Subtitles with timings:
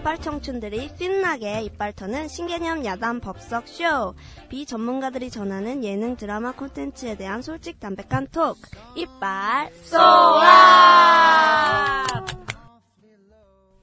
[0.00, 4.14] 이빨 청춘들이 신나게 이빨 터는 신개념 야단 법석 쇼.
[4.48, 8.56] 비전문가들이 전하는 예능 드라마 콘텐츠에 대한 솔직 담백한 톡.
[8.96, 10.06] 이빨 쏘아!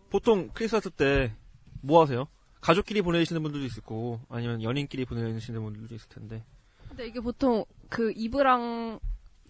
[0.09, 1.31] 보통 크리스마스 때
[1.81, 2.25] 뭐 하세요?
[2.61, 6.43] 가족끼리 보내시는 분들도 있을 거고 아니면 연인끼리 보내시는 분들도 있을 텐데
[6.89, 8.99] 근데 이게 보통 그 이브랑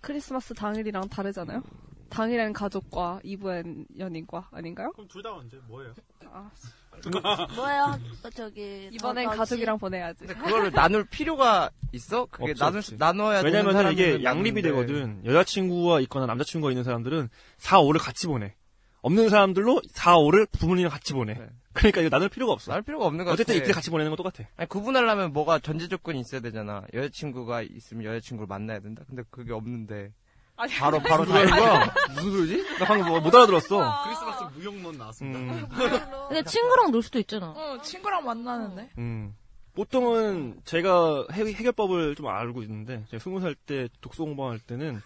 [0.01, 1.63] 크리스마스 당일이랑 다르잖아요?
[2.09, 4.91] 당일엔 가족과 이브엔 연인과 아닌가요?
[4.93, 5.93] 그럼 둘 다 언제 뭐예요?
[6.31, 6.49] 아,
[7.55, 7.99] 뭐예요?
[8.33, 10.19] 저기 이번엔 가족이랑 보내야지.
[10.25, 12.25] 근데 그거를 나눌 필요가 있어?
[12.25, 12.97] 그게 없지, 나눌, 없지.
[12.97, 14.61] 나눠야 되는 왜냐면 이게 양립이 많은데.
[14.63, 18.55] 되거든 여자친구가 있거나 남자친구가 있는 사람들은 4, 5를 같이 보내
[19.01, 21.47] 없는 사람들로 4, 5를 부모님이랑 같이 보내 네.
[21.73, 23.55] 그러니까 이거 나눌 필요가 없어 나눌 필요가 없는 거 어쨌든.
[23.55, 26.83] 이틀 같이 보내는 건 똑같아 아니, 구분하려면 뭐가 전제 조건이 있어야 되잖아.
[26.93, 29.03] 여자친구가 있으면 여자친구를 만나야 된다.
[29.07, 30.11] 근데 그게 없는데.
[30.57, 31.79] 아니, 바로, 바로 다 이거?
[32.15, 32.77] 무슨 소리지?
[32.79, 35.39] 나 방금 뭐 못 알아들었어 크리스마스 무용론 나왔습니다.
[35.39, 35.67] 음,
[36.29, 37.51] 근데 친구랑 놀 수도 있잖아.
[37.55, 38.89] 어, 친구랑 만나는데.
[38.97, 39.35] 음.
[39.75, 45.01] 보통은 제가 해, 해결법을 좀 알고 있는데 제가 20살 때 독서 공부할 때는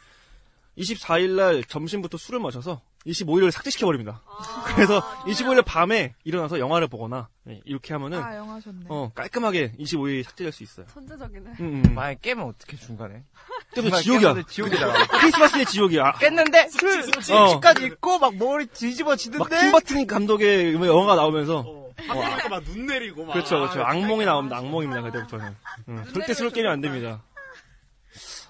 [0.78, 4.22] 24일 날 점심부터 술을 마셔서 25일을 삭제시켜 버립니다.
[4.76, 8.86] 그래서 25일 밤에 일어나서 영화를 보거나 네, 이렇게 하면은 아, 영화 좋네.
[8.90, 10.86] 어, 깔끔하게 25일 삭제될 수 있어요.
[10.94, 11.52] 천재적이네.
[11.60, 11.96] 음, 음.
[11.96, 13.24] 만약에 깨면 어떻게 중간에?
[13.74, 14.44] 중간에 지옥이야.
[14.48, 15.08] 지옥이잖아.
[15.20, 16.14] 크리스마스의 지옥이야.
[16.20, 17.02] 깼는데 술
[17.34, 17.48] 어.
[17.50, 23.34] 집까지 있고 막 머리 막 뒤집어지는데 팀버튼 감독의 영화가 나오면서 어, 하고 막눈 내리고 막.
[23.34, 23.82] 그렇죠, 그렇죠.
[23.82, 24.58] 아, 악몽이 나옵니다.
[24.58, 25.02] 악몽입니다.
[25.02, 25.56] 그때부터는.
[25.90, 27.24] 음, 절대 술 깨면 안 됩니다.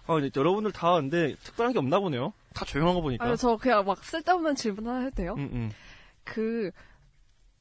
[0.07, 2.33] 아, 근데 여러분들 다 근데 특별한 게 없나 보네요.
[2.53, 3.25] 다 조용한 거 보니까.
[3.25, 5.35] 아니, 저 그냥 막 쓸데없는 질문 하나 해도 돼요?
[5.37, 5.71] 음, 음.
[6.23, 6.71] 그,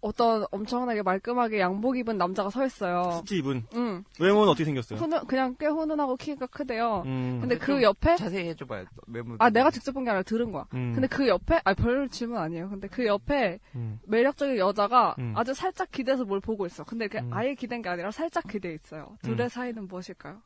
[0.03, 3.21] 어떤 엄청나게 말끔하게 양복 입은 남자가 서 있어요.
[3.21, 4.03] 스티 입은 응.
[4.19, 4.99] 외모는 어떻게 생겼어요?
[4.99, 7.03] 훈훈, 그냥 꽤 훈훈하고 키가 크대요.
[7.05, 8.87] 음, 근데 그 옆에, 자세히 해줘봐요.
[9.07, 9.37] 메모.
[9.39, 10.65] 아, 내가 직접 본 게 아니라 들은 거야.
[10.73, 12.71] 음, 근데 그 옆에, 아, 별 질문 아니에요.
[12.71, 13.99] 근데 그 옆에 음.
[14.07, 15.35] 매력적인 여자가 음.
[15.37, 16.83] 아주 살짝 기대서 뭘 보고 있어.
[16.85, 17.31] 근데 그게 음.
[17.35, 19.19] 아예 기댄 게 아니라 살짝 기대 있어요.
[19.23, 19.49] 둘의 음.
[19.51, 20.41] 사이는 무엇일까요?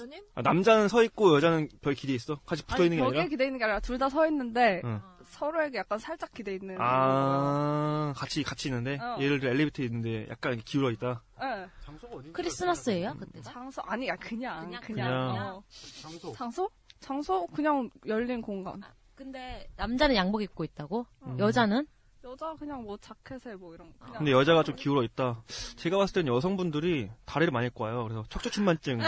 [0.00, 0.22] 연인?
[0.34, 2.36] 아, 남자는 서 있고 여자는 별 길이 있어?
[2.46, 3.28] 같이 붙어 있는 게 벽에 아니라?
[3.28, 5.00] 기대 있는 게 아니라 둘 다 서 있는데 응.
[5.24, 6.76] 서로에게 약간 살짝 기대 있는.
[6.78, 9.16] 아, 같이 같이 있는데 어.
[9.20, 11.22] 예를 들어 엘리베이터에 있는데 약간 이렇게 기울어 있다.
[11.42, 11.66] 예.
[11.84, 12.32] 장소가 어디?
[12.32, 13.42] 크리스마스예요 그때가?
[13.50, 15.56] 장소 아니야 그냥 그냥, 그냥.
[15.56, 15.62] 어.
[16.02, 16.32] 장소.
[16.32, 16.70] 장소?
[17.00, 18.82] 장소 그냥 열린 공간.
[19.14, 21.06] 근데 남자는 양복 입고 있다고?
[21.26, 21.38] 음.
[21.38, 21.86] 여자는?
[22.24, 24.12] 여자 그냥 뭐 자켓에 뭐 이런 거.
[24.12, 25.42] 근데 여자가 좀 기울어 있다.
[25.76, 28.04] 제가 봤을 땐 여성분들이 다리를 많이 와요.
[28.04, 28.98] 그래서 척추춘만증.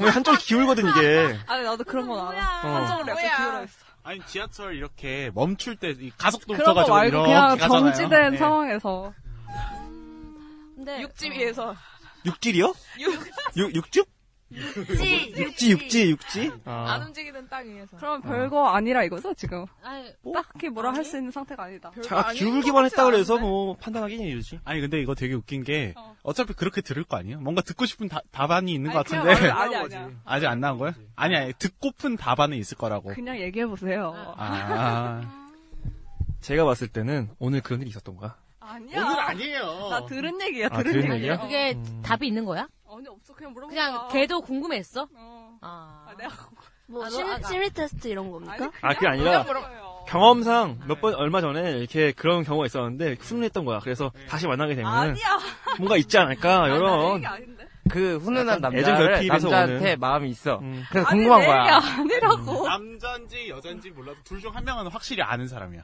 [0.00, 1.36] 왜 한쪽 기울거든 이게.
[1.46, 2.62] 아니 나도 그런 건 알아.
[2.64, 2.68] 어.
[2.76, 3.44] 한쪽으로 약간.
[3.44, 3.86] 기울어 있어.
[4.02, 7.68] 아니 지하철 이렇게 멈출 때이 가속도 그런 거 붙어가지고 말고 이렇게 그냥 가잖아요.
[7.68, 8.38] 정지된 네.
[8.38, 9.12] 상황에서
[10.76, 11.74] 근데 육지 위에서.
[12.24, 12.74] 육질이요?
[13.56, 14.08] 육 육즙?
[14.52, 16.52] 육지, 육지 육지 육지?
[16.64, 17.04] 안 아.
[17.04, 17.96] 움직이는 땅 위에서.
[17.96, 19.66] 그러면 별거 아니라 이거죠 지금.
[19.82, 21.90] 아니, 딱히 뭐라 할 수 있는 상태가 아니다.
[22.02, 24.60] 자가 기울기만 했다 그래서 뭐 판단하기는 이르지.
[24.64, 26.14] 아니 근데 이거 되게 웃긴 게 어.
[26.22, 27.40] 어차피 그렇게 들을 거 아니에요?
[27.40, 30.10] 뭔가 듣고 싶은 다- 답안이 있는 것 아니, 같은데 말을- 아니 아니야.
[30.24, 30.94] 아직 안 나온 거예요?
[31.16, 33.10] 아니 아니 듣고픈 답안은 있을 거라고.
[33.14, 34.14] 그냥 얘기해 보세요.
[34.36, 35.22] 아
[36.40, 38.36] 제가 봤을 때는 오늘 그런 일이 있었던 거야.
[38.60, 39.04] 아니야.
[39.04, 39.88] 오늘 아니에요.
[39.90, 40.68] 나 들은 얘기야.
[40.70, 41.32] 아, 들은 들은 얘기야.
[41.34, 41.40] 얘기야?
[41.40, 42.02] 그게 음.
[42.04, 42.68] 답이 있는 거야?
[42.96, 44.08] 아니 없어 그냥 물어본 그냥.
[44.08, 45.08] 걔도 궁금했어?
[45.14, 45.58] 어.
[45.60, 46.06] 아.
[46.08, 46.30] 아, 내가
[46.86, 48.70] 뭐 아, 너 심, 아까- 심리 테스트 이런 겁니까?
[48.80, 49.44] 아 그게 아니라.
[50.08, 53.80] 경험상 몇 번 얼마 전에 이렇게 그런 경우가 있었는데 훈훈했던 거야.
[53.80, 55.38] 그래서 다시 만나게 되면 아니야.
[55.78, 57.56] 뭔가 있지 않을까 아니, 나 이런.
[57.90, 60.00] 그 훈훈한 남자를 남자한테 오는.
[60.00, 60.58] 마음이 있어.
[60.60, 60.84] 음.
[60.90, 61.80] 그래서 아니, 궁금한 내 거야.
[61.98, 62.68] 아니라고.
[62.68, 65.82] 남자인지 여자인지 몰라도 둘 중 한 명은 확실히 아는 사람이야.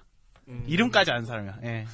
[0.49, 0.65] 음.
[0.67, 1.59] 이름까지 아는 사람이야.
[1.65, 1.87] 예.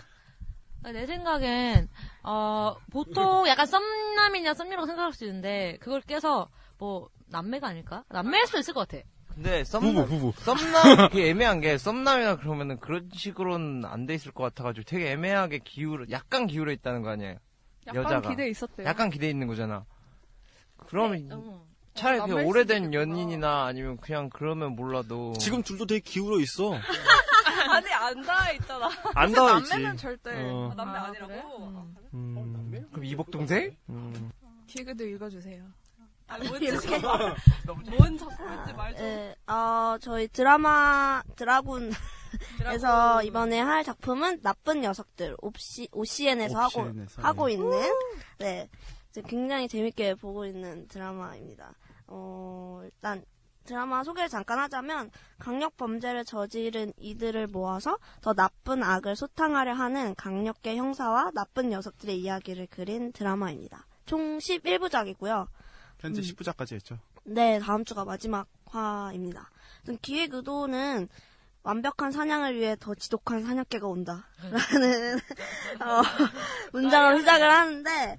[0.82, 1.88] 내 생각엔
[2.22, 6.48] 어 보통 약간 썸남이냐 썸녀라고 생각할 수 있는데 그걸 깨서
[6.78, 8.04] 뭐 남매가 아닐까?
[8.08, 9.02] 남매일 수도 있을 것 같아.
[9.34, 10.32] 근데 부부 썸남 부부.
[10.40, 15.60] 썸남 그게 애매한 게 썸남이나 그러면은 그런 식으로는 안 돼 있을 것 같아가지고 되게 애매하게
[15.64, 17.36] 기울어 약간 기울어 있다는 거 아니에요.
[17.86, 18.30] 약간 여자가.
[18.30, 18.86] 기대 있었대요.
[18.86, 19.84] 약간 기대 있는 거잖아.
[20.86, 21.66] 그러면 어.
[21.94, 22.94] 차라리 어, 남매일 오래된.
[22.94, 26.72] 연인이나 아니면 그냥 그러면 몰라도 지금 둘도 되게 기울어 있어.
[27.78, 28.90] 아니 안 닿아 있잖아.
[29.14, 29.70] 안 닿아 있지.
[29.70, 30.70] 남매는 절대 어.
[30.70, 31.42] 아, 남매 아, 아, 니라고 그래?
[31.60, 31.94] 음.
[32.14, 33.76] 음, 그럼 이복 동생?
[33.88, 34.30] 음.
[34.66, 35.64] 디그도 읽어주세요.
[36.26, 36.70] 아니 뭔지
[37.96, 39.06] 뭔 작품인지 말 좀.
[39.06, 41.90] 예, 어, 저희 드라마 드라군
[42.66, 47.54] 에서 이번에 할 작품은 나쁜 녀석들 OC, OCN에서 하고 옵션에서, 하고 예.
[47.54, 47.70] 있는
[48.38, 48.68] 네,
[49.26, 51.72] 굉장히 재밌게 보고 있는 드라마입니다.
[52.08, 53.24] 어, 일단
[53.68, 60.76] 드라마 소개를 잠깐 하자면 강력 범죄를 저지른 이들을 모아서 더 나쁜 악을 소탕하려 하는 강력계
[60.76, 63.86] 형사와 나쁜 녀석들의 이야기를 그린 드라마입니다.
[64.06, 65.48] 총 11부작이고요.
[66.00, 66.24] 현재 음.
[66.24, 66.98] 10부작까지 했죠.
[67.24, 69.50] 네, 다음 주가 마지막 화입니다.
[70.00, 71.08] 기획 의도는
[71.62, 74.24] 완벽한 사냥을 위해 더 지독한 사냥개가 온다.
[74.40, 75.18] 라는,
[75.84, 76.02] 어,
[76.72, 78.18] 문장으로 시작을 하는데,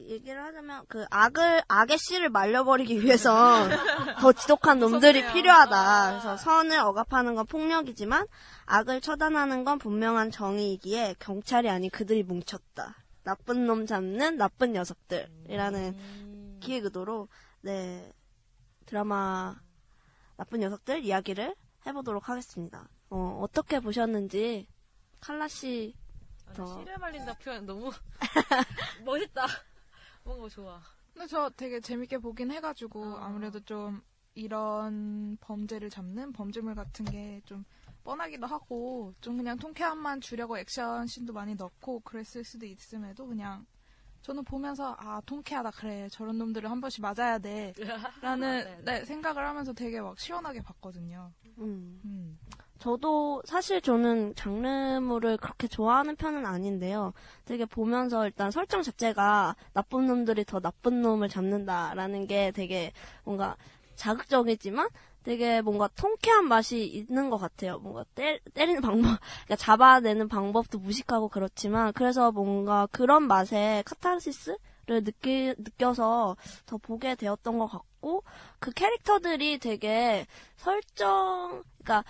[0.00, 3.68] 얘기를 하자면, 그, 악을, 악의 씨를 말려버리기 위해서
[4.20, 5.32] 더 지독한 놈들이 무섭네요.
[5.32, 6.10] 필요하다.
[6.10, 8.26] 그래서 선을 억압하는 건 폭력이지만,
[8.66, 12.96] 악을 처단하는 건 분명한 정의이기에 경찰이 아닌 그들이 뭉쳤다.
[13.22, 17.28] 나쁜 놈 잡는 나쁜 녀석들이라는 기획 의도로,
[17.62, 18.12] 네,
[18.86, 19.56] 드라마
[20.36, 21.54] 나쁜 녀석들 이야기를
[21.86, 22.88] 해보도록 하겠습니다.
[23.10, 24.68] 어, 어떻게 보셨는지
[25.20, 25.94] 칼라 씨
[26.54, 26.78] 더.
[26.78, 27.90] 씨를 말린다 표현 너무
[29.04, 29.46] 멋있다.
[30.26, 30.82] 뭔가 좋아.
[31.14, 34.02] 근데 저 되게 재밌게 보긴 해가지고 아무래도 좀
[34.34, 37.64] 이런 범죄를 잡는 범죄물 같은 게 좀
[38.04, 43.66] 뻔하기도 하고 좀 그냥 통쾌함만 주려고 액션 씬도 많이 넣고 그랬을 수도 있음에도 그냥
[44.22, 47.72] 저는 보면서 아 통쾌하다 그래 저런 놈들을 한 번씩 맞아야 돼
[48.22, 51.32] 라는 네, 생각을 하면서 되게 막 시원하게 봤거든요.
[51.58, 52.00] 음.
[52.04, 52.38] 음.
[52.78, 57.12] 저도 사실 저는 장르물을 그렇게 좋아하는 편은 아닌데요.
[57.44, 62.92] 되게 보면서 일단 설정 자체가 나쁜 놈들이 더 나쁜 놈을 잡는다라는 게 되게
[63.24, 63.56] 뭔가
[63.94, 64.88] 자극적이지만
[65.22, 67.78] 되게 뭔가 통쾌한 맛이 있는 것 같아요.
[67.78, 74.56] 뭔가 때, 때리는 방법, 그러니까 잡아내는 방법도 무식하고 그렇지만 그래서 뭔가 그런 맛에 카타르시스
[74.88, 78.22] 를 느끼, 느껴서 더 보게 되었던 것 같고
[78.60, 82.04] 그 캐릭터들이 되게 설정, 그러니까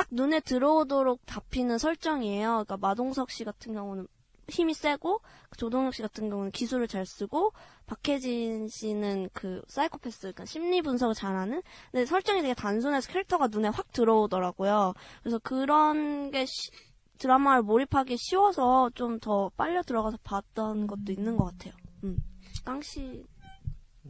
[0.00, 2.48] 딱 눈에 들어오도록 잡히는 설정이에요.
[2.64, 4.06] 그러니까 마동석 씨 같은 경우는
[4.48, 5.20] 힘이 세고
[5.58, 7.52] 조동혁 씨 같은 경우는 기술을 잘 쓰고
[7.86, 11.60] 박혜진 씨는 그 사이코패스 그러니까 심리 분석을 잘하는
[11.92, 14.94] 근데 설정이 되게 단순해서 캐릭터가 눈에 확 들어오더라고요.
[15.22, 16.70] 그래서 그런 게 시-
[17.18, 21.74] 드라마를 몰입하기 쉬워서 좀 더 빨려 들어가서 봤던 것도 있는 것 같아요.
[22.04, 22.16] 음.
[22.64, 23.22] 깡씨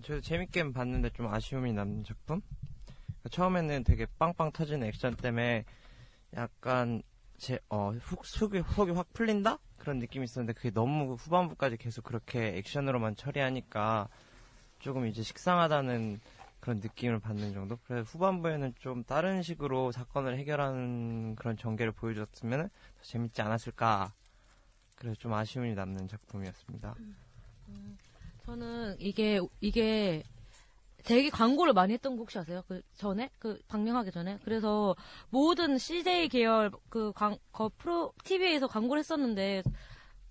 [0.05, 2.41] 저도 재밌게 봤는데 좀 아쉬움이 남는 작품?
[3.29, 5.65] 처음에는 되게 빵빵 터지는 액션 때문에
[6.35, 7.03] 약간
[7.37, 9.59] 제, 어, 훅, 속이, 속이 확 풀린다?
[9.79, 14.09] 그런 느낌이 있었는데 그게 너무 후반부까지 계속 그렇게 액션으로만 처리하니까
[14.79, 16.21] 조금 이제 식상하다는
[16.61, 17.79] 그런 느낌을 받는 정도?
[17.85, 24.13] 그래서 후반부에는 좀 다른 식으로 사건을 해결하는 그런 전개를 보여줬으면 더 재밌지 않았을까.
[24.97, 26.95] 그래서 좀 아쉬움이 남는 작품이었습니다.
[28.45, 30.23] 저는 이게 이게
[31.05, 32.63] 되게 광고를 많이 했던 거 혹시 아세요?
[32.69, 34.95] 그 전에 그 방영하기 전에 그래서
[35.31, 39.63] 모든 CJ 계열 그 광, 거 프로 TV에서 광고를 했었는데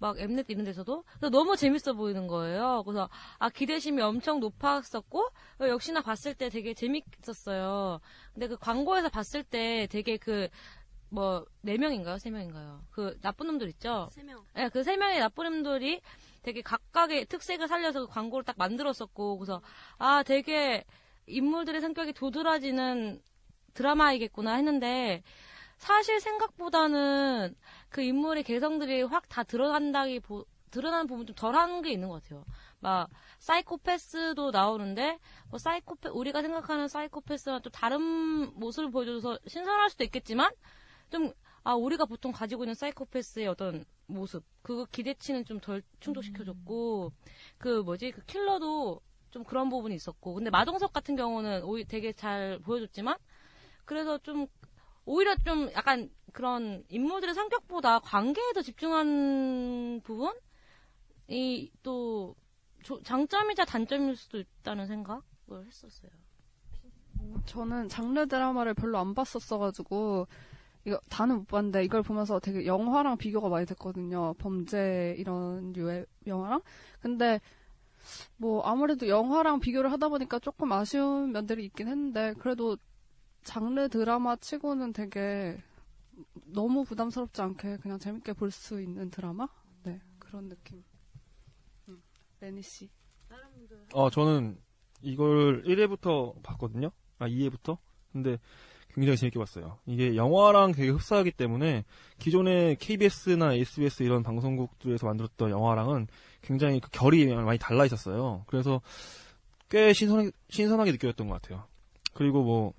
[0.01, 2.83] 막 엠넷 이런 데서도 그래서 너무 재밌어 보이는 거예요.
[2.85, 5.19] 그래서 아 기대심이 엄청 높았었고
[5.61, 7.99] 어, 역시나 봤을 때 되게 재밌었어요.
[8.33, 10.47] 근데 그 광고에서 봤을 때 되게 그
[11.11, 12.17] 뭐 네 명인가요?
[12.17, 12.83] 세 명인가요?
[12.91, 14.09] 그 나쁜 놈들 있죠?
[14.11, 14.45] 세 명.
[14.53, 16.01] 네, 그세 명의 나쁜 놈들이
[16.49, 19.61] 되게 각각의 특색을 살려서 그 광고를 딱 만들었었고, 그래서,
[19.99, 20.83] 아, 되게
[21.27, 23.21] 인물들의 성격이 도드라지는
[23.75, 25.21] 드라마이겠구나 했는데,
[25.77, 27.55] 사실 생각보다는
[27.89, 32.45] 그 인물의 개성들이 확 다 드러난다기, 보, 드러나는 부분 좀 덜한 게 있는 것 같아요.
[32.79, 33.09] 막,
[33.39, 35.19] 사이코패스도 나오는데,
[35.49, 38.01] 뭐, 사이코패, 우리가 생각하는 사이코패스와 또 다른
[38.59, 40.49] 모습을 보여줘서 신선할 수도 있겠지만,
[41.11, 41.31] 좀,
[41.63, 47.11] 아, 우리가 보통 가지고 있는 사이코패스의 어떤 모습, 그거 기대치는 좀 덜 충족시켜줬고,
[47.57, 49.01] 그 뭐지, 그 킬러도
[49.31, 53.17] 좀 그런 부분이 있었고, 근데 마동석 같은 경우는 오히 되게 잘 보여줬지만,
[53.85, 54.47] 그래서 좀,
[55.05, 62.35] 오히려 좀 약간 그런 인물들의 성격보다 관계에 더 집중한 부분이 또
[62.83, 65.21] 조- 장점이자 단점일 수도 있다는 생각을
[65.67, 66.11] 했었어요.
[67.45, 70.27] 저는 장르 드라마를 별로 안 봤었어가지고
[70.89, 74.33] 이거 다는 못 봤는데 이걸 보면서 되게 영화랑 비교가 많이 됐거든요.
[74.39, 76.61] 범죄 이런 류의 영화랑.
[77.01, 77.39] 근데
[78.37, 82.77] 뭐 아무래도 영화랑 비교를 하다 보니까 조금 아쉬운 면들이 있긴 했는데 그래도
[83.43, 85.61] 장르 드라마 치고는 되게
[86.45, 89.47] 너무 부담스럽지 않게 그냥 재밌게 볼 수 있는 드라마?
[89.83, 90.83] 네 그런 느낌.
[91.87, 92.01] 음,
[92.41, 92.89] 레니 씨.
[93.93, 94.59] 어, 저는
[95.01, 96.91] 이걸 1회부터 봤거든요.
[97.19, 97.77] 아, 2회부터.
[98.11, 98.37] 근데
[98.93, 99.77] 굉장히 재밌게 봤어요.
[99.85, 101.83] 이게 영화랑 되게 흡사하기 때문에
[102.17, 106.07] 기존의 KBS나 SBS 이런 방송국들에서 만들었던 영화랑은
[106.41, 108.43] 굉장히 그 결이 많이 달라 있었어요.
[108.47, 108.81] 그래서
[109.69, 111.65] 꽤 신선, 신선하게 느껴졌던 것 같아요.
[112.13, 112.73] 그리고 뭐,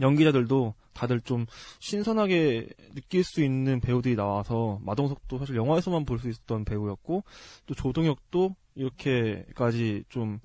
[0.00, 1.46] 연기자들도 다들 좀
[1.80, 7.24] 신선하게 느낄 수 있는 배우들이 나와서 마동석도 사실 영화에서만 볼 수 있었던 배우였고
[7.66, 10.40] 또 조동혁도 이렇게까지 좀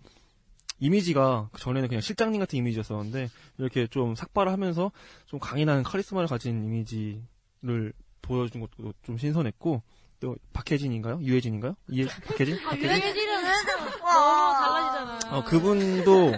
[0.80, 4.92] 이미지가 그 전에는 그냥 실장님 같은 이미지였었는데 이렇게 좀 삭발을 하면서
[5.26, 9.82] 좀 강인한 카리스마를 가진 이미지를 보여준 것도 좀 신선했고
[10.20, 11.20] 또 박혜진인가요?
[11.22, 11.76] 유혜진인가요?
[11.90, 12.58] 이해, 박혜진?
[12.66, 12.90] 아, 박혜진?
[12.90, 15.36] 유해진은 너무 달라지잖아요.
[15.36, 16.34] 어, 그분도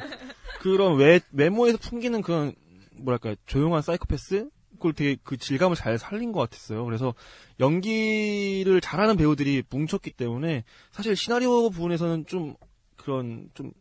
[0.59, 2.53] 그런 외, 외모에서 풍기는 그런
[2.95, 6.85] 뭐랄까 조용한 사이코패스 그걸 되게 그 질감을 잘 살린 것 같았어요.
[6.85, 7.13] 그래서
[7.59, 12.55] 연기를 잘하는 배우들이 뭉쳤기 때문에 사실 시나리오 부분에서는 좀
[12.95, 13.71] 그런 좀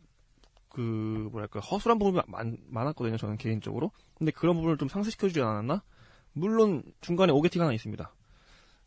[0.69, 3.17] 그 뭐랄까 허술한 부분이 많, 많았거든요.
[3.17, 3.91] 저는 개인적으로.
[4.15, 5.83] 근데 그런 부분을 좀 상쇄시켜주지 않았나?
[6.33, 8.11] 물론 중간에 오게팅 하나 있습니다.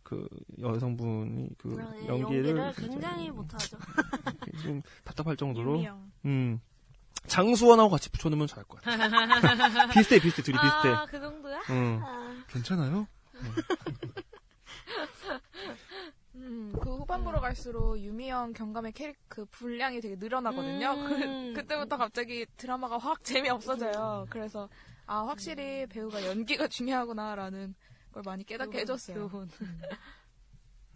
[0.02, 0.28] 그
[0.60, 3.78] 여성분이 그 아, 예, 연기를, 연기를 굉장히 못하죠.
[4.62, 6.12] 좀 답답할 정도로 유미영.
[6.26, 6.60] 음
[7.26, 9.88] 장수원하고 같이 붙여놓으면 잘할 것 같아.
[9.92, 10.88] 비슷해 비슷해 둘이 비슷해.
[10.88, 11.60] 아, 그 정도야?
[11.70, 13.06] 음 아, 괜찮아요?
[16.42, 20.90] 음, 그 후반부로 갈수록 유미영 경감의 캐릭 그 분량이 되게 늘어나거든요.
[20.90, 21.54] 음.
[21.54, 24.26] 그, 그때부터 갑자기 드라마가 확 재미없어져요.
[24.28, 24.68] 그래서
[25.06, 27.74] 아 확실히 배우가 연기가 중요하구나라는
[28.12, 29.28] 걸 많이 깨닫게 해줬어요.
[29.28, 29.48] 교훈.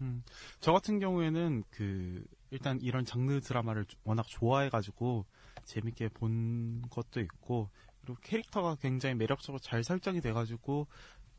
[0.03, 0.23] 음,
[0.61, 5.25] 저 같은 경우에는 그 일단 이런 장르 드라마를 워낙 좋아해가지고
[5.65, 7.71] 재밌게 본 것도 있고
[8.03, 10.87] 그리고 캐릭터가 굉장히 매력적으로 잘 설정이 돼가지고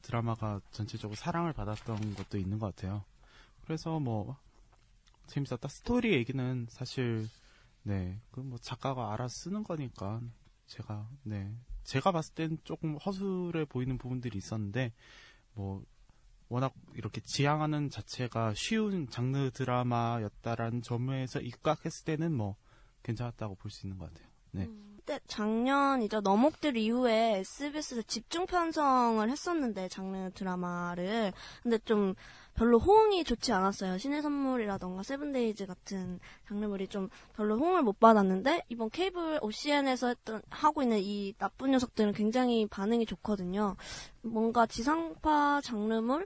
[0.01, 3.03] 드라마가 전체적으로 사랑을 받았던 것도 있는 것 같아요.
[3.67, 4.37] 그래서 뭐
[5.27, 5.67] 재밌었다.
[5.67, 7.27] 스토리 얘기는 사실
[7.83, 10.21] 네 그 뭐 작가가 알아 쓰는 거니까
[10.67, 14.93] 제가 네 제가 봤을 땐 조금 허술해 보이는 부분들이 있었는데
[15.53, 15.83] 뭐
[16.49, 22.55] 워낙 이렇게 지향하는 자체가 쉬운 장르 드라마였다라는 점에서 입각했을 때는 뭐
[23.03, 24.29] 괜찮았다고 볼 수 있는 것 같아요.
[24.51, 24.69] 네.
[24.97, 26.21] 그때 작년이죠.
[26.21, 31.33] 너목들 이후에 SBS에서 집중 편성을 했었는데 장르 드라마를
[31.63, 32.13] 근데 좀
[32.57, 33.99] 별로 호응이 좋지 않았어요.
[33.99, 40.81] 신의 선물이라던가 세븐데이즈 같은 장르물이 좀 별로 호응을 못 받았는데 이번 케이블 OCN에서 했던 하고
[40.81, 43.75] 있는 이 나쁜 녀석들은 굉장히 반응이 좋거든요.
[44.23, 46.25] 뭔가 지상파 장르물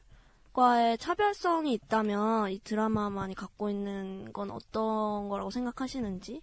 [0.53, 6.41] 과의 차별성이 있다면 이 드라마만이 갖고 있는 건 어떤 거라고 생각하시는지?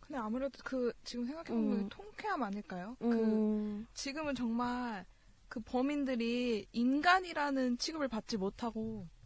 [0.00, 1.88] 근데 아무래도 그 지금 생각해보면 음.
[1.88, 2.96] 통쾌함 아닐까요?
[2.98, 5.06] 그 음, 지금은 정말
[5.48, 9.19] 그 범인들이 인간이라는 취급을 받지 못하고 어,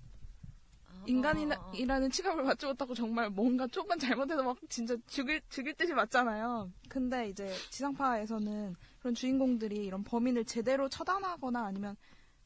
[1.07, 6.71] 인간이라는 취급을 받지 못하고 정말 뭔가 조금 잘못해도 막 진짜 죽일 죽일 듯이 맞잖아요.
[6.89, 11.97] 근데 이제 지상파에서는 그런 주인공들이 이런 범인을 제대로 처단하거나 아니면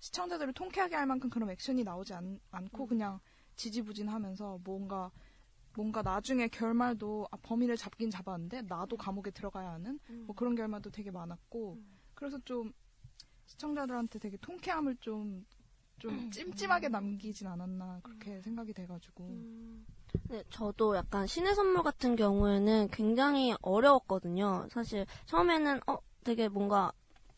[0.00, 3.20] 시청자들을 통쾌하게 할 만큼 그런 액션이 나오지 않, 않고 그냥
[3.56, 5.10] 지지부진하면서 뭔가
[5.74, 10.00] 뭔가 나중에 결말도 아, 범인을 잡긴 잡았는데 나도 감옥에 들어가야 하는?
[10.26, 11.78] 뭐 그런 결말도 되게 많았고.
[12.14, 12.72] 그래서 좀
[13.46, 15.46] 시청자들한테 되게 통쾌함을 좀
[15.98, 19.28] 좀 찜찜하게 남기진 않았나 그렇게 생각이 돼가지고
[20.28, 24.66] 네, 저도 약간 신의 선물 같은 경우에는 굉장히 어려웠거든요.
[24.70, 26.92] 사실 처음에는 어 되게 뭔가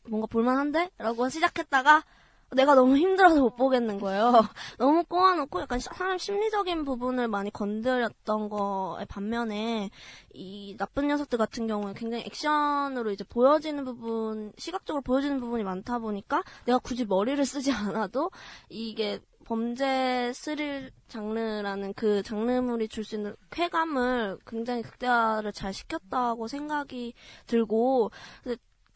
[0.09, 0.91] 뭔가 볼만한데?
[0.99, 2.05] 라고 시작했다가
[2.53, 4.33] 내가 너무 힘들어서 못 보겠는 거예요.
[4.79, 9.91] 너무 꼬아놓고 약간 사람 심리적인 부분을 많이 건드렸던 거에 반면에
[10.35, 16.43] 이 나쁜 녀석들 같은 경우는 굉장히 액션으로 이제 보여지는 부분, 시각적으로 보여지는 부분이 많다 보니까
[16.65, 18.31] 내가 굳이 머리를 쓰지 않아도
[18.69, 27.15] 이게 범죄 스릴 장르라는 그 장르물이 줄 수 있는 쾌감을 굉장히 극대화를 잘 시켰다고 생각이
[27.49, 28.13] 들고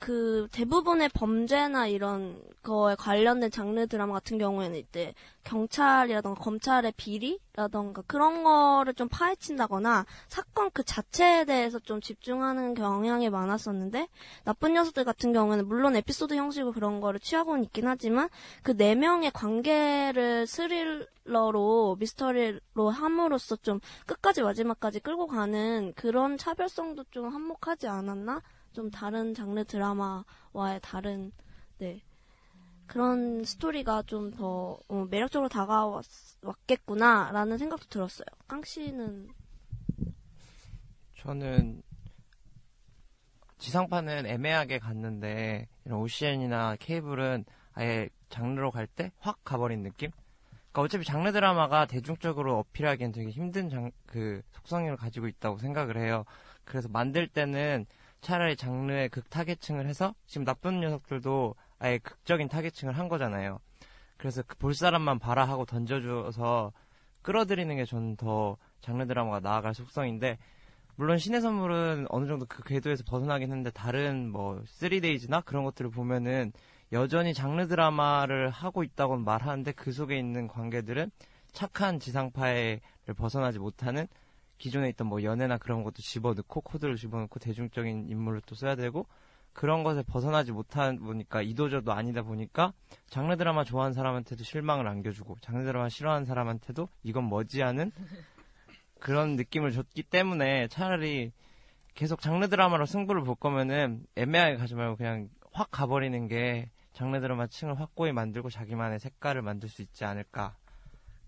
[0.05, 8.45] 그 대부분의 범죄나 이런 거에 관련된 장르 드라마 같은 경우에는 이때 경찰이라던가 검찰의 비리라던가 그런
[8.45, 14.09] 거를 좀 파헤친다거나 사건 그 자체에 대해서 좀 집중하는 경향이 많았었는데
[14.45, 18.29] 나쁜 녀석들 같은 경우에는 물론 에피소드 형식으로 그런 거를 취하고는 있긴 하지만
[18.63, 27.29] 그 네 명의 관계를 스릴러로 미스터리로 함으로써 좀 끝까지 마지막까지 끌고 가는 그런 차별성도 좀
[27.29, 28.43] 한몫하지 않았나?
[28.75, 31.33] 좀 다른 장르 드라마와의 다른
[31.79, 32.03] 네
[32.87, 34.79] 그런 스토리가 좀더
[35.11, 38.27] 매력적으로 다가왔겠구나라는 생각도 들었어요.
[38.47, 39.31] 깡 씨는
[41.17, 41.83] 저는
[43.59, 50.11] 지상파는 애매하게 갔는데 이런 OCN이나 케이블은 아예 장르로 갈 때 확 가버린 느낌?
[50.73, 56.25] 그러니까 어차피 장르 드라마가 대중적으로 어필하기엔 되게 힘든 장, 그 속성을 가지고 있다고 생각을 해요.
[56.65, 57.87] 그래서 만들 때는
[58.25, 63.61] 차라리 장르의 극 타겟층을 해서 지금 나쁜 녀석들도 아예 극적인 타겟층을 한 거잖아요.
[64.17, 66.73] 그래서 그 볼 사람만 봐라 하고 던져줘서
[67.23, 70.39] 끌어들이는 게 저는 더 장르 드라마가 나아갈 속성인데
[70.97, 76.53] 물론 신의 선물은 어느 정도 그 궤도에서 벗어나긴 했는데 다른 뭐 3데이즈나 그런 것들을 보면은
[76.93, 81.11] 여전히 장르 드라마를 하고 있다고 말하는데 그 속에 있는 관계들은
[81.53, 82.81] 착한 지상파를
[83.17, 84.07] 벗어나지 못하는
[84.59, 89.07] 기존에 있던 뭐 연애나 그런 것도 집어넣고 코드를 집어넣고 대중적인 인물을 또 써야 되고
[89.53, 92.73] 그런 것에 벗어나지 못한 보니까 이도저도 아니다 보니까
[93.09, 97.93] 장르 드라마 좋아하는 사람한테도 실망을 안겨주고 장르 드라마 싫어하는 사람한테도 이건 뭐지 하는
[98.99, 101.33] 그런 느낌을 줬기 때문에 차라리
[101.95, 107.47] 계속 장르 드라마로 승부를 볼 거면은 애매하게 가지 말고 그냥 확 가버리는 게 장르 드라마
[107.47, 110.57] 층을 확고히 만들고 자기만의 색깔을 만들 수 있지 않을까.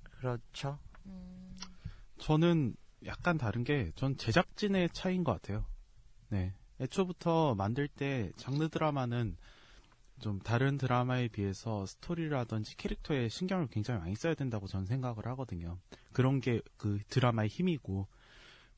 [0.03, 0.79] 그렇죠.
[2.19, 2.75] 저는
[3.05, 5.67] 약간 다른 게 전 제작진의 차이인 것 같아요.
[6.29, 6.55] 네.
[6.81, 9.37] 애초부터 만들 때 장르 드라마는
[10.21, 15.79] 좀 다른 드라마에 비해서 스토리라든지 캐릭터에 신경을 굉장히 많이 써야 된다고 저는 생각을 하거든요.
[16.13, 18.07] 그런 게 그 드라마의 힘이고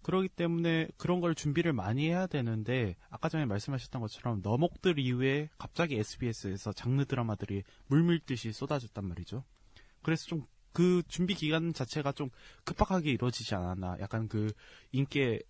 [0.02, 5.96] 그러기 때문에 그런 걸 준비를 많이 해야 되는데 아까 전에 말씀하셨던 것처럼 너목들 이후에 갑자기
[5.96, 9.44] SBS에서 장르 드라마들이 물밀듯이 쏟아졌단 말이죠.
[10.02, 10.46] 그래서 좀
[10.78, 12.30] 그 준비 기간 자체가 좀
[12.62, 13.96] 급박하게 이루어지지 않았나.
[13.98, 14.52] 약간 그
[14.92, 15.40] 인기에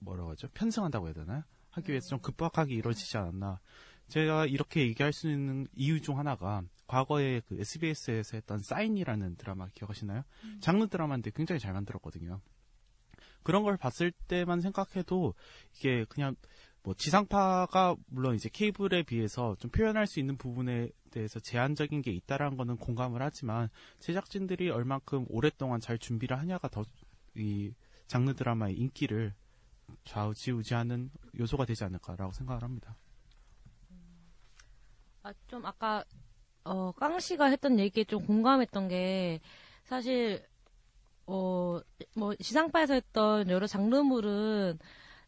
[0.00, 0.48] 뭐라고 하죠?
[0.54, 1.44] 편승한다고 해야 되나요?
[1.70, 3.60] 하기 위해서 좀 급박하게 이루어지지 않았나.
[4.08, 10.24] 제가 이렇게 얘기할 수 있는 이유 중 하나가 과거에 그 SBS에서 했던 사인이라는 드라마 기억하시나요?
[10.60, 12.40] 장르 드라마인데 굉장히 잘 만들었거든요.
[13.44, 15.34] 그런 걸 봤을 때만 생각해도
[15.76, 16.34] 이게 그냥
[16.82, 22.56] 뭐 지상파가 물론 이제 케이블에 비해서 좀 표현할 수 있는 부분에 대해서 제한적인 게 있다라는
[22.56, 23.68] 거는 공감을 하지만
[24.00, 26.84] 제작진들이 얼만큼 오랫동안 잘 준비를 하냐가 더
[27.34, 27.74] 이
[28.06, 29.34] 장르 드라마의 인기를
[30.04, 32.96] 좌우지우지하는 요소가 되지 않을까라고 생각을 합니다.
[35.22, 36.04] 아, 좀 아까
[36.64, 39.40] 어, 깡 씨가 했던 얘기에 좀 공감했던 게
[39.84, 40.44] 사실
[41.26, 41.80] 어,
[42.16, 44.78] 뭐 지상파에서 했던 여러 장르물은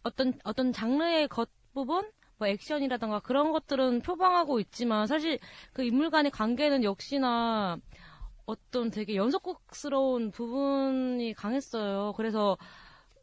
[0.04, 5.38] 어떤 어떤 장르의 겉부분 뭐 액션이라던가 그런 것들은 표방하고 있지만 사실
[5.72, 7.78] 그 인물 간의 관계는 역시나
[8.46, 12.12] 어떤 되게 연속곡스러운 부분이 강했어요.
[12.16, 12.56] 그래서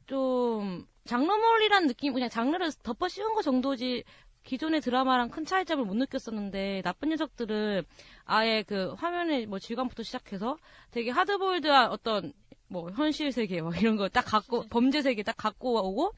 [0.07, 4.03] 좀 장르물이란 느낌 그냥 장르를 덮어 씌운 것 정도지
[4.43, 7.83] 기존의 드라마랑 큰 차이점을 못 느꼈었는데 나쁜 녀석들은
[8.25, 10.57] 아예 그 화면의 뭐 질감부터 시작해서
[10.89, 12.33] 되게 하드보일드한 어떤
[12.67, 16.13] 뭐 현실 세계 막 이런 거 딱 갖고 범죄 세계 딱 갖고 오고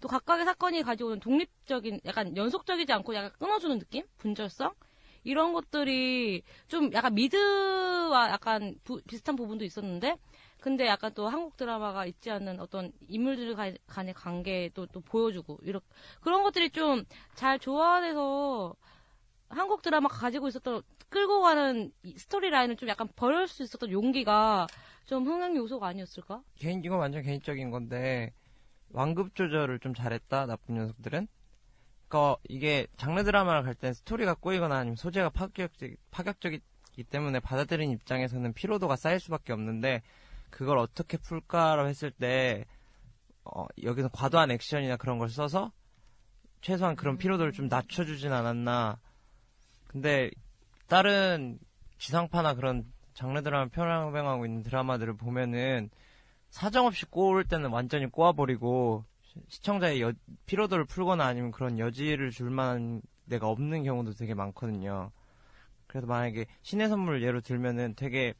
[0.00, 4.72] 또 각각의 사건이 가지고 오는 독립적인 약간 연속적이지 않고 약간 끊어주는 느낌 분절성
[5.24, 10.16] 이런 것들이 좀 약간 미드와 약간 부- 비슷한 부분도 있었는데
[10.60, 15.86] 근데 약간 또 한국 드라마가 있지 않는 어떤 인물들 간- 간의 관계도 또 보여주고 이렇게
[16.20, 18.74] 그런 것들이 좀 잘 조화돼서
[19.48, 24.66] 한국 드라마가 가지고 있었던 끌고 가는 이 스토리 라인을 좀 약간 버릴 수 있었던 용기가
[25.06, 26.42] 좀 흥행 요소가 아니었을까?
[26.56, 28.32] 개인 이건 완전 개인적인 건데
[28.92, 31.28] 완급 조절을 좀 잘했다 나쁜 녀석들은.
[32.08, 38.96] 그러니까 이게 장르 드라마를 갈땐 스토리가 꼬이거나 아니면 소재가 파격적 파격적이기 때문에 받아들인 입장에서는 피로도가
[38.96, 40.02] 쌓일 수밖에 없는데
[40.50, 42.64] 그걸 어떻게 풀까라고 했을 때
[43.44, 45.72] 어, 여기서 과도한 액션이나 그런 걸 써서
[46.60, 48.98] 최소한 그런 피로도를 좀 낮춰주진 않았나.
[49.86, 50.30] 근데
[50.88, 51.58] 다른
[51.98, 55.90] 지상파나 그런 장르 드라마 평행하고 있는 드라마들을 보면은
[56.50, 60.12] 사정없이 꼬을 때는 완전히 꼬아버리고 시- 시청자의 여-
[60.46, 65.12] 피로도를 풀거나 아니면 그런 여지를 줄 만한 데가 없는 경우도 되게 많거든요.
[65.86, 68.34] 그래서 만약에 신의 선물 예로 들면은 되게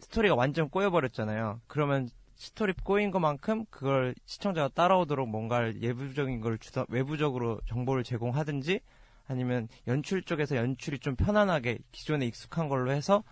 [0.00, 1.60] 스토리가 완전 꼬여버렸잖아요.
[1.66, 8.80] 그러면 스토리 꼬인 것만큼 그걸 시청자가 따라오도록 뭔가를 예부적인 걸 주다, 외부적으로 정보를 제공하든지
[9.28, 13.22] 아니면 연출 쪽에서 연출이 좀 편안하게 기존에 익숙한 걸로 해서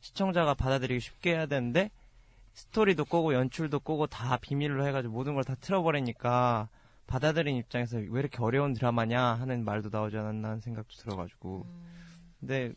[0.00, 1.90] 시청자가 받아들이기 쉽게 해야 되는데
[2.60, 6.68] 스토리도 꼬고 연출도 꼬고 다 비밀로 해가지고 모든 걸 다 틀어버리니까
[7.06, 11.66] 받아들인 입장에서 왜 이렇게 어려운 드라마냐 하는 말도 나오지 않았나 하는 생각도 들어가지고
[12.40, 12.72] 근데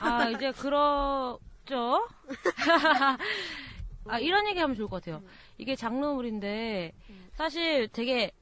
[0.00, 2.06] 아, 이제 그렇죠.
[4.06, 5.22] 아, 이런 얘기 하면 좋을 것 같아요.
[5.58, 6.92] 이게 장르물인데,
[7.34, 8.32] 사실 되게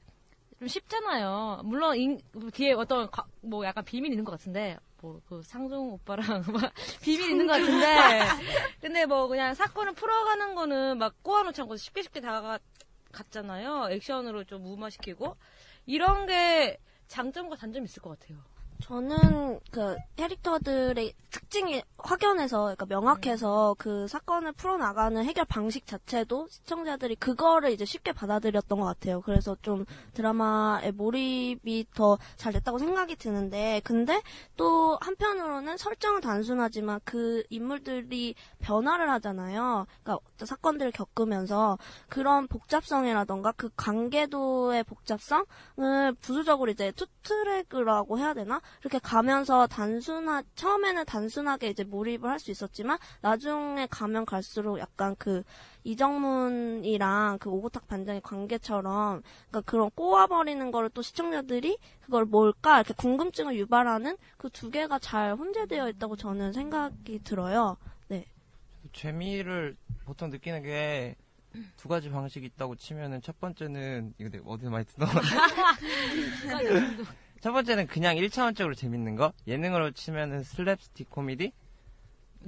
[0.59, 1.61] 좀 쉽잖아요.
[1.65, 2.19] 물론, 인-
[2.53, 7.31] 뒤에 어떤, 과- 뭐 약간 비밀 있는 것 같은데, 뭐, 그 상종 오빠랑 막 비밀
[7.31, 8.19] 있는 것 같은데,
[8.79, 13.89] 근데 뭐 그냥 사건을 풀어가는 거는 막 꼬아놓지 않고 쉽게 쉽게 다가갔잖아요.
[13.91, 15.35] 액션으로 좀 무마시키고.
[15.87, 18.37] 이런 게 장점과 단점이 있을 것 같아요.
[18.81, 27.71] 저는 그 캐릭터들의 특징이 확연해서 그러니까 명확해서 그 사건을 풀어나가는 해결 방식 자체도 시청자들이 그거를
[27.71, 29.21] 이제 쉽게 받아들였던 것 같아요.
[29.21, 34.21] 그래서 좀 드라마에 몰입이 더 잘 됐다고 생각이 드는데 근데
[34.57, 39.85] 또 한편으로는 설정은 단순하지만 그 인물들이 변화를 하잖아요.
[40.03, 41.77] 그러니까 사건들을 겪으면서
[42.09, 45.45] 그런 복잡성이라던가 그 관계도의 복잡성을
[46.21, 48.61] 부수적으로 이제 two track이라고 해야 되나?
[48.81, 55.43] 이렇게 가면서 단순한, 처음에는 단순하게 이제 몰입을 할 수 있었지만 나중에 가면 갈수록 약간 그
[55.83, 63.55] 이정문이랑 그 오고탁 반장의 관계처럼 그러니까 그런 꼬아버리는 거를 또 시청자들이 그걸 뭘까 이렇게 궁금증을
[63.57, 67.77] 유발하는 그 두 개가 잘 혼재되어 있다고 저는 생각이 들어요.
[68.93, 69.01] 네.
[69.01, 69.75] 재미를
[70.05, 71.15] 보통 느끼는 게
[71.75, 75.07] 두 가지 방식이 있다고 치면은 첫 번째는 이거 내가 어디서 많이 듣던
[77.41, 79.33] 첫 번째는 그냥 1차원적으로 재밌는 거?
[79.47, 81.51] 예능으로 치면은 슬랩스틱 코미디?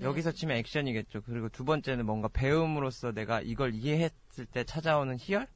[0.01, 1.21] 여기서 치면 액션이겠죠.
[1.23, 5.47] 그리고 두 번째는 뭔가 배움으로써 내가 이걸 이해했을 때 찾아오는 희열?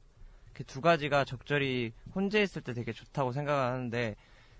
[0.52, 4.16] 그 두 가지가 적절히 혼재했을 때 되게 좋다고 생각하는데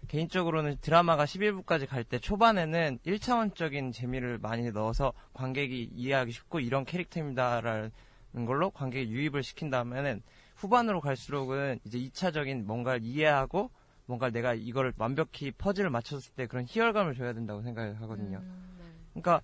[0.06, 7.90] 개인적으로는 드라마가 11부까지 갈 때 초반에는 1차원적인 재미를 많이 넣어서 관객이 이해하기 쉽고 이런 캐릭터입니다라는
[8.46, 10.22] 걸로 관객이 유입을 시킨 다음에는
[10.56, 13.70] 후반으로 갈수록은 이제 2차적인 뭔가를 이해하고
[14.06, 18.42] 뭔가 내가 이거를 완벽히 퍼즐을 맞췄을 때 그런 희열감을 줘야 된다고 생각을 하거든요.
[19.12, 19.42] 그러니까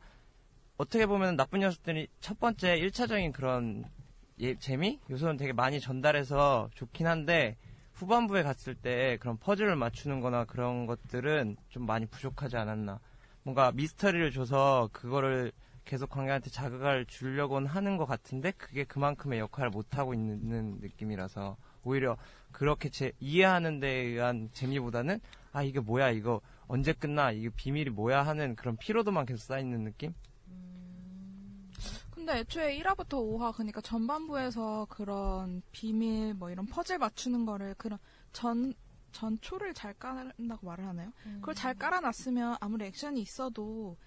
[0.78, 3.84] 어떻게 보면 나쁜 녀석들이 첫 번째 1차적인 그런
[4.40, 7.56] 예, 재미 요소는 되게 많이 전달해서 좋긴 한데
[7.94, 13.00] 후반부에 갔을 때 그런 퍼즐을 맞추는 거나 그런 것들은 좀 많이 부족하지 않았나.
[13.42, 15.52] 뭔가 미스터리를 줘서 그거를
[15.84, 22.16] 계속 관객한테 자극을 주려고는 하는 것 같은데 그게 그만큼의 역할을 못하고 있는 느낌이라서 오히려
[22.52, 25.20] 그렇게 제, 이해하는 데 의한 재미보다는
[25.52, 30.14] 아 이게 뭐야 이거 언제 끝나 이게 비밀이 뭐야 하는 그런 피로도만 계속 쌓이는 느낌?
[32.24, 37.98] 근데 애초에 1화부터 5화 그러니까 전반부에서 그런 비밀 뭐 이런 퍼즐 맞추는 거를 그런
[38.32, 38.72] 전
[39.12, 41.12] 전초를 잘 깔는다고 말을 하나요?
[41.34, 43.98] 그걸 잘 깔아놨으면 아무리 액션이 있어도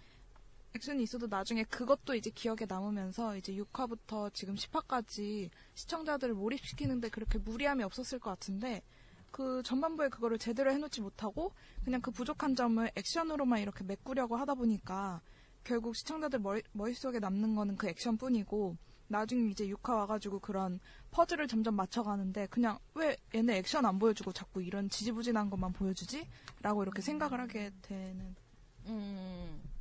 [0.75, 7.84] 액션이 있어도 나중에 그것도 이제 기억에 남으면서 이제 6화부터 지금 10화까지 시청자들을 몰입시키는데 그렇게 무리함이
[7.84, 8.82] 없었을 것 같은데
[9.30, 11.51] 그 전반부에 그거를 제대로 해놓지 못하고
[11.86, 15.21] 그냥 그 부족한 점을 액션으로만 이렇게 메꾸려고 하다 보니까
[15.67, 18.77] 결국 시청자들 머리, 머릿속에 남는 거는 그 액션뿐이고
[19.10, 20.80] 나중에 이제 6화 와가지고 그런
[21.12, 26.25] 퍼즐을 점점 맞춰가는데 그냥 왜 얘네 액션 안 보여주고 자꾸 이런 지지부진한 것만 보여주지?
[26.62, 28.36] 라고 이렇게 생각을 하게 되는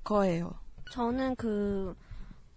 [0.02, 0.58] 거예요.
[0.90, 1.94] 저는 그,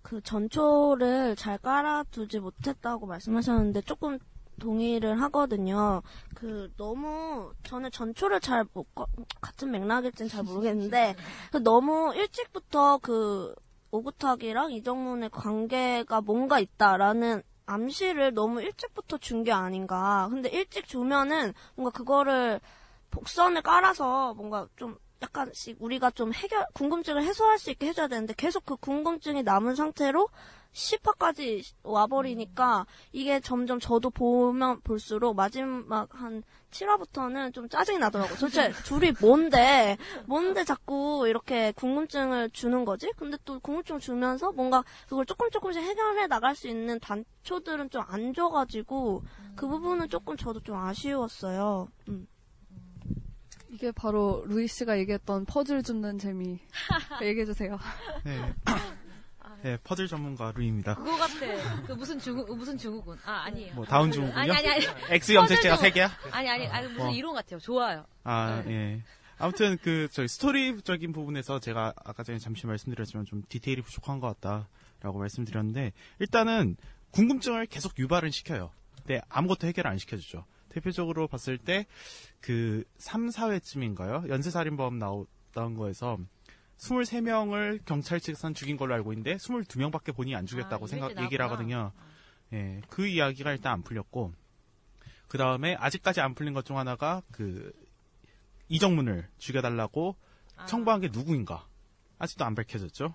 [0.01, 4.17] 그 전초를 잘 깔아두지 못했다고 말씀하셨는데 조금
[4.59, 6.01] 동의를 하거든요.
[6.35, 8.85] 그 너무 저는 전초를 잘 못
[9.41, 11.15] 같은 맥락일지는 잘 모르겠는데
[11.51, 13.53] 그 너무 일찍부터 그
[13.91, 20.27] 오구탁이랑 이정문의 관계가 뭔가 있다라는 암시를 너무 일찍부터 준 게 아닌가.
[20.29, 22.59] 근데 일찍 주면은 뭔가 그거를
[23.11, 28.65] 복선을 깔아서 뭔가 좀 약간씩 우리가 좀 해결 궁금증을 해소할 수 있게 해줘야 되는데 계속
[28.65, 30.29] 그 궁금증이 남은 상태로
[30.73, 38.37] 10화까지 와버리니까 이게 점점 저도 보면 볼수록 마지막 한 7화부터는 좀 짜증이 나더라고요.
[38.37, 43.11] 도대체 둘이 뭔데, 뭔데 자꾸 이렇게 궁금증을 주는 거지?
[43.17, 48.33] 근데 또 궁금증을 주면서 뭔가 그걸 조금 조금씩 해결해 나갈 수 있는 단초들은 좀 안
[48.33, 49.23] 줘가지고
[49.55, 51.87] 그 부분은 조금 저도 좀 아쉬웠어요.
[52.07, 52.27] 음.
[53.71, 56.59] 이게 바로 루이 씨가 얘기했던 퍼즐 줍는 재미.
[57.21, 57.77] 얘기해주세요.
[58.23, 58.53] 네.
[59.63, 60.95] 네, 퍼즐 전문가 루이입니다.
[60.95, 61.81] 그거 같아.
[61.85, 63.17] 그 무슨 중국 무슨 중국군.
[63.25, 63.75] 아 아니에요.
[63.75, 64.53] 뭐 다운 중국군요?
[64.53, 64.85] 아니 아니 아니.
[65.09, 66.09] X 염색체가 세 개야?
[66.31, 67.11] 아니 아니 아니 무슨 어.
[67.11, 67.59] 이론 같아요.
[67.59, 68.05] 좋아요.
[68.23, 69.03] 아, 예.
[69.37, 75.19] 아무튼 그 저희 스토리적인 부분에서 제가 아까 전에 잠시 말씀드렸지만 좀 디테일이 부족한 것 같다라고
[75.19, 76.75] 말씀드렸는데 일단은
[77.11, 78.71] 궁금증을 계속 유발은 시켜요.
[78.97, 80.45] 근데 아무것도 해결 안 시켜주죠.
[80.69, 81.85] 대표적으로 봤을 때
[82.41, 84.29] 그 3, 4회쯤인가요?
[84.29, 86.17] 연쇄살인범 나왔던 거에서
[86.79, 91.43] 23명을 경찰 측에선 죽인 걸로 알고 있는데 22명밖에 본인이 안 죽였다고 아, 생각 얘기를.
[91.45, 91.91] 하거든요.
[92.53, 94.33] 예, 그 이야기가 일단 안 풀렸고
[95.27, 97.71] 그 다음에 아직까지 안 풀린 것 중 하나가 그
[98.69, 100.15] 이정문을 죽여달라고
[100.55, 100.65] 아.
[100.65, 101.67] 청구한 게 누구인가
[102.17, 103.13] 아직도 안 밝혀졌죠.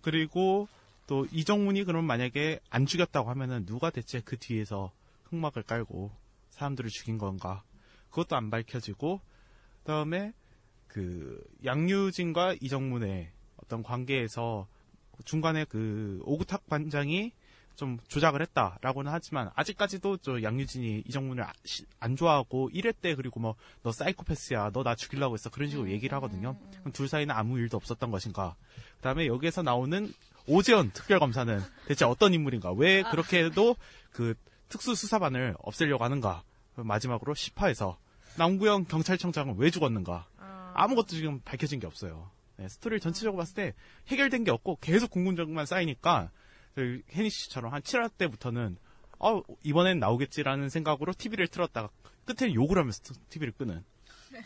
[0.00, 0.68] 그리고
[1.06, 4.92] 또 이정문이 그럼 만약에 안 죽였다고 하면은 누가 대체 그 뒤에서
[5.24, 6.10] 흑막을 깔고
[6.50, 7.62] 사람들을 죽인 건가
[8.10, 9.20] 그것도 안 밝혀지고
[9.80, 10.32] 그다음에
[10.96, 13.28] 그 양유진과 이정문의
[13.62, 14.66] 어떤 관계에서
[15.26, 17.32] 중간에 그 오구탁 반장이
[17.74, 23.40] 좀 조작을 했다라고는 하지만 아직까지도 저 양유진이 이정문을 아- 시- 안 좋아하고 1회 때 그리고
[23.40, 26.56] 뭐 너 사이코패스야 너 나 죽이려고 했어 그런 식으로 얘기를 하거든요.
[26.80, 28.56] 그럼 둘 사이는 아무 일도 없었던 것인가?
[28.96, 30.10] 그다음에 여기에서 나오는
[30.46, 32.72] 오재현 특별검사는 대체 어떤 인물인가?
[32.72, 33.76] 왜 그렇게 해도
[34.12, 34.32] 그
[34.70, 36.42] 특수수사반을 없애려고 하는가?
[36.76, 37.96] 마지막으로 10화에서
[38.38, 40.26] 남구영 경찰청장은 왜 죽었는가?
[40.76, 42.30] 아무것도 지금 밝혀진 게 없어요.
[42.56, 43.74] 네, 스토리를 전체적으로 봤을 때
[44.08, 46.30] 해결된 게 없고 계속 궁금증만 쌓이니까
[46.74, 48.76] 그 혜니 씨처럼 한 7화 때부터는
[49.18, 51.88] 어 이번엔 나오겠지라는 생각으로 TV를 틀었다가
[52.24, 53.84] 끝에 욕을 하면서 TV를 끄는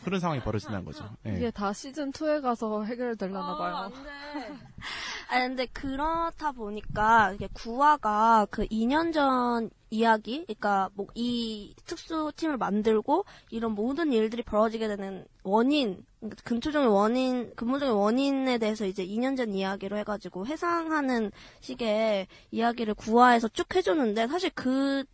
[0.04, 1.08] 그런 상황이 벌어진다는 거죠.
[1.26, 1.34] 예.
[1.36, 3.92] 이게 다 시즌 2에 가서 해결되려나 어, 봐요.
[5.30, 13.24] 아니 근데 그렇다 보니까 이게 구화가 그 2년 전 이야기, 그러니까 뭐 이 특수팀을 만들고
[13.50, 16.04] 이런 모든 일들이 벌어지게 되는 원인,
[16.44, 23.74] 근초적인 원인, 근본적인 원인에 대해서 이제 2년 전 이야기로 해가지고 회상하는 식의 이야기를 구화에서 쭉
[23.74, 25.04] 해줬는데 사실 그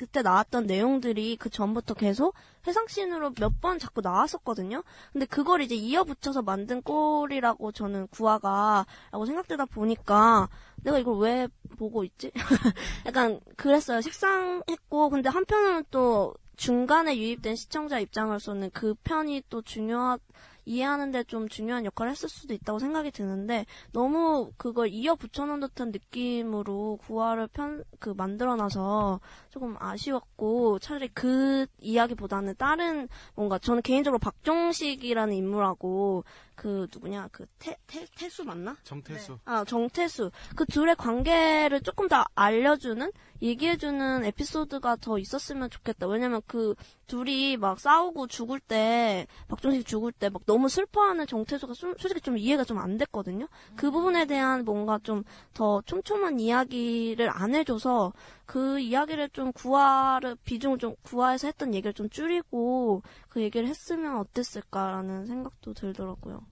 [0.00, 2.34] 그때 나왔던 내용들이 그 전부터 계속
[2.66, 4.82] 회상씬으로 몇 번 자꾸 나왔었거든요.
[5.12, 10.48] 근데 그걸 이제 이어붙여서 만든 꼴이라고 저는 구화가라고 생각되다 보니까
[10.82, 12.32] 내가 이걸 왜 보고 있지?
[13.04, 14.00] 약간 그랬어요.
[14.00, 20.16] 식상했고 근데 한편으로는 또 중간에 유입된 시청자 입장으로서는 그 편이 또 중요하
[20.64, 26.98] 이해하는데 좀 중요한 역할을 했을 수도 있다고 생각이 드는데 너무 그걸 이어 붙여놓은 듯한 느낌으로
[27.02, 29.20] 구화를 편 그 만들어놔서
[29.50, 37.76] 조금 아쉬웠고 차라리 그 이야기보다는 다른 뭔가 저는 개인적으로 박종식이라는 인물하고 그 누구냐 그 태,
[37.86, 38.76] 태, 태수 맞나?
[38.82, 39.38] 정태수.
[39.44, 40.30] 아, 정태수.
[40.56, 43.10] 그 둘의 관계를 조금 더 알려주는,
[43.42, 46.06] 얘기해주는 에피소드가 더 있었으면 좋겠다.
[46.06, 46.74] 왜냐면 그
[47.06, 52.36] 둘이 막 싸우고 죽을 때, 박종식 죽을 때 막 너무 슬퍼하는 정태수가 솔- 솔직히 좀
[52.38, 53.48] 이해가 좀 안 됐거든요.
[53.76, 55.24] 그 부분에 대한 뭔가 좀
[55.54, 58.12] 더 촘촘한 이야기를 안 해줘서
[58.46, 65.26] 그 이야기를 좀 구화를, 비중을 좀 구화해서 했던 얘기를 좀 줄이고 그 얘기를 했으면 어땠을까라는
[65.26, 66.46] 생각도 들더라고요.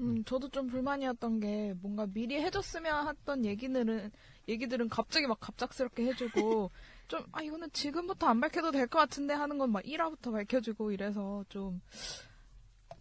[0.00, 4.10] 음, 저도 좀 불만이었던 게 뭔가 미리 해줬으면 했던 얘기들은
[4.48, 6.70] 얘기들은 갑자기 막 갑작스럽게 해주고
[7.08, 11.44] 좀 아 이거는 지금부터 안 밝혀도 될 것 같은데 하는 건 막 1화부터 밝혀주고 이래서
[11.48, 11.80] 좀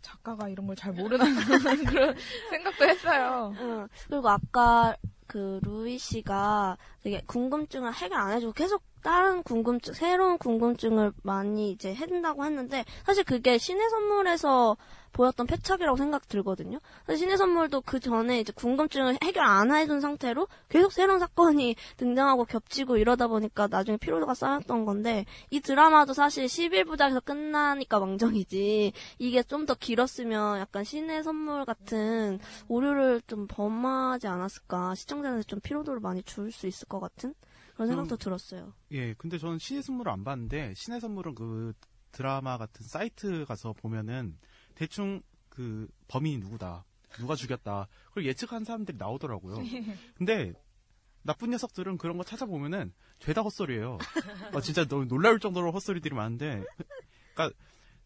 [0.02, 1.26] 작가가 이런 걸 잘 모르는
[1.88, 2.16] 그런
[2.50, 3.54] 생각도 했어요.
[3.60, 3.88] 응.
[4.10, 4.96] 그리고 아까
[5.28, 11.94] 그 루이 씨가 되게 궁금증을 해결 안 해주고 계속 다른 궁금증, 새로운 궁금증을 많이 이제
[11.94, 14.78] 해준다고 했는데 사실 그게 신의 선물에서
[15.14, 16.80] 보였던 패착이라고 생각 들거든요.
[17.16, 22.98] 신의 선물도 그 전에 이제 궁금증을 해결 안 해준 상태로 계속 새로운 사건이 등장하고 겹치고
[22.98, 28.94] 이러다 보니까 나중에 피로도가 쌓였던 건데 이 드라마도 사실 11부작에서 끝나니까 왕정이지.
[29.20, 34.94] 이게 좀 더 길었으면 약간 신의 선물 같은 오류를 좀 범하지 않았을까.
[34.96, 37.34] 시청자한테 좀 피로도를 많이 줄 수 있을 것 같은
[37.74, 38.18] 그런 생각도 음.
[38.18, 38.74] 들었어요.
[38.92, 41.74] 예, 근데 저는 신의 선물을 안 봤는데 신의 선물은 그
[42.12, 44.38] 드라마 같은 사이트 가서 보면은
[44.76, 46.86] 대충 그 범인이 누구다,
[47.18, 49.56] 누가 죽였다, 그걸 예측한 사람들이 나오더라고요.
[50.16, 50.54] 근데
[51.24, 53.98] 나쁜 녀석들은 그런 거 찾아보면은 죄다 헛소리예요.
[54.54, 56.64] 아, 진짜 너무 놀라울 정도로 헛소리들이 많은데,
[57.34, 57.58] 그러니까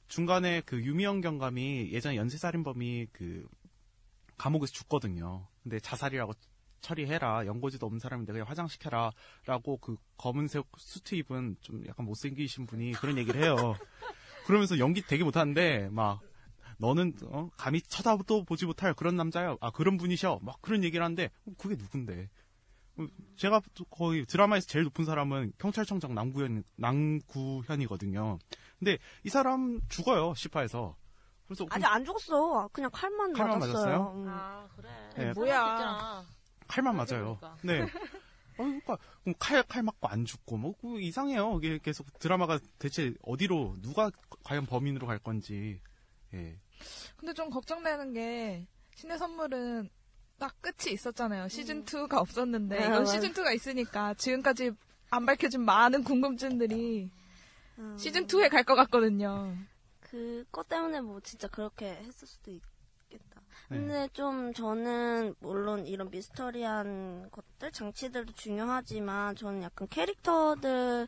[0.08, 3.48] 중간에 그 유미영 경감이 예전에 연쇄살인범이 그
[4.38, 5.48] 감옥에서 죽거든요.
[5.64, 6.34] 근데 자살이라고
[6.82, 7.46] 처리해라.
[7.46, 9.12] 연고지도 없는 사람인데 그냥 화장시켜라.
[9.46, 13.56] 라고 그 검은색 수트 입은 좀 약간 못생기신 분이 그런 얘기를 해요.
[14.46, 16.22] 그러면서 연기 되게 못하는데 막
[16.78, 17.50] 너는 어?
[17.58, 19.58] 감히 쳐다도 보지 못할 그런 남자야.
[19.60, 20.40] 아 그런 분이셔.
[20.42, 22.30] 막 그런 얘기를 하는데 어, 그게 누군데?
[22.98, 28.40] 어, 제가 또 거의 드라마에서 제일 높은 사람은 경찰청장 남구현 남구현이거든요.
[28.80, 30.96] 근데 이 사람 죽어요 시파에서.
[31.48, 32.70] 그래서 아직 안 죽었어.
[32.74, 33.74] 그냥 칼만, 칼만 맞았어요.
[33.74, 34.14] 맞았어요?
[34.16, 34.26] 음.
[34.28, 34.90] 아, 그래.
[35.16, 35.34] 네.
[35.34, 36.26] 뭐야.
[36.68, 37.38] 칼만 맞아요.
[37.40, 37.58] 그러니까.
[37.64, 37.82] 네.
[37.82, 37.88] 어,
[38.64, 38.98] 그러니까
[39.40, 41.60] 칼, 칼 맞고 안 죽고 뭐 그거 이상해요.
[41.62, 44.10] 이게 계속 드라마가 대체 어디로 누가
[44.44, 45.80] 과연 범인으로 갈 건지.
[46.34, 46.58] 예.
[47.16, 49.90] 근데 좀 걱정되는 게 신의 선물은
[50.40, 51.48] 딱 끝이 있었잖아요.
[51.50, 53.06] 시즌 2가 없었는데 아, 이건.
[53.06, 54.72] 시즌 2가 있으니까 지금까지
[55.10, 57.10] 안 밝혀진 많은 궁금증들이
[57.80, 57.98] 음.
[57.98, 59.56] 시즌 2에 갈 것 같거든요.
[60.00, 62.52] 그것 때문에 뭐 진짜 그렇게 했을 수도.
[62.52, 62.60] 네.
[63.70, 71.08] 근데 좀 저는 물론 이런 미스터리한 것들, 장치들도 중요하지만 저는 약간 캐릭터들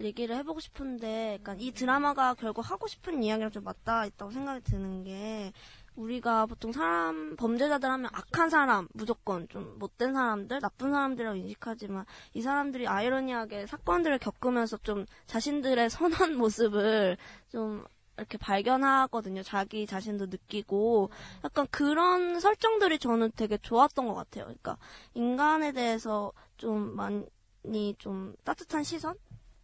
[0.00, 5.02] 얘기를 해보고 싶은데 약간 이 드라마가 결국 하고 싶은 이야기랑 좀 맞닿아 있다고 생각이 드는
[5.02, 5.52] 게
[5.96, 12.42] 우리가 보통 사람 범죄자들 하면 악한 사람 무조건 좀 못된 사람들 나쁜 사람들이라고 인식하지만 이
[12.42, 17.16] 사람들이 아이러니하게 사건들을 겪으면서 좀 자신들의 선한 모습을
[17.48, 17.84] 좀
[18.18, 19.42] 이렇게 발견하거든요.
[19.42, 21.10] 자기 자신도 느끼고
[21.44, 24.44] 약간 그런 설정들이 저는 되게 좋았던 것 같아요.
[24.44, 24.76] 그러니까
[25.14, 29.16] 인간에 대해서 좀 많이 좀 따뜻한 시선?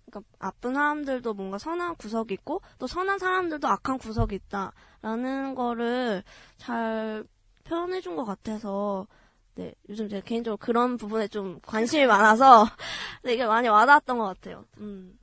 [0.07, 6.23] 그러니까 나쁜 사람들도 뭔가 선한 구석이 있고 또 선한 사람들도 악한 구석이 있다라는 거를
[6.57, 7.25] 잘
[7.65, 9.07] 표현해 준 것 같아서
[9.57, 12.67] 네 요즘 제가 개인적으로 그런 부분에 좀 관심이 많아서
[13.23, 14.65] 되게 많이 와닿았던 것 같아요.
[14.79, 15.19] 음.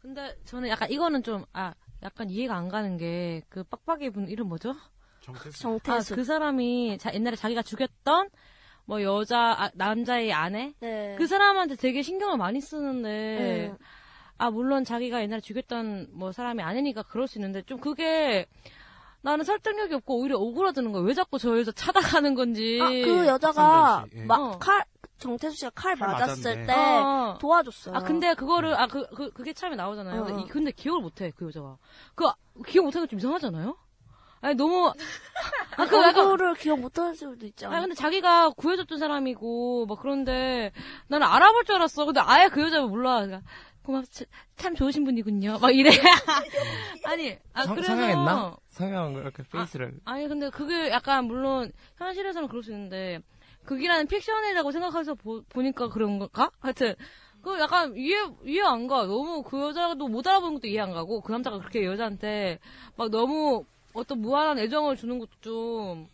[0.00, 1.72] 근데 저는 약간 이거는 좀, 아,
[2.04, 4.74] 약간 이해가 안 가는 게, 그 빡빡이 분 이름 뭐죠?
[5.22, 5.58] 정태수.
[5.58, 8.28] 정태수 아, 그 사람이 자, 옛날에 자기가 죽였던
[8.84, 11.14] 뭐 여자 아, 남자의 아내 네.
[11.16, 13.72] 그 사람한테 되게 신경을 많이 쓰는데 네.
[14.36, 18.44] 아 물론 자기가 옛날에 죽였던 뭐 사람이 아니니까 그럴 수 있는데 좀 그게
[19.22, 21.02] 나는 설득력이 없고 오히려 오그라드는 거야.
[21.02, 21.72] 왜 자꾸 저 여자
[22.20, 22.78] 찾아가는 건지.
[22.82, 24.24] 아, 그 여자가 예.
[24.26, 24.58] 막 어.
[24.58, 24.84] 칼,
[25.24, 26.66] 정태수 씨가 칼, 칼 맞았을 맞았는데.
[26.72, 27.38] 때 어.
[27.40, 27.94] 도와줬어요.
[27.96, 30.20] 아 근데 그거를 아 그 그 그게 처음에 나오잖아요.
[30.22, 30.44] 어, 근데, 어.
[30.44, 31.76] 이- 근데 기억을 못해 그 여자가.
[32.14, 32.26] 그
[32.66, 33.76] 기억 못하는 게좀 이상하잖아요.
[34.40, 34.92] 아니 너무
[35.76, 37.80] 아그 약간 얼굴을 기억 못하는 수도 있지 아 않아요?
[37.82, 40.70] 근데 자기가 구해줬던 사람이고 막 그런데
[41.08, 42.04] 나는 알아볼 줄 알았어.
[42.04, 43.24] 근데 아예 그 여자 몰라.
[43.24, 43.40] 그러니까
[43.82, 44.04] 고맙
[44.56, 45.58] 참 좋으신 분이군요.
[45.60, 45.90] 막 이래.
[47.04, 48.56] 아니 아 성, 그래서 성형했나?
[48.68, 49.94] 성형한 거 이렇게 페이스를.
[50.04, 53.20] 아니 근데 그게 약간 물론 현실에서는 그럴 수 있는데
[53.64, 56.50] 극이라는 픽션이라고 생각해서 보, 보니까 그런 건가?
[56.60, 56.94] 하여튼
[57.42, 59.04] 그 약간 이해 이해 안 가.
[59.06, 62.58] 너무 그 여자도 못 알아보는 것도 이해 안 가고 그 남자가 그렇게 여자한테
[62.96, 66.08] 막 너무 어떤 무한한 애정을 주는 것도 좀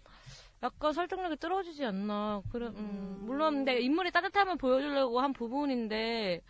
[0.63, 2.43] 약간 설득력이 떨어지지 않나.
[2.53, 6.43] 그래 음, 물론 근데 인물이 따뜻함을 보여주려고 한 부분인데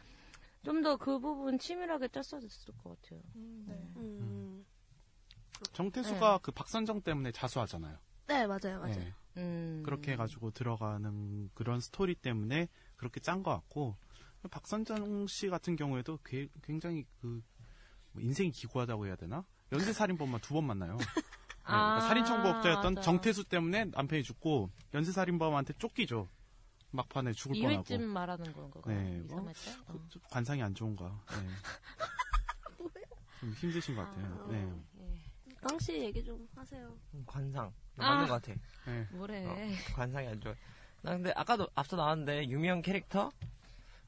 [0.64, 3.20] 좀 더 그 부분 치밀하게 짰어야 됐을 것 같아요.
[3.36, 4.64] 음.
[5.72, 7.96] 정태수가 그 박선정 때문에 자수하잖아요.
[8.28, 8.94] 네, 맞아요, 맞아요.
[8.94, 9.14] 네.
[9.36, 9.82] 음.
[9.84, 13.96] 그렇게 해가지고 들어가는 그런 스토리 때문에 그렇게 짠 것 같고
[14.50, 17.40] 박선정 씨 같은 경우에도 괴- 굉장히 그뭐
[18.18, 19.44] 인생이 기구하다고 해야 되나?
[19.72, 20.96] 연쇄 살인범만 두 번 만나요.
[21.70, 23.04] 네, 그러니까 아, 살인 청부업자였던 맞아.
[23.04, 26.28] 정태수 때문에 남편이 죽고 연쇄 살인범한테 쫓기죠.
[26.90, 28.06] 막판에 죽을 2회쯤 뻔하고.
[28.12, 28.80] 말하는 건가?
[28.86, 29.38] 네, 뭐?
[29.40, 29.52] 어.
[29.86, 31.22] 그, 좀 관상이 안 좋은가.
[31.30, 31.46] 네.
[33.40, 34.46] 좀 힘드신 것 같아요.
[34.50, 34.68] 네.
[35.60, 36.98] 깡씨 얘기 좀 하세요.
[37.14, 37.72] 음, 관상.
[37.98, 38.10] 아.
[38.10, 38.58] 맞는 것 같아.
[38.86, 39.06] 네.
[39.10, 39.46] 뭐래?
[39.46, 39.56] 어,
[39.94, 40.54] 관상이 안 좋아.
[41.02, 43.30] 나 근데 아까도 앞서 나왔는데 유명 캐릭터?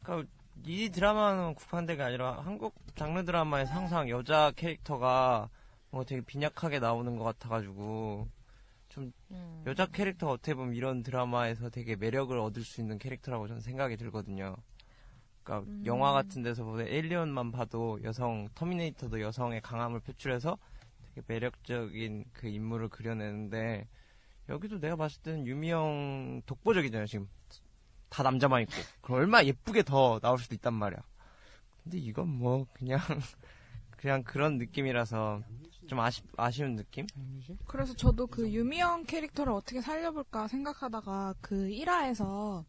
[0.03, 0.29] 그러니까
[0.65, 5.49] 이 드라마는 국한대가 아니라 한국 장르 드라마에서 항상 여자 캐릭터가
[5.91, 8.29] 뭔가 되게 빈약하게 나오는 것 같아가지고
[8.89, 9.65] 좀 음.
[9.67, 14.57] 여자 캐릭터가 어떻게 보면 이런 드라마에서 되게 매력을 얻을 수 있는 캐릭터라고 저는 생각이 들거든요.
[15.43, 15.83] 그러니까 음.
[15.87, 20.59] 영화 같은 데서 보면 에일리언만 봐도 여성 터미네이터도 여성의 강함을 표출해서
[21.27, 23.89] 매력적인 그 인물을 그려내는데
[24.49, 27.29] 여기도 내가 봤을 때는 유미영 독보적이잖아요 지금.
[28.09, 28.73] 다 남자만 있고.
[29.01, 31.01] 그럼 얼마나 예쁘게 더 나올 수도 있단 말이야.
[31.83, 32.99] 근데 이건 뭐 그냥
[33.97, 35.43] 그냥 그런 느낌이라서
[35.87, 37.07] 좀 아쉬, 아쉬운 느낌?
[37.67, 42.65] 그래서 저도 그 유미영 캐릭터를 어떻게 살려볼까 생각하다가 그 1화에서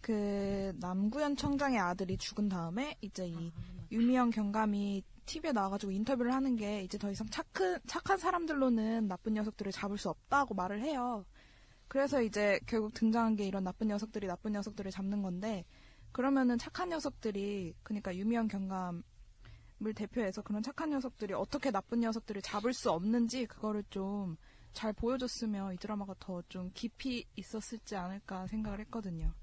[0.00, 3.52] 그 남구현 청장의 아들이 죽은 다음에 이제 이
[3.90, 9.70] 유미영 경감이 TV에 나와가지고 인터뷰를 하는 게 이제 더 이상 착한, 착한 사람들로는 나쁜 녀석들을
[9.72, 11.24] 잡을 수 없다고 말을 해요.
[11.86, 15.64] 그래서 이제 결국 등장한 게 이런 나쁜 녀석들이 나쁜 녀석들을 잡는 건데
[16.12, 19.02] 그러면은 착한 녀석들이 그러니까 유미영 경감을
[19.94, 24.36] 대표해서 그런 착한 녀석들이 어떻게 나쁜 녀석들을 잡을 수 없는지 그거를 좀
[24.72, 29.34] 잘 보여줬으면 이 드라마가 더 좀 깊이 있었을지 않을까 생각을 했거든요.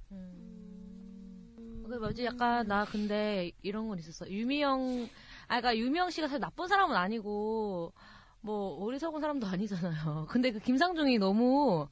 [1.87, 4.27] 그 뭐지 약간 나 근데 이런 건 있었어.
[4.29, 5.07] 유미영
[5.47, 7.93] 아 그러니까 유미영 씨가 사실 나쁜 사람은 아니고
[8.41, 10.25] 뭐 어리석은 사람도 아니잖아요.
[10.29, 11.87] 근데 그 김상중이 너무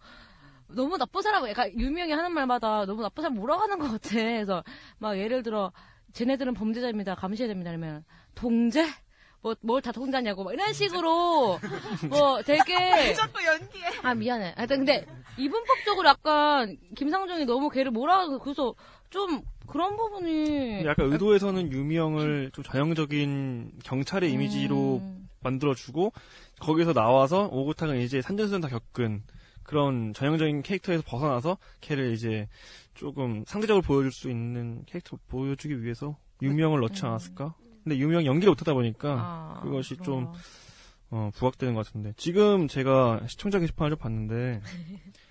[0.68, 4.10] 너무 나쁜 사람, 약간 유명이 하는 말마다 너무 나쁜 사람 몰아가는 것 같아.
[4.16, 4.64] 그래서
[4.98, 5.72] 막 예를 들어
[6.14, 7.16] 쟤네들은 범죄자입니다.
[7.16, 7.70] 감시해야 됩니다.
[7.70, 8.04] 이러면
[8.34, 8.88] 동재?
[9.42, 11.60] 뭐 뭘다 통자냐고 막 이런 식으로
[12.10, 12.64] 뭐 되게
[13.14, 14.00] 자꾸 연기해.
[14.02, 14.54] 아 미안해.
[14.56, 15.06] 하여튼 근데
[15.38, 18.74] 이분법적으로 약간 김상중이 너무 걔를 몰아가서 그래서
[19.10, 25.30] 좀 그런 부분이 약간 의도에서는 유미형을 좀 전형적인 경찰의 이미지로 음.
[25.42, 26.14] 만들어주고
[26.60, 29.24] 거기서 나와서 오구탕은 이제 산전수전 다 겪은
[29.64, 32.48] 그런 전형적인 캐릭터에서 벗어나서 걔를 이제
[32.94, 37.56] 조금 상대적으로 보여줄 수 있는 캐릭터 보여주기 위해서 유미형을 넣지 않았을까?
[37.84, 39.20] 근데 유미형 연기를 못하다 보니까 음.
[39.20, 40.06] 아, 그것이 그럼.
[40.06, 40.34] 좀
[41.16, 44.62] 어, 부각되는 것 같은데 지금 제가 시청자 게시판을 좀 봤는데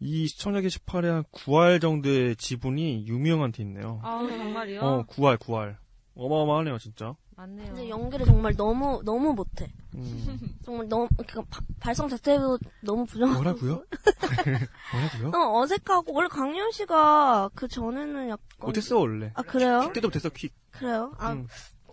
[0.00, 4.00] 이 시청자 게시판에 한 9할 정도의 지분이 유미형한테 있네요.
[4.02, 4.80] 아 정말이요?
[4.80, 5.76] 어, 9할, 9할.
[6.14, 7.14] 어마어마하네요, 진짜.
[7.36, 7.66] 맞네요.
[7.68, 9.72] 근데 연기를 정말 너무 너무 못해.
[9.94, 10.38] 음.
[10.64, 13.42] 정말 너무 그러니까 바- 발성 자체도 너무 부정하고.
[13.42, 13.84] 뭐라고요?
[14.92, 15.28] 뭐라고요?
[15.34, 19.32] 어, 어색하고 원래 강연 씨가 그 전에는 약간 못했어, 원래.
[19.34, 19.80] 아 그래요?
[19.84, 20.52] 퀵 때도 못했어, 퀵.
[20.72, 21.12] 그래요?
[21.18, 21.46] 아 음.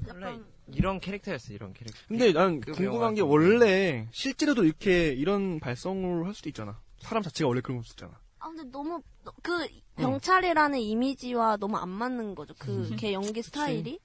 [0.09, 0.39] 원래
[0.73, 1.97] 이런 캐릭터였어 이런 캐릭터.
[2.07, 6.79] 근데 난그 궁금한 게 원래 실제로도 이렇게 이런 발성을 할 수도 있잖아.
[6.99, 8.19] 사람 자체가 원래 그런 거 있잖아.
[8.39, 9.01] 아 근데 너무
[9.41, 9.67] 그
[9.97, 12.53] 경찰이라는 이미지와 너무 안 맞는 거죠.
[12.59, 12.95] 그 음.
[12.97, 13.99] 걔 연기 스타일이.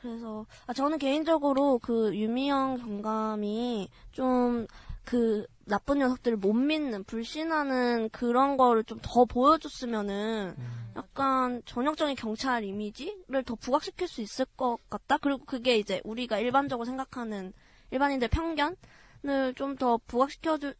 [0.00, 4.66] 그래서 아 저는 개인적으로 그 유미영 경감이 좀
[5.04, 10.56] 그 나쁜 녀석들을 못 믿는 불신하는 그런 거를 좀 더 보여줬으면은
[10.96, 15.18] 약간 전형적인 경찰 이미지를 더 부각시킬 수 있을 것 같다.
[15.18, 17.52] 그리고 그게 이제 우리가 일반적으로 생각하는
[17.90, 20.74] 일반인들 편견을 좀 더 부각시켜 줄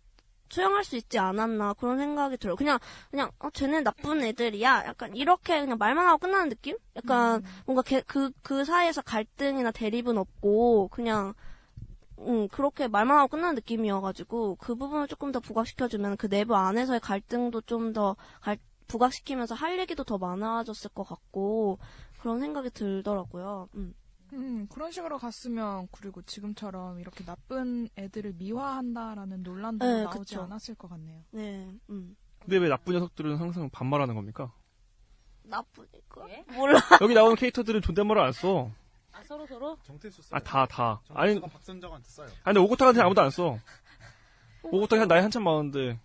[0.48, 2.56] 수용할 수 있지 않았나 그런 생각이 들어요.
[2.56, 2.78] 그냥
[3.10, 4.84] 그냥 어 쟤네 나쁜 애들이야.
[4.86, 6.76] 약간 이렇게 그냥 말만 하고 끝나는 느낌?
[6.96, 11.34] 약간 뭔가 그그 그 사이에서 갈등이나 대립은 없고 그냥
[12.18, 17.62] 음 그렇게 말만 하고 끝나는 느낌이어가지고 그 부분을 조금 더 부각시켜주면 그 내부 안에서의 갈등도
[17.62, 18.16] 좀더
[18.86, 21.78] 부각시키면서 할 얘기도 더 많아졌을 것 같고
[22.20, 23.68] 그런 생각이 들더라고요.
[23.74, 23.94] 음.
[24.34, 30.42] 음, 그런 식으로 갔으면 그리고 지금처럼 이렇게 나쁜 애들을 미화한다라는 논란도 네, 나오지 그쵸.
[30.42, 31.22] 않았을 것 같네요.
[31.30, 32.16] 네, 음.
[32.40, 34.52] 근데 왜 나쁜 녀석들은 항상 반말하는 겁니까?
[35.44, 36.78] 나쁘니까 몰라.
[37.00, 38.70] 여기 나오는 캐릭터들은 존댓말을 안 써.
[39.12, 39.78] 아, 서로 서로?
[39.84, 41.00] 정태수 아, 다, 다.
[41.10, 42.26] 아니, 박선정한테 써요.
[42.42, 43.58] 아니, 근데 오고타한테 아무도 안 써.
[44.62, 46.00] 오고타 한 나이 한참 많은데,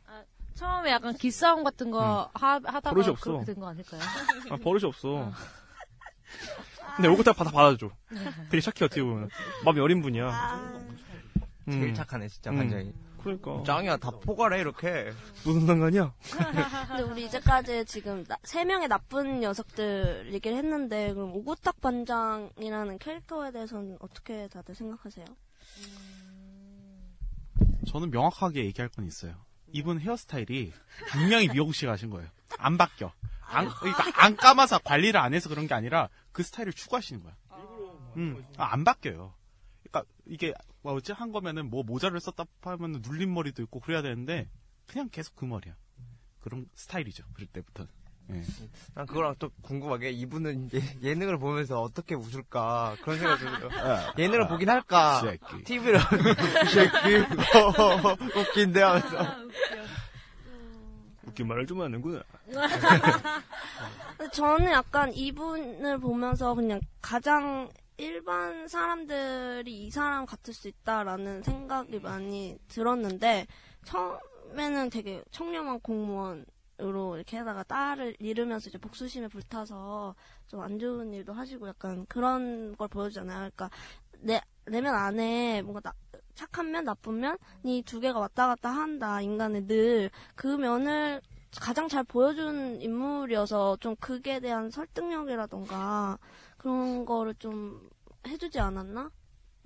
[0.54, 3.32] 처음에 약간 기싸움 같은 거 하, 하다가 버릇이 없어.
[3.32, 4.02] 그렇게 된 거 아닐까요?
[4.52, 5.32] 아, 버릇이 없어.
[7.00, 7.90] 근데 오고타 받아, 받아줘.
[8.52, 9.30] 되게 착해, 어떻게 보면.
[9.64, 10.82] 마음이 여린 분이야.
[11.72, 11.94] 제일 음.
[11.94, 12.58] 착하네 진짜 음.
[12.58, 12.94] 완전히.
[13.24, 13.64] 그러니까.
[13.66, 15.14] 짱이야 다 포괄해 이렇게.
[15.46, 16.14] 무슨 상관이야?
[16.90, 23.52] 근데 우리 이제까지 지금 나- 세 명의 나쁜 녀석들 얘기를 했는데 그럼 오구탁 반장이라는 캐릭터에
[23.52, 25.26] 대해서는 어떻게 다들 생각하세요?
[27.88, 29.36] 저는 명확하게 얘기할 건 있어요.
[29.72, 30.74] 이분 헤어스타일이
[31.12, 32.28] 분명히 미용실 가신 거예요.
[32.58, 33.14] 안 바뀌어.
[33.52, 36.08] 안, 그러니까 안 감아서 관리를 안 해서 그런 게 아니라
[36.40, 37.36] 그 스타일을 추구하시는 거야.
[38.16, 39.34] 음, 아, 안 바뀌어요.
[39.84, 44.50] 그러니까 이게 뭐지 한 거면은 뭐 모자를 썼다 하면 눌린 머리도 있고 그래야 되는데
[44.88, 45.76] 그냥 계속 그 머리야.
[46.40, 47.26] 그런 스타일이죠.
[47.34, 47.92] 그럴 때부터는.
[48.32, 48.44] 예.
[48.94, 50.70] 난 그거랑 또 궁금한 게 이분은
[51.02, 54.14] 예, 능을 보면서 어떻게 웃을까 그런 생각이 들어요.
[54.18, 55.22] 예능을 보긴 할까?
[55.66, 56.00] TV를
[56.72, 57.18] 새끼
[57.58, 59.49] 어, 웃긴데 하면서 웃긴
[61.44, 62.22] 말을 좀 하는구나.
[64.34, 72.58] 저는 약간 이분을 보면서 그냥 가장 일반 사람들이 이 사람 같을 수 있다라는 생각이 많이
[72.68, 73.46] 들었는데
[73.86, 80.16] 처음에는 되게 청렴한 공무원으로 이렇게 하다가 딸을 잃으면서 이제 복수심에 불타서
[80.48, 83.38] 좀 안 좋은 일도 하시고 약간 그런 걸 보여주잖아요.
[83.38, 83.70] 그러니까
[84.20, 85.94] 내 내면 안에 뭔가 나,
[86.40, 91.22] 착한 면 나쁜 면 이 두 개가 왔다 갔다 한다 인간의 늘 그 면을
[91.60, 96.18] 가장 잘 보여준 인물이어서 좀 그게 대한 설득력이라던가
[96.58, 97.90] 그런 거를 좀
[98.28, 99.10] 해주지 않았나?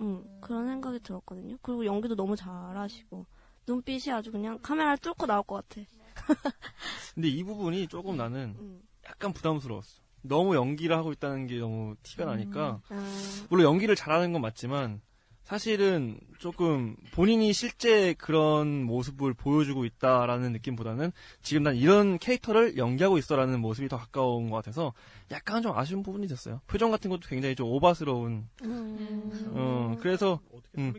[0.00, 1.56] 음, 그런 생각이 들었거든요.
[1.62, 3.26] 그리고 연기도 너무 잘하시고
[3.66, 5.86] 눈빛이 아주 그냥 카메라를 뚫고 나올 것 같아.
[7.14, 8.80] 근데 이 부분이 조금 나는 음.
[9.06, 10.02] 약간 부담스러웠어.
[10.22, 12.80] 너무 연기를 하고 있다는 게 너무 티가 나니까.
[12.88, 15.00] 아, 물론 연기를 잘하는 건 맞지만
[15.44, 23.60] 사실은 조금 본인이 실제 그런 모습을 보여주고 있다라는 느낌보다는 지금 난 이런 캐릭터를 연기하고 있어라는
[23.60, 24.94] 모습이 더 가까운 것 같아서
[25.30, 26.60] 약간 좀 아쉬운 부분이 있었어요.
[26.66, 28.48] 표정 같은 것도 굉장히 좀 오바스러운.
[28.62, 29.50] 음.
[29.54, 30.94] 어, 그래서 어떻게 음.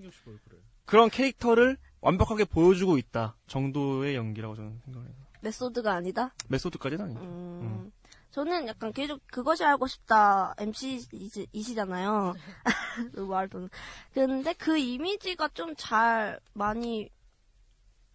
[0.86, 5.26] 그런 캐릭터를 완벽하게 보여주고 있다 정도의 연기라고 저는 생각해요.
[5.42, 6.34] 메소드가 아니다?
[6.50, 7.20] 메소드까지는 아니죠.
[7.22, 7.92] 음.
[8.36, 12.34] 저는 약간 계속 그것이 알고 싶다 MC이시잖아요.
[13.30, 13.70] 말도.
[14.14, 17.10] 근데 그 이미지가 좀 잘 많이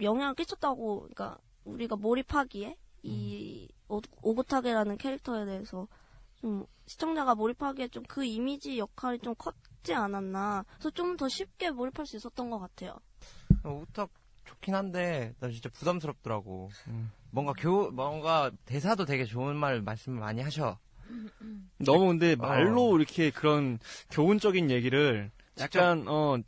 [0.02, 5.88] 영향을 끼쳤다고, 그러니까 우리가 몰입하기에 이 오- 오구타게라는 캐릭터에 대해서
[6.36, 10.66] 좀 시청자가 몰입하기에 좀 그 이미지 역할이 좀 컸지 않았나.
[10.74, 12.94] 그래서 좀 더 쉽게 몰입할 수 있었던 것 같아요.
[13.64, 14.10] 우탁
[14.44, 16.68] 좋긴 한데 나 진짜 부담스럽더라고.
[16.88, 17.10] 음.
[17.31, 20.78] 뭔가 교 뭔가 대사도 되게 좋은 말 말씀을 많이 하셔.
[21.78, 22.37] 너무 근데 어.
[22.37, 23.78] 말로 이렇게 그런
[24.11, 26.39] 교훈적인 얘기를 약간 어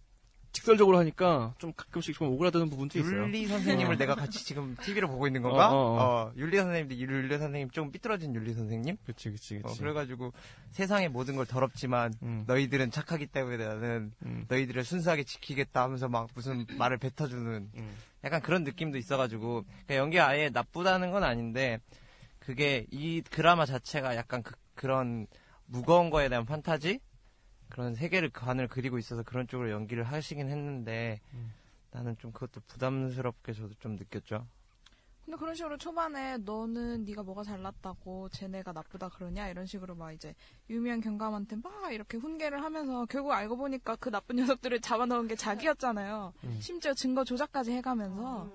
[0.53, 3.23] 직설적으로 하니까 좀 가끔씩 좀 오그라드는 부분도 있어요.
[3.23, 3.99] 윤리 선생님을 어.
[3.99, 5.73] 내가 같이 지금 TV를 보고 있는 건가?
[5.73, 6.33] 어, 어, 어, 어.
[6.37, 8.99] 윤리 선생님도 윤리 선생님 좀 삐뚤어진 윤리 선생님?
[9.07, 9.81] 그치 그치 어, 그치.
[9.81, 10.33] 그래가지고
[10.73, 16.29] 세상의 모든 걸 더럽지만 음, 너희들은 착하기 때문에 나는 음, 너희들을 순수하게 지키겠다 하면서 막
[16.35, 17.97] 무슨 말을 뱉어주는 음.
[18.25, 21.81] 약간 그런 느낌도 있어가지고 그러니까 연기가 아예 나쁘다는 건 아닌데
[22.39, 25.27] 그게 이 드라마 자체가 약간 그, 그런
[25.67, 27.01] 무거운 거에 대한 판타지
[27.69, 31.53] 그런 세계를 관을 그리고 있어서 그런 쪽으로 연기를 하시긴 했는데 음.
[31.91, 34.47] 나는 좀 그것도 부담스럽게 저도 좀 느꼈죠.
[35.25, 38.29] 근데 그런 식으로 초반에 너는 네가 뭐가 잘났다고?
[38.31, 39.49] 쟤네가 나쁘다 그러냐?
[39.49, 40.35] 이런 식으로 막 이제
[40.69, 46.33] 유미한 경감한테 막 이렇게 훈계를 하면서 결국 알고 보니까 그 나쁜 녀석들을 잡아넣은 게 자기였잖아요.
[46.45, 46.59] 음.
[46.61, 48.51] 심지어 증거 조작까지 해가면서.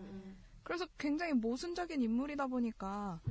[0.63, 3.22] 그래서 굉장히 모순적인 인물이다 보니까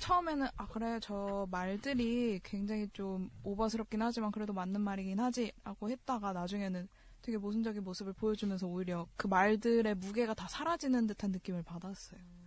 [0.00, 0.98] 처음에는 아 그래.
[1.02, 6.88] 저 말들이 굉장히 좀 오버스럽긴 하지만 그래도 맞는 말이긴 하지라고 했다가 나중에는
[7.20, 12.37] 되게 모순적인 모습을 보여주면서 오히려 그 말들의 무게가 다 사라지는 듯한 느낌을 받았어요.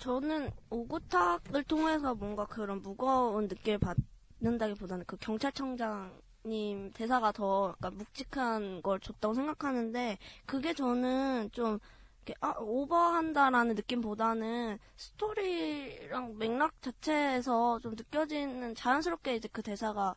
[0.00, 8.98] 저는 오구탁을 통해서 뭔가 그런 무거운 느낌을 받는다기보다는 그 경찰청장님 대사가 더 약간 묵직한 걸
[8.98, 11.78] 줬다고 생각하는데 그게 저는 좀
[12.24, 20.14] 이렇게 아 오버한다라는 느낌보다는 스토리랑 맥락 자체에서 좀 느껴지는 자연스럽게 이제 그 대사가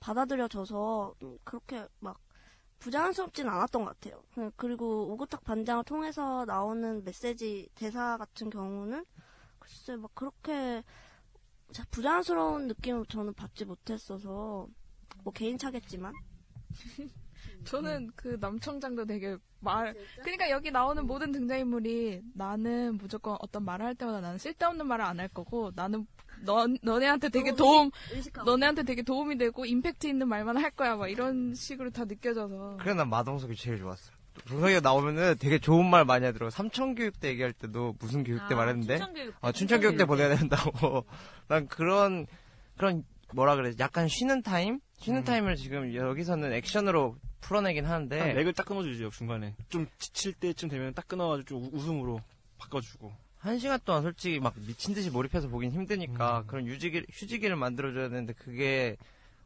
[0.00, 2.18] 받아들여져서 좀 그렇게 막
[2.78, 4.22] 부자연스럽진 않았던 것 같아요.
[4.34, 9.04] 그- 그리고 오구탁 반장을 통해서 나오는 메시지 대사 같은 경우는
[9.58, 10.82] 글쎄 막 그렇게
[11.72, 14.68] 자- 부자연스러운 느낌을 저는 받지 못했어서
[15.24, 16.12] 뭐 개인차겠지만
[17.64, 23.94] 저는 그 남청장도 되게 말, 그러니까 여기 나오는 모든 등장인물이 나는 무조건 어떤 말을 할
[23.96, 26.06] 때마다 나는 쓸데없는 말을 안 할 거고 나는
[26.44, 30.96] 너, 너네한테 되게 도움, 의식하고 너네한테 되게 도움이 되고 임팩트 있는 말만 할 거야.
[30.96, 32.78] 막 이런 식으로 다 느껴져서.
[32.80, 34.12] 그래 난 마동석이 제일 좋았어.
[34.46, 36.50] 동석이가 나오면은 되게 좋은 말 많이 하더라고.
[36.50, 39.34] 삼천교육대 얘기할 때도 무슨 교육대 말했는데 아, 춘천교육.
[39.40, 41.04] 어, 춘천교육대 보내야 된다고.
[41.48, 42.26] 난 그런,
[42.76, 43.72] 그런, 뭐라 그래.
[43.80, 44.80] 약간 쉬는 타임?
[45.00, 45.24] 쉬는 음.
[45.24, 48.18] 타임을 지금 여기서는 액션으로 풀어내긴 하는데.
[48.18, 49.54] 한 맥을 딱 끊어주죠 중간에.
[49.68, 52.20] 좀 지칠 때쯤 되면 딱 끊어가지고 좀 우- 웃음으로
[52.58, 53.12] 바꿔주고.
[53.38, 56.46] 한 시간 동안 솔직히 막 미친 듯이 몰입해서 보긴 힘드니까 음.
[56.46, 58.96] 그런 유지기, 휴지기를 만들어줘야 되는데 그게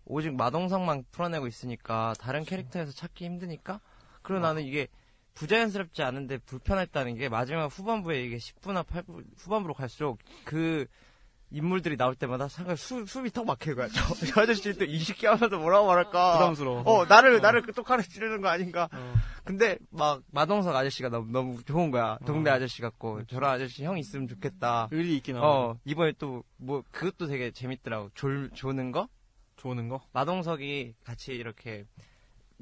[0.04, 3.80] 오직 마동석만 풀어내고 있으니까 다른 캐릭터에서 찾기 힘드니까?
[4.22, 4.88] 그리고 나는 이게
[5.34, 10.86] 부자연스럽지 않은데 불편했다는 게 마지막 후반부에 이게 10부나 8부 후반부로 갈수록 그
[11.52, 13.88] 인물들이 나올 때마다 상당히 수, 숨이 턱 거야.
[13.88, 16.38] 저, 저 아저씨 또 이식기 하면서 뭐라고 말할까.
[16.38, 16.82] 부담스러워.
[16.82, 18.88] 어, 나를, 나를 또 칼에 찌르는 거 아닌가.
[18.92, 19.14] 어.
[19.44, 22.18] 근데 막 마동석 아저씨가 너무, 너무 좋은 거야.
[22.26, 22.54] 동네 어.
[22.54, 23.26] 아저씨 같고.
[23.26, 24.88] 저런 아저씨 형 있으면 좋겠다.
[24.90, 28.10] 의리 있게 나오고 어, 이번에 또, 뭐, 그것도 되게 재밌더라고.
[28.14, 29.08] 졸, 조는 거?
[29.56, 30.00] 좋은 거.
[30.12, 31.84] 마동석이 같이 이렇게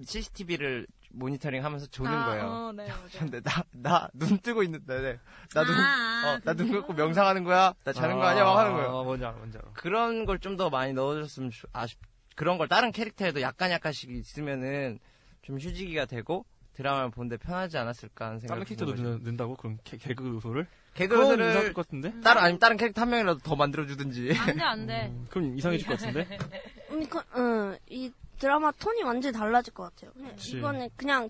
[0.04, 2.44] CCTV를 모니터링 하면서 조는 거예요.
[2.44, 2.86] 어, 네.
[3.18, 5.18] 근데 나, 나, 눈 뜨고 있는데,
[5.54, 7.74] 나 눈, 아, 어, 나눈 감고 명상하는 거야?
[7.84, 8.44] 나 자는 거 아니야?
[8.44, 8.98] 막 하는 거예요.
[8.98, 9.68] 아, 뭔지 알아, 뭔지 알아.
[9.74, 11.98] 그런 걸 좀 더 많이 넣어줬으면 좋- 아쉽,
[12.36, 14.98] 그런 걸 다른 캐릭터에도 약간 약간씩 있으면은
[15.42, 16.44] 좀 휴지기가 되고
[16.74, 19.10] 드라마를 보는데 편하지 않았을까 하는 다른 생각이 캐릭터도 드는 거죠.
[19.18, 19.56] 넣- 넣는다고?
[19.56, 20.66] 그럼 개, 개그 요소를?
[20.94, 22.12] 개그 요소를 이상할 것 같은데?
[22.22, 24.34] 다른, 아니면 다른 캐릭터 한 명이라도 더 만들어주든지.
[24.38, 25.06] 안 돼, 안 돼.
[25.08, 26.38] 음, 그럼 이상해질 것 같은데?
[26.88, 30.12] 그러니까 응, 이 드라마 톤이 완전히 달라질 것 같아요.
[30.14, 30.56] 그치.
[30.56, 31.28] 이거는 그냥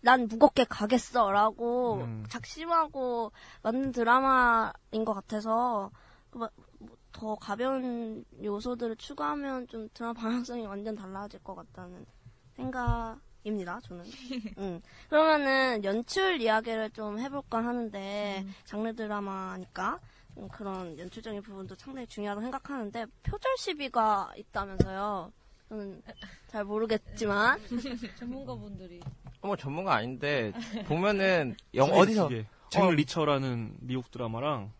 [0.00, 2.24] 난 무겁게 가겠어라고 음.
[2.28, 3.32] 작심하고
[3.62, 5.90] 만든 드라마인 것 같아서
[6.30, 6.48] 뭐,
[6.78, 12.06] 뭐더 가벼운 요소들을 추가하면 좀 드라마 방향성이 완전 달라질 것 같다는
[12.54, 13.80] 생각입니다.
[13.80, 14.04] 저는.
[14.58, 14.80] 음.
[15.08, 19.98] 그러면은 연출 이야기를 좀 해볼까 하는데 장르 드라마니까
[20.38, 25.32] 음, 그런 연출적인 부분도 상당히 중요하다고 생각하는데 표절 시비가 있다면서요.
[25.72, 26.02] 저는
[26.48, 27.58] 잘 모르겠지만
[28.18, 29.00] 전문가분들이.
[29.40, 30.52] 뭐 전문가 아닌데,
[30.86, 32.28] 보면은, 영, 어디서.
[32.68, 32.90] 잭 어.
[32.90, 34.70] 리처라는 미국 드라마랑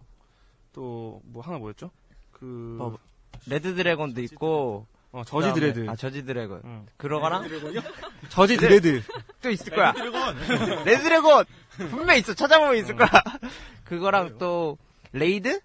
[0.75, 1.91] 또 뭐 하나 뭐였죠?
[2.31, 2.45] 그
[2.79, 2.99] 뭐,
[3.47, 5.89] 레드 드래곤도 있고, 어, 저지 드레드.
[5.89, 6.61] 아, 저지 드래곤.
[6.65, 6.87] 응.
[6.99, 7.43] 그러거나,
[8.29, 9.03] 저지 드레드.
[9.41, 9.93] 또 있을 거야.
[10.85, 11.45] 레드 드래곤!
[11.89, 12.35] 분명히 있어.
[12.35, 13.09] 찾아보면 있을 거야.
[13.85, 14.77] 그거랑 또,
[15.13, 15.61] 레이드?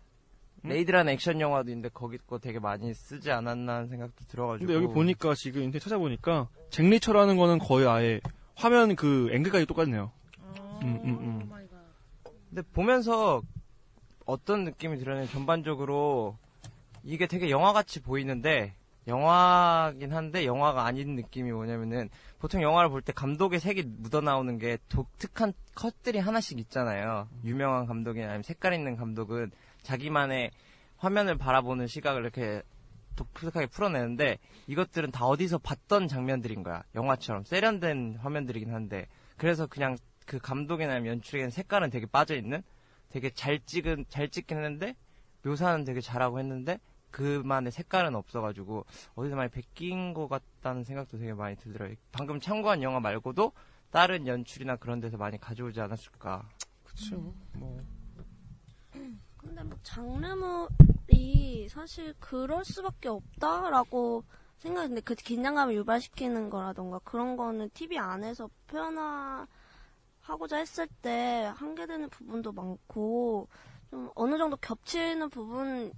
[0.63, 4.67] 레이드라는 액션 영화도 있는데, 거기 거 되게 많이 쓰지 않았나 하는 생각도 들어가지고.
[4.67, 8.21] 근데 여기 보니까 지금 인터넷 찾아보니까 잭 리처라는 거는 거의 아예
[8.55, 10.11] 화면 그 앵글까지 똑같네요.
[10.83, 11.49] 음, 음, 음.
[12.49, 13.41] 근데 보면서
[14.25, 16.37] 어떤 느낌이 들었냐면 전반적으로
[17.03, 18.73] 이게 되게 영화같이 보이는데
[19.07, 25.53] 영화긴 한데 영화가 아닌 느낌이 뭐냐면은 보통 영화를 볼 때 감독의 색이 묻어나오는 게 독특한
[25.75, 27.29] 컷들이 하나씩 있잖아요.
[27.45, 29.51] 유명한 감독이나 아니면 색깔 있는 감독은
[29.83, 30.51] 자기만의
[30.97, 32.61] 화면을 바라보는 시각을 이렇게
[33.15, 34.37] 독특하게 풀어내는데
[34.67, 36.83] 이것들은 다 어디서 봤던 장면들인 거야.
[36.95, 42.61] 영화처럼 세련된 화면들이긴 한데 그래서 그냥 그 감독이나 연출에는 색깔은 되게 빠져 있는
[43.09, 44.95] 되게 잘 찍은, 잘 찍긴 했는데
[45.43, 46.79] 묘사는 되게 잘하고 했는데
[47.11, 48.85] 그만의 색깔은 없어가지고
[49.15, 51.95] 어디서 많이 베낀 것 같다는 생각도 되게 많이 들더라고요.
[52.11, 53.53] 방금 참고한 영화 말고도
[53.89, 56.47] 다른 연출이나 그런 데서 많이 가져오지 않았을까.
[56.83, 57.33] 그쵸.
[57.53, 57.79] 뭐
[59.37, 64.25] 근데 뭐 장르물이 사실 그럴 수밖에 없다라고
[64.57, 69.47] 생각했는데 그 긴장감을 유발시키는 거라던가 그런 거는 TV 안에서 표현하고자
[70.57, 73.47] 했을 때 한계되는 부분도 많고
[73.89, 75.93] 좀 어느 정도 겹치는 부분은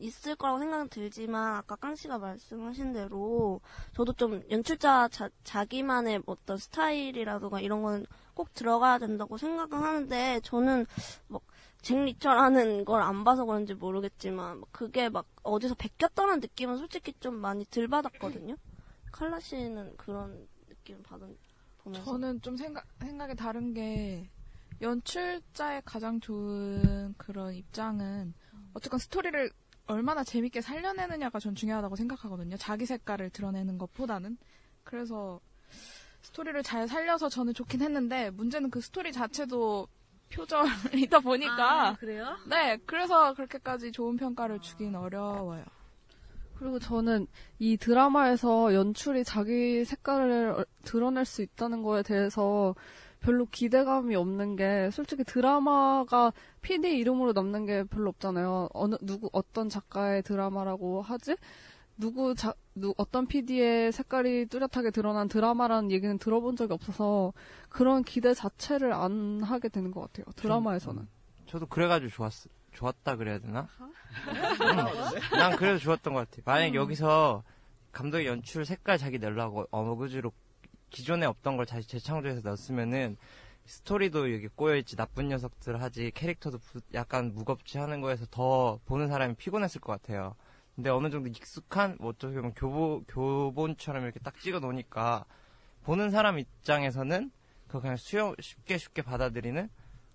[0.00, 3.60] 있을 거라고 생각은 들지만 아까 깡 씨가 말씀하신 대로
[3.94, 10.86] 저도 좀 연출자 자, 자기만의 어떤 스타일이라던가 이런 거는 꼭 들어가야 된다고 생각은 하는데 저는
[11.28, 17.64] 뭐잭 리처라는 걸 안 봐서 그런지 모르겠지만 그게 막 어디서 베꼈다는 느낌은 솔직히 좀 많이
[17.66, 18.56] 덜 받았거든요.
[19.12, 21.36] 칼라 씨는 그런 느낌 받은
[21.78, 24.28] 보면서 저는 좀 생각, 생각이 다른 게,
[24.80, 28.34] 연출자의 가장 좋은 그런 입장은,
[28.74, 29.50] 어쨌건 스토리를
[29.86, 32.56] 얼마나 재밌게 살려내느냐가 전 중요하다고 생각하거든요.
[32.56, 34.36] 자기 색깔을 드러내는 것보다는.
[34.84, 35.40] 그래서,
[36.22, 39.86] 스토리를 잘 살려서 저는 좋긴 했는데, 문제는 그 스토리 자체도
[40.28, 42.36] 표절이다 보니까 아, 그래요?
[42.50, 45.64] 네 그래서 그렇게까지 좋은 평가를 주긴 어려워요.
[46.58, 47.28] 그리고 저는
[47.60, 52.74] 이 드라마에서 연출이 자기 색깔을 얼- 드러낼 수 있다는 거에 대해서
[53.26, 58.68] 별로 기대감이 없는 게 솔직히 드라마가 PD 이름으로 남는 게 별로 없잖아요.
[58.72, 61.34] 어느 누구 어떤 작가의 드라마라고 하지?
[61.96, 67.32] 누구 자, 누, 어떤 PD의 색깔이 뚜렷하게 드러난 드라마라는 얘기는 들어본 적이 없어서
[67.68, 70.26] 그런 기대 자체를 안 하게 되는 것 같아요.
[70.36, 71.08] 드라마에서는.
[71.46, 73.66] 저도 그래가지고 좋았 좋았다 그래야 되나?
[73.80, 73.92] 응.
[75.36, 76.42] 난 그래도 좋았던 것 같아.
[76.44, 77.42] 만약 에 여기서
[77.90, 80.30] 감독이 연출 색깔 자기 내려고 어거지로
[80.90, 83.16] 기존에 없던 걸 다시 재창조해서 넣었으면은
[83.64, 89.34] 스토리도 여기 꼬여있지 나쁜 녀석들 하지 캐릭터도 부- 약간 무겁지 하는 거에서 더 보는 사람이
[89.34, 90.36] 피곤했을 것 같아요.
[90.74, 95.24] 근데 어느 정도 익숙한 뭐 어떻게 보면 교보 교본처럼 이렇게 딱 찍어 놓으니까
[95.82, 97.30] 보는 사람 입장에서는
[97.66, 99.68] 그거 그냥 수용 쉽게 쉽게 받아들이는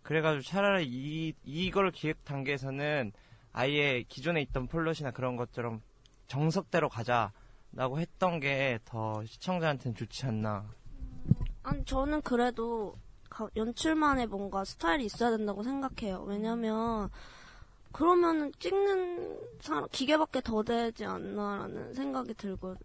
[0.03, 3.11] 그래가지고 차라리 이 이걸 기획 단계에서는
[3.53, 5.81] 아예 기존에 있던 플롯이나 그런 것처럼
[6.27, 7.33] 정석대로 가자
[7.73, 10.65] 라고 했던 게 더 시청자한테는 좋지 않나.
[11.63, 12.95] 아니 저는 그래도
[13.29, 16.23] 가- 연출만의 뭔가 스타일이 있어야 된다고 생각해요.
[16.27, 17.09] 왜냐면
[17.91, 22.75] 그러면은 찍는 사람 기계밖에 더 되지 않나라는 생각이 들고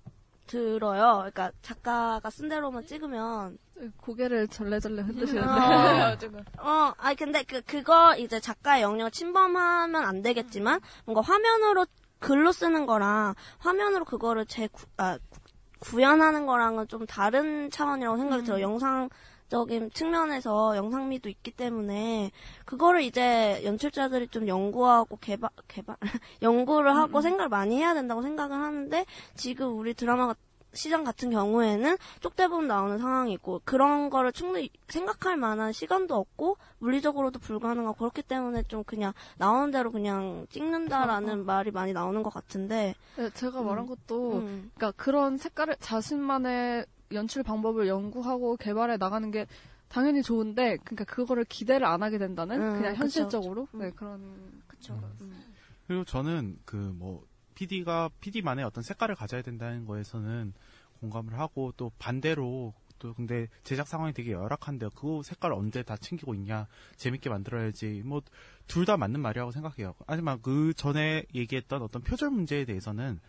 [0.47, 1.17] 들어요.
[1.17, 3.59] 그러니까 작가가 쓴 대로만 찍으면
[3.97, 5.49] 고개를 절레절레 흔드시는데.
[5.49, 6.17] 어.
[6.59, 11.87] 어, 아니 근데 그 그거 이제 작가의 영역을 침범하면 안 되겠지만 뭔가 화면으로
[12.19, 15.41] 글로 쓰는 거랑 화면으로 그거를 재 구, 아, 구-
[15.79, 18.63] 구현하는 거랑은 좀 다른 차원이라고 생각이 들어요.
[18.63, 22.31] 영상적인 측면에서 영상미도 있기 때문에
[22.65, 25.97] 그거를 이제 연출자들이 좀 연구하고 개발 개발
[26.43, 29.05] 연구를 하고 생각을 많이 해야 된다고 생각을 하는데
[29.37, 30.35] 지금 우리 드라마
[30.77, 37.97] 시장 같은 경우에는 쪽대본 나오는 상황이고 그런 거를 충분히 생각할 만한 시간도 없고 물리적으로도 불가능하고
[37.97, 43.63] 그렇기 때문에 좀 그냥 나오는 대로 그냥 찍는다라는 말이 많이 나오는 것 같은데 네, 제가
[43.63, 44.71] 말한 것도 음.
[44.75, 49.47] 그러니까 그런 색깔을 자신만의 연출 방법을 연구하고 개발해 나가는 게
[49.89, 53.79] 당연히 좋은데 그러니까 그거를 기대를 안 하게 된다는 음, 그냥 그쵸, 현실적으로 그쵸.
[53.79, 54.99] 네 그런 그쵸.
[55.21, 55.45] 음.
[55.87, 57.25] 그리고 저는 그 뭐
[57.57, 60.53] PD가 PD만의 어떤 색깔을 가져야 된다는 거에서는
[61.01, 66.35] 공감을 하고 또 반대로 또 근데 제작 상황이 되게 열악한데 그 색깔 언제 다 챙기고
[66.35, 66.67] 있냐?
[66.97, 68.03] 재밌게 만들어야지.
[68.05, 68.23] 뭐
[68.69, 69.95] 둘 다 맞는 말이라고 생각해요.
[70.07, 73.21] 하지만 그 전에 얘기했던 어떤 표절 문제에 대해서는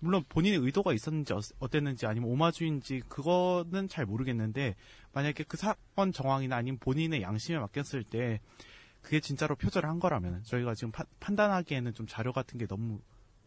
[0.00, 4.74] 물론 본인의 의도가 있었는지 어- 어땠는지 아니면 오마주인지 그거는 잘 모르겠는데
[5.12, 8.40] 만약에 그 사건 정황이나 아니면 본인의 양심에 맡겼을 때
[9.00, 13.00] 그게 진짜로 표절을 한 거라면 저희가 지금 파- 판단하기에는 좀 자료 같은 게 너무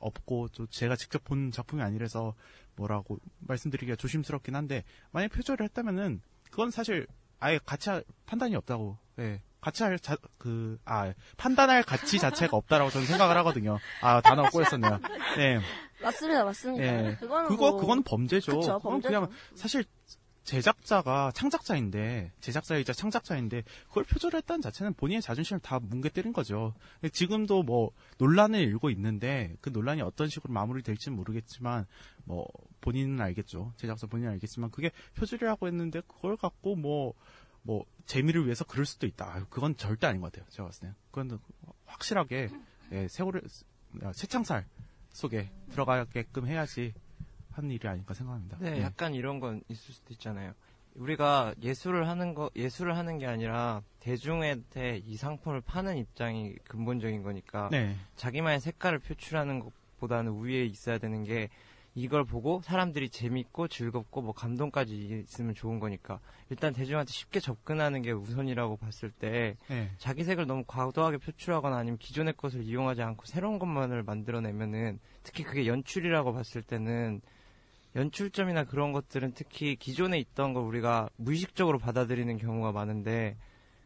[0.05, 2.33] 없고 또 제가 직접 본 작품이 아니라서
[2.75, 7.07] 뭐라고 말씀드리기가 조심스럽긴 한데 만약 표절을 했다면은 그건 사실
[7.39, 7.89] 아예 가치
[8.25, 13.79] 판단이 없다고 예 가치할 자, 그, 아, 판단할 가치 자체가 없다라고 저는 생각을 하거든요.
[13.99, 14.99] 아, 단어가 꼬였었네요.
[15.39, 15.59] 예.
[16.03, 16.85] 맞습니다, 맞습니다.
[16.85, 17.15] 예.
[17.15, 18.59] 그거는 그거, 뭐- 그건 범죄죠.
[18.59, 19.07] 그쵸, 범죄죠.
[19.21, 19.83] 그냥 사실
[20.45, 26.73] 제작자가 창작자인데, 제작자이자 창작자인데, 그걸 표절했다는 자체는 본인의 자존심을 다 뭉개 때린 거죠.
[27.11, 31.87] 지금도 뭐, 논란을 일고 있는데, 그 논란이 어떤 식으로 마무리될지는 모르겠지만,
[32.25, 32.47] 뭐,
[32.81, 33.73] 본인은 알겠죠.
[33.77, 37.15] 제작자 본인은 알겠지만, 그게 표절이라고 했는데, 그걸 갖고 뭐,
[37.63, 39.47] 뭐, 재미를 위해서 그럴 수도 있다.
[39.49, 40.47] 그건 절대 아닌 것 같아요.
[40.51, 40.95] 제가 봤을 때는.
[41.09, 41.39] 그건
[41.85, 42.49] 확실하게,
[42.91, 43.41] 예, 세월을,
[44.03, 44.67] 아, 새창살
[45.09, 46.93] 속에 들어가게끔 해야지
[47.57, 48.57] 하는 일이 아닐까 생각합니다.
[48.59, 48.81] 네, 예.
[48.81, 50.53] 약간 이런 건 있을 수도 있잖아요.
[50.95, 57.69] 우리가 예술을 하는 거, 예술을 하는 게 아니라 대중한테 이 상품을 파는 입장이 근본적인 거니까
[57.71, 57.95] 네.
[58.15, 61.49] 자기만의 색깔을 표출하는 것보다는 우위에 있어야 되는 게
[61.95, 68.11] 이걸 보고 사람들이 재밌고 즐겁고 뭐 감동까지 있으면 좋은 거니까 일단 대중한테 쉽게 접근하는 게
[68.11, 69.89] 우선이라고 봤을 때 네.
[69.97, 75.67] 자기 색을 너무 과도하게 표출하거나 아니면 기존의 것을 이용하지 않고 새로운 것만을 만들어내면은 특히 그게
[75.67, 77.21] 연출이라고 봤을 때는
[77.95, 83.37] 연출점이나 그런 것들은 특히 기존에 있던 걸 우리가 무의식적으로 받아들이는 경우가 많은데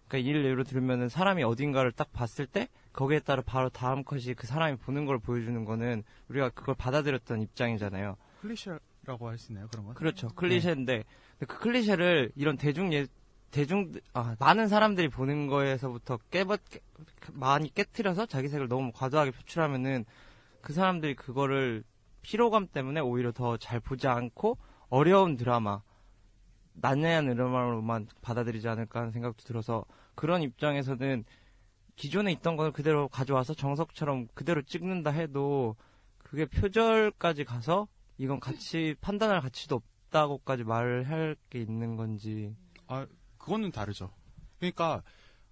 [0.07, 4.47] 그러니까 이를 예로 들면은 사람이 어딘가를 딱 봤을 때 거기에 따라 바로 다음 컷이 그
[4.47, 8.18] 사람이 보는 걸 보여주는 거는 우리가 그걸 받아들였던 입장이잖아요.
[8.41, 9.93] 클리셰라고 할 수 있나요, 그런 건?
[9.93, 10.28] 그렇죠.
[10.30, 11.03] 클리셰인데
[11.38, 13.05] 근데 그 클리셰를 이런 대중 예
[13.51, 16.80] 대중 아 많은 사람들이 보는 거에서부터 깨버 깨,
[17.34, 20.05] 많이 깨트려서 자기 색을 너무 과도하게 표출하면은
[20.62, 21.84] 그 사람들이 그거를
[22.22, 24.57] 피로감 때문에 오히려 더 잘 보지 않고
[24.89, 25.82] 어려운 드라마
[26.74, 31.26] 난해한 드라마로만 받아들이지 않을까 하는 생각도 들어서 그런 입장에서는
[31.95, 35.76] 기존에 있던 걸 그대로 가져와서 정석처럼 그대로 찍는다 해도
[36.20, 42.55] 그게 표절까지 가서 이건 같이 판단할 가치도 없다고까지 말을 할게 있는 건지
[42.88, 43.05] 아,
[43.38, 44.11] 그거는 다르죠.
[44.59, 45.03] 그러니까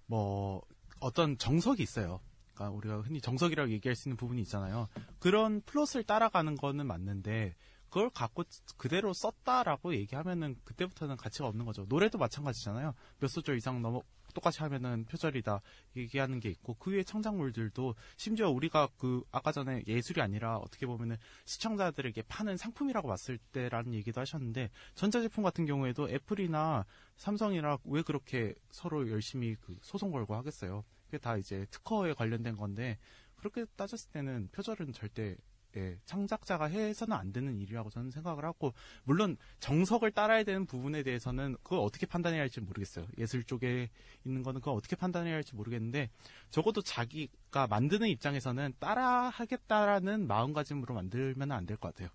[0.06, 0.62] 뭐
[1.00, 2.20] 어떤 정석이 있어요.
[2.58, 4.88] 그러니까 우리가 흔히 정석이라고 얘기할 수 있는 부분이 있잖아요.
[5.20, 7.54] 그런 플롯을 따라가는 거는 맞는데
[7.88, 8.44] 그걸 갖고
[8.76, 11.86] 그대로 썼다라고 얘기하면은 그때부터는 가치가 없는 거죠.
[11.88, 12.94] 노래도 마찬가지잖아요.
[13.18, 14.02] 몇 소절 이상 넘어
[14.34, 15.62] 똑같이 하면은 표절이다
[15.96, 21.16] 얘기하는 게 있고 그 위에 창작물들도 심지어 우리가 그 아까 전에 예술이 아니라 어떻게 보면은
[21.46, 26.84] 시청자들에게 파는 상품이라고 봤을 때라는 얘기도 하셨는데 전자제품 같은 경우에도 애플이나
[27.16, 30.84] 삼성이나 왜 그렇게 서로 열심히 그 소송 걸고 하겠어요.
[31.08, 32.98] 그게 다 이제 특허에 관련된 건데
[33.36, 35.36] 그렇게 따졌을 때는 표절은 절대
[35.76, 38.72] 예, 창작자가 해서는 안 되는 일이라고 저는 생각을 하고
[39.04, 43.06] 물론 정석을 따라야 되는 부분에 대해서는 그걸 어떻게 판단해야 할지 모르겠어요.
[43.18, 43.90] 예술 쪽에
[44.24, 46.08] 있는 거는 그걸 어떻게 판단해야 할지 모르겠는데
[46.50, 52.08] 적어도 자기가 만드는 입장에서는 따라 하겠다라는 마음가짐으로 만들면 안 될 것 같아요.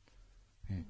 [0.71, 0.83] 예.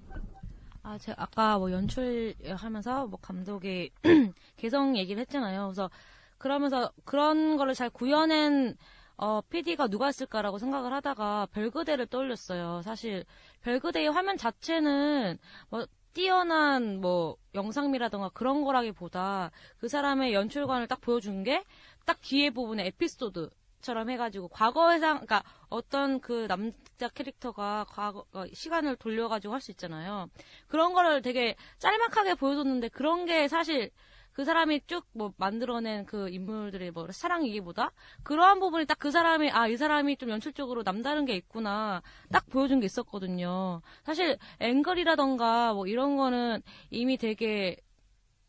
[0.83, 3.91] 아, 제가 아까 뭐 연출하면서 뭐 감독이
[4.55, 5.67] 개성 얘기를 했잖아요.
[5.67, 5.89] 그래서
[6.37, 8.75] 그러면서 그런 거를 잘 구현한
[9.17, 12.81] 어, PD가 누가 있을까라고 생각을 하다가 별그대를 떠올렸어요.
[12.83, 13.25] 사실
[13.61, 15.37] 별그대의 화면 자체는
[15.69, 21.63] 뭐 뛰어난 뭐 영상미라던가 그런 거라기보다 그 사람의 연출관을 딱 보여준 게
[22.05, 23.49] 딱 뒤에 부분에 에피소드
[23.81, 30.29] 처럼 해가지고 과거에상 그러니까 어떤 그 남자 캐릭터가 과거 어, 시간을 돌려가지고 할 수 있잖아요.
[30.67, 33.91] 그런 거를 되게 짤막하게 보여줬는데 그런 게 사실
[34.33, 37.91] 그 사람이 쭉 뭐 만들어낸 그 인물들의 뭐 사랑 얘기보다
[38.23, 42.79] 그러한 부분이 딱 그 사람이 아 이 사람이 좀 연출적으로 남다른 게 있구나 딱 보여준
[42.79, 43.81] 게 있었거든요.
[44.03, 47.77] 사실 앵글이라던가 뭐 이런 거는 이미 되게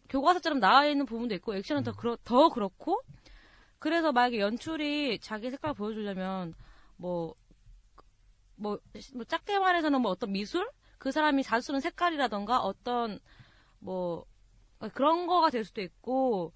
[0.08, 3.00] 교과서처럼 나와 있는 부분도 있고 액션은 더 그렇 더 그렇고
[3.78, 6.54] 그래서 만약에 연출이 자기 색깔 보여주려면
[6.96, 7.34] 뭐
[8.56, 8.78] 뭐,
[9.14, 10.68] 뭐 작게 말해서는 뭐 어떤 미술
[10.98, 13.18] 그 사람이 자주 쓰는 색깔이라던가 어떤
[13.80, 14.24] 뭐
[14.92, 16.52] 그런 거가 될 수도 있고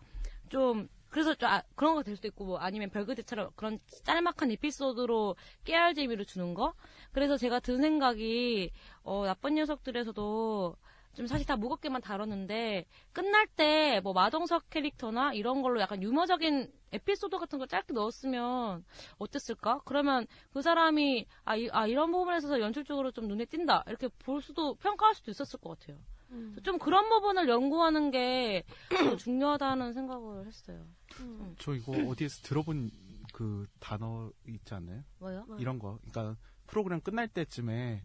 [0.48, 5.36] 좀 그래서 좀 아, 그런 거 될 수도 있고 뭐 아니면 별그대처럼 그런 짤막한 에피소드로
[5.64, 6.74] 깨알 재미를 주는 거
[7.12, 8.70] 그래서 제가 든 생각이
[9.02, 10.76] 어 나쁜 녀석들에서도
[11.14, 17.38] 좀 사실 다 무겁게만 다뤘는데 끝날 때 뭐 마동석 캐릭터나 이런 걸로 약간 유머적인 에피소드
[17.38, 18.84] 같은 거 짧게 넣었으면
[19.18, 19.80] 어땠을까?
[19.84, 24.40] 그러면 그 사람이 아, 이, 아 이런 부분에 있어서 연출적으로 좀 눈에 띈다 이렇게 볼
[24.42, 25.98] 수도 평가할 수도 있었을 것 같아요.
[26.30, 26.56] 음.
[26.62, 30.86] 좀 그런 부분을 연구하는 게더 중요하다는 생각을 했어요.
[31.20, 31.54] 음.
[31.58, 32.90] 저 이거 어디에서 들어본
[33.32, 35.02] 그 단어 있지 않나요?
[35.18, 35.46] 뭐요?
[35.58, 35.98] 이런 거.
[36.10, 38.04] 그러니까 프로그램 끝날 때쯤에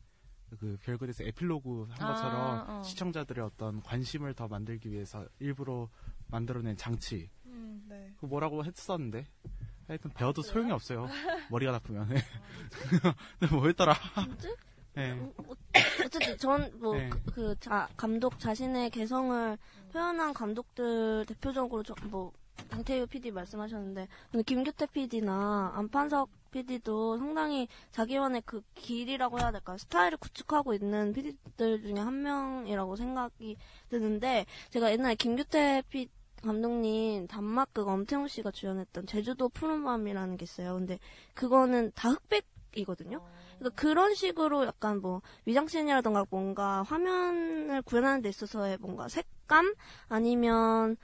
[0.59, 2.83] 그 별글에서 에필로그 한 아, 것처럼 어.
[2.83, 5.89] 시청자들의 어떤 관심을 더 만들기 위해서 일부러
[6.27, 7.29] 만들어낸 장치.
[7.45, 8.13] 음, 네.
[8.17, 9.25] 그 뭐라고 했었는데
[9.87, 11.07] 하여튼 배워도 소용이 없어요.
[11.49, 12.07] 머리가 나쁘면.
[12.07, 12.21] 근데
[13.55, 13.93] 뭐였더라?
[14.95, 15.17] 네.
[16.05, 17.09] 어쨌든 전뭐 네.
[17.33, 17.55] 그
[17.97, 19.57] 감독 자신의 개성을
[19.91, 22.31] 표현한 감독들 대표적으로 저, 뭐
[22.69, 24.07] 강태유 PD 말씀하셨는데
[24.45, 31.99] 김규태 PD나 안판석 PD도 상당히 자기만의 그 길이라고 해야 될까 스타일을 구축하고 있는 PD들 중에
[31.99, 33.57] 한 명이라고 생각이
[33.89, 36.11] 드는데 제가 옛날에 김규태 PD
[36.43, 40.73] 감독님 단막 그 엄태웅 씨가 주연했던 제주도 푸른 밤이라는 게 있어요.
[40.73, 40.99] 근데
[41.33, 42.45] 그거는 다 흑백
[42.75, 43.21] 이거든요.
[43.59, 49.73] 그러니까 그런 식으로 약간 뭐 위장씬이라던가 뭔가 화면을 구현하는 데 있어서의 뭔가 색감
[50.09, 50.97] 아니면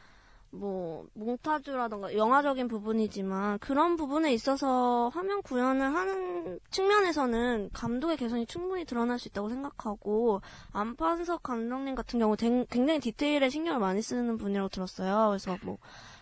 [0.52, 9.20] 뭐 몽타주라던가 영화적인 부분이지만 그런 부분에 있어서 화면 구현을 하는 측면에서는 감독의 개성이 충분히 드러날
[9.20, 10.42] 수 있다고 생각하고
[10.72, 15.28] 안판석 감독님 같은 경우 댕- 굉장히 디테일에 신경을 많이 쓰는 분이라고 들었어요.
[15.30, 15.78] 그래서 뭐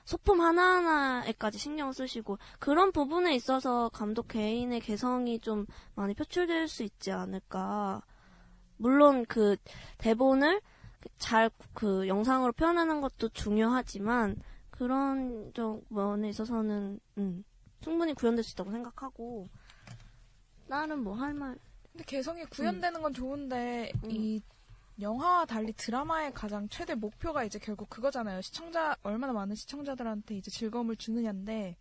[0.08, 7.12] 소품 하나하나에까지 신경 쓰시고 그런 부분에 있어서 감독 개인의 개성이 좀 많이 표출될 수 있지
[7.12, 8.01] 않을까.
[8.78, 9.58] 물론 그
[9.97, 10.62] 대본을
[11.18, 14.38] 잘 그 영상으로 표현하는 것도 중요하지만
[14.70, 17.43] 그런 좀 면에 있어서는 음,
[17.82, 19.49] 충분히 구현될 수 있다고 생각하고
[20.68, 21.58] 나는 뭐 할 말.
[21.91, 24.10] 근데 개성이 구현되는 건 좋은데 음.
[24.12, 24.41] 이
[25.00, 28.41] 영화와 달리 드라마의 가장 최대 목표가 이제 결국 그거잖아요.
[28.41, 31.78] 시청자 얼마나 많은 시청자들한테 이제 즐거움을 주느냐인데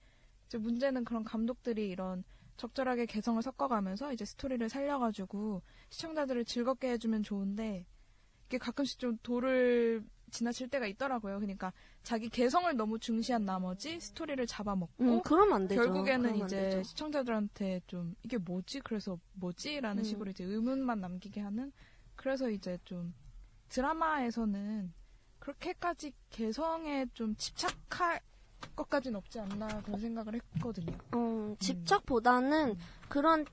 [0.46, 2.24] 이제 문제는 그런 감독들이 이런
[2.56, 7.86] 적절하게 개성을 섞어가면서 이제 스토리를 살려가지고 시청자들을 즐겁게 해주면 좋은데
[8.46, 11.36] 이게 가끔씩 좀 도를 지나칠 때가 있더라고요.
[11.38, 15.82] 그러니까 자기 개성을 너무 중시한 나머지 스토리를 잡아먹고 음, 그러면 안 되죠.
[15.82, 16.82] 결국에는 이제 되죠.
[16.82, 18.80] 시청자들한테 좀 이게 뭐지?
[18.80, 20.04] 그래서 뭐지?라는 음.
[20.04, 21.72] 식으로 이제 의문만 남기게 하는
[22.16, 23.14] 그래서 이제 좀
[23.68, 24.92] 드라마에서는
[25.38, 28.20] 그렇게까지 개성에 좀 집착할
[28.74, 30.96] 것까지는 없지 않나 그런 생각을 했거든요.
[31.12, 32.76] 어, 집착보다는
[33.08, 33.44] 그런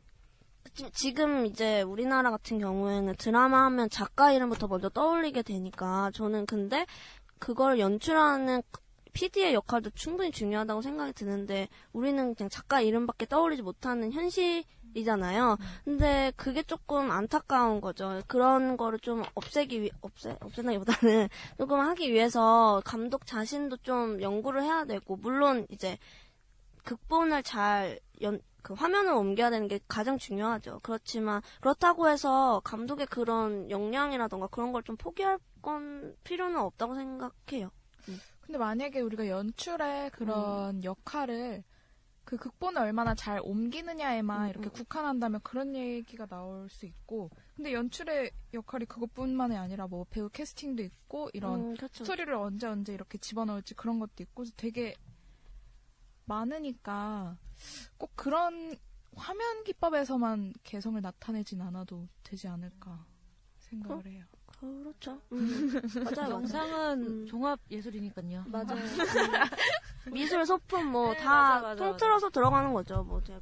[0.74, 6.86] 지- 지금 이제 우리나라 같은 경우에는 드라마 하면 작가 이름부터 먼저 떠올리게 되니까 저는 근데
[7.38, 8.61] 그걸 연출하는
[9.11, 14.64] PD의 역할도 충분히 중요하다고 생각이 드는데 우리는 그냥 작가 이름밖에 떠올리지 못하는 현실
[14.95, 15.57] 이잖아요.
[15.83, 18.21] 근데 그게 조금 안타까운 거죠.
[18.27, 24.85] 그런 거를 좀 없애기 위 없애 없애나기보다는 조금 하기 위해서 감독 자신도 좀 연구를 해야
[24.85, 25.97] 되고 물론 이제
[26.83, 30.79] 극본을 잘 연, 그 화면을 옮겨야 되는 게 가장 중요하죠.
[30.83, 37.71] 그렇지만 그렇다고 해서 감독의 그런 역량이라던가 그런 걸 좀 포기할 건 필요는 없다고 생각해요.
[38.41, 40.83] 근데 만약에 우리가 연출의 그런 음.
[40.83, 41.63] 역할을
[42.34, 44.71] 그 극본을 얼마나 잘 옮기느냐에만 음, 이렇게 음.
[44.71, 51.29] 국한한다면 그런 얘기가 나올 수 있고 근데 연출의 역할이 그것뿐만이 아니라 뭐 배우 캐스팅도 있고
[51.34, 52.03] 이런 음, 그렇죠.
[52.03, 54.95] 스토리를 언제 언제 이렇게 집어넣을지 그런 것도 있고 되게
[56.25, 57.38] 많으니까
[57.97, 58.75] 꼭 그런
[59.15, 63.05] 화면 기법에서만 개성을 나타내진 않아도 되지 않을까
[63.59, 64.25] 생각을 해요.
[64.84, 65.20] 그렇죠.
[65.32, 65.72] 음.
[66.16, 66.32] 맞아요.
[66.36, 67.26] 영상은 음.
[67.26, 68.45] 종합 예술이니까요.
[68.47, 68.66] 맞아요.
[68.72, 68.97] 음.
[70.14, 73.03] 미술, 소품 뭐 네, 다 맞아, 맞아, 통틀어서 들어가는 거죠.
[73.03, 73.39] 뭐 제가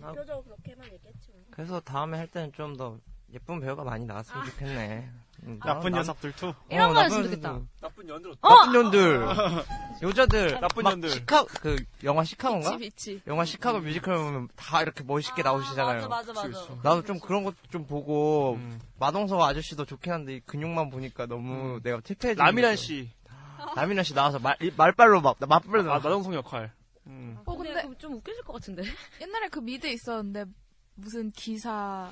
[0.00, 1.44] 대표적으로 그렇게만 얘기했지만.
[1.50, 2.98] 그래서 다음에 할 때는 좀 더
[3.32, 5.10] 예쁜 배우가 많이 나왔으면 좋겠네.
[5.44, 6.52] 음, 나쁜 나- 녀석들 two.
[6.70, 7.48] 이런 어, 나쁜 좋겠다.
[7.50, 7.68] 녀석들.
[7.80, 9.26] 나쁜 년들 나쁜 년들.
[10.02, 10.60] 여자들.
[10.60, 11.10] 나쁜 막 년들.
[11.10, 12.76] 시카 그 영화 시카고인가?
[12.78, 13.20] bitch.
[13.26, 16.08] 영화 시카고 뮤지컬 보면 다 이렇게 멋있게 나오시잖아요.
[16.08, 16.74] 맞아, 맞아, 맞아.
[16.82, 18.80] 나도 좀 그런 것 좀 보고 음.
[18.98, 22.38] 마동석 아저씨도 좋긴 한데 이 근육만 보니까 너무 내가 퇴폐해지.
[22.38, 23.10] 라미란 씨,
[23.76, 26.72] 라미란 씨 나와서 말 이- 말빨로 막 말빨로 아, 마동석 역할.
[27.06, 27.38] 음.
[27.44, 28.82] 어 근데, 근데 그럼 좀 웃겨질 것 같은데.
[29.22, 30.44] 옛날에 그 미드 있었는데
[30.96, 32.10] 무슨 기사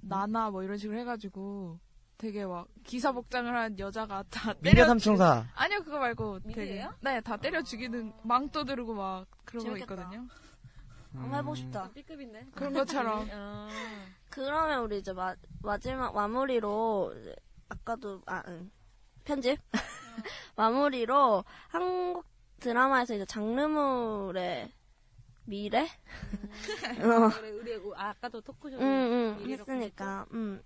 [0.00, 1.78] 나나 뭐 이런 식으로 해가지고
[2.18, 5.46] 되게 막 기사 복장을 한 여자가 다 때려 삼총사.
[5.54, 6.94] 아니요 그거 말고 되게 미드예요?
[7.00, 9.94] 네다 때려 죽이는 망토 들고 막 그런 거 재밌겠다.
[10.02, 10.26] 있거든요.
[11.14, 11.90] 한번 해보고 싶다.
[11.92, 12.46] B급인데.
[12.54, 13.68] 그런 것처럼 아.
[14.30, 17.36] 그러면 우리 이제 마, 마지막 마무리로 이제
[17.68, 18.70] 아까도 아 응.
[19.24, 19.58] 편집
[20.56, 22.24] 마무리로 한국
[22.58, 24.72] 드라마에서 이제 장르물의
[25.44, 30.60] 미래 어, 그래, 우리 아, 아까도 토크쇼 응, 응, 얘기를 했으니까 음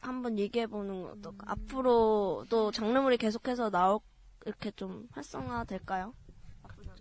[0.00, 1.52] 한번 얘기해 보는 거 어떨까?
[1.52, 4.00] 앞으로도 장르물이 계속해서 나올
[4.46, 6.14] 이렇게 좀 활성화 될까요?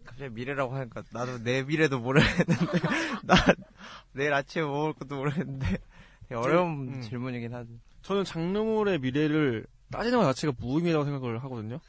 [0.05, 2.55] 갑자기 미래라고 하니까 나도 내 미래도 모르겠는데
[3.23, 3.35] 나
[4.11, 5.77] 내일 아침에 뭐 먹을 것도 모르겠는데
[6.23, 7.01] 되게 어려운 음.
[7.01, 7.79] 질문이긴 하지.
[8.01, 11.79] 저는 장르물의 미래를 따지는 것 자체가 무의미라고 생각을 하거든요.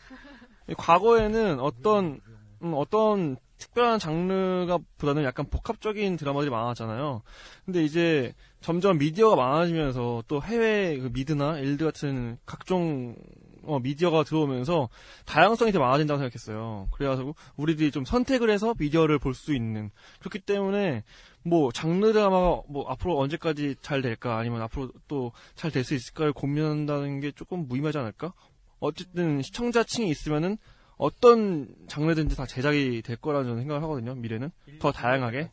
[0.68, 2.20] 이 과거에는 어떤
[2.62, 7.22] 음, 어떤 특별한 장르가 보다는 약간 복합적인 드라마들이 많았잖아요.
[7.64, 13.16] 근데 이제 점점 미디어가 많아지면서 또 해외 그 미드나 엘드 같은 각종
[13.64, 14.88] 어, 미디어가 들어오면서
[15.26, 16.88] 다양성이 더 많아진다고 생각했어요.
[16.92, 19.90] 그래가지고 우리들이 좀 선택을 해서 미디어를 볼 수 있는
[20.20, 21.04] 그렇기 때문에
[21.44, 26.32] 뭐 장르 드라마가 뭐 앞으로 언제까지 잘 될까 아니면 앞으로 또 잘 될 수 있을까를
[26.32, 28.32] 고민한다는 게 조금 무의미하지 않을까?
[28.80, 30.56] 어쨌든 시청자층이 있으면은
[31.00, 34.14] 어떤 장르든지 다 제작이 될 거라는 저는 생각을 하거든요.
[34.14, 35.48] 미래는 더 다양하게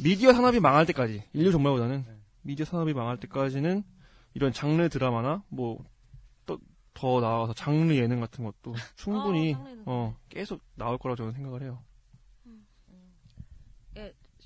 [0.00, 2.16] 미디어 산업이 망할 때까지 인류 정말보다는 네.
[2.42, 3.82] 미디어 산업이 망할 때까지는
[4.34, 9.82] 이런 장르 드라마나 뭐또더 나아가서 장르 예능 같은 것도 충분히 어.
[9.86, 11.82] 어 계속 나올 거라고 저는 생각을 해요.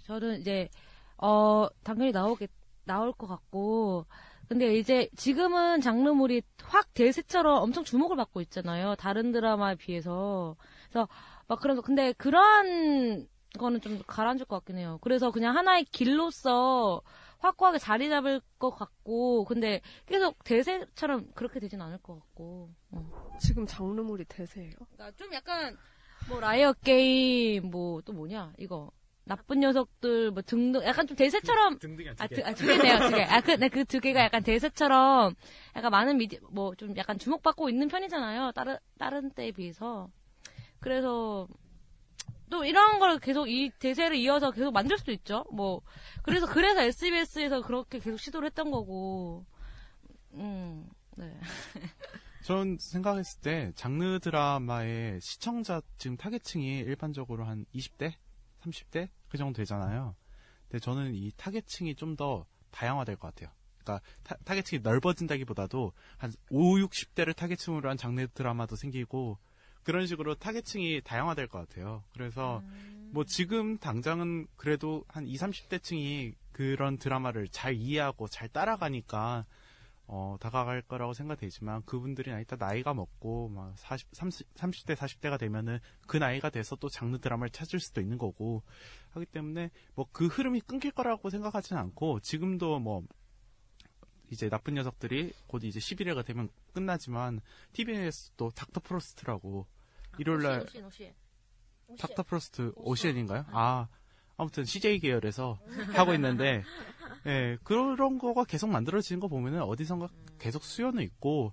[0.04, 0.70] 저는 이제
[1.18, 2.48] 어 당연히 나오게
[2.84, 4.06] 나올 것 같고
[4.48, 8.94] 근데 이제 지금은 장르물이 확 대세처럼 엄청 주목을 받고 있잖아요.
[8.96, 10.56] 다른 드라마에 비해서.
[10.88, 11.08] 그래서
[11.48, 13.26] 막 그래서 근데 그런
[13.58, 14.98] 거는 좀 가라앉을 것 같긴 해요.
[15.02, 17.02] 그래서 그냥 하나의 길로서
[17.38, 22.70] 확고하게 자리 잡을 것 같고 근데 계속 대세처럼 그렇게 되진 않을 것 같고.
[22.92, 23.36] 어.
[23.40, 24.72] 지금 장르물이 대세예요.
[24.92, 25.76] 그러니까 좀 약간
[26.28, 28.90] 뭐 라이어 게임 뭐 또 뭐냐 이거
[29.28, 33.22] 나쁜 녀석들 뭐 등등 약간 좀 대세처럼 등등이 아, 두, 아, 두 개네요, 두 개.
[33.24, 35.34] 아, 그, 네, 그두 개가 약간 대세처럼
[35.74, 38.52] 약간 많은 미디, 뭐 좀 약간 주목받고 있는 편이잖아요.
[38.52, 40.08] 다른, 다른 때에 비해서.
[40.78, 41.48] 그래서
[42.50, 45.44] 또 이런 걸 계속 이 대세를 이어서 계속 만들 수도 있죠.
[45.52, 45.82] 뭐,
[46.22, 49.44] 그래서, 그래서 SBS에서 그렇게 계속 시도를 했던 거고.
[50.34, 51.36] 음, 네.
[52.44, 58.12] 전 생각했을 때 장르 드라마의 시청자 지금 타겟층이 일반적으로 한 20대,
[58.70, 60.14] 30대 그 정도 되잖아요.
[60.68, 63.54] 근데 저는 이 타겟층이 좀 더 다양화될 것 같아요.
[63.78, 69.38] 그러니까 타, 타겟층이 넓어진다기보다도 한 5, 60대를 타겟층으로 한 장르 드라마도 생기고
[69.82, 72.02] 그런 식으로 타겟층이 다양화될 것 같아요.
[72.12, 72.62] 그래서
[73.12, 79.46] 뭐 지금 당장은 그래도 한 20, 30대층이 그런 드라마를 잘 이해하고 잘 따라가니까
[80.08, 86.16] 어, 다가갈 거라고 생각되지만 그분들이 일단 나이가 먹고 막 40, 30, 30대, 40대가 되면은 그
[86.16, 88.62] 나이가 돼서 또 장르 드라마를 찾을 수도 있는 거고
[89.10, 93.02] 하기 때문에 뭐 그 흐름이 끊길 거라고 생각하지는 않고 지금도 뭐
[94.30, 97.40] 이제 나쁜 녀석들이 곧 이제 11회가 되면 끝나지만
[97.72, 99.66] TV에서 또 닥터 프로스트라고
[100.18, 100.66] 일요일 날.
[101.98, 103.44] 닥터 프로스트 오시엔인가요?
[103.50, 103.88] 아,
[104.36, 105.58] 아무튼 CJ 계열에서
[105.94, 106.62] 하고 있는데,
[107.26, 110.08] 예, 그런 거가 계속 만들어지는 거 보면은 어디선가
[110.38, 111.52] 계속 수요는 있고,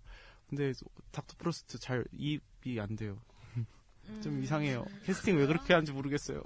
[0.49, 0.73] 근데
[1.11, 3.17] 닥터 프로스트 잘 이입이 안 돼요.
[4.21, 4.85] 좀 이상해요.
[5.05, 6.43] 캐스팅 왜 그렇게 하는지 모르겠어요.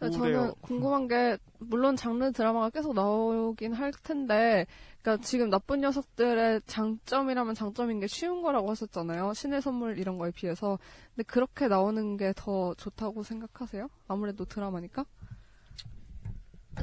[0.00, 0.54] 저는 우울해요.
[0.60, 4.66] 궁금한 게 물론 장르 드라마가 계속 나오긴 할 텐데
[5.02, 9.32] 그러니까 지금 나쁜 녀석들의 장점이라면 장점인 게 쉬운 거라고 하셨잖아요.
[9.34, 10.78] 신의 선물 이런 거에 비해서.
[11.14, 13.88] 근데 그렇게 나오는 게 더 좋다고 생각하세요?
[14.06, 15.04] 아무래도 드라마니까.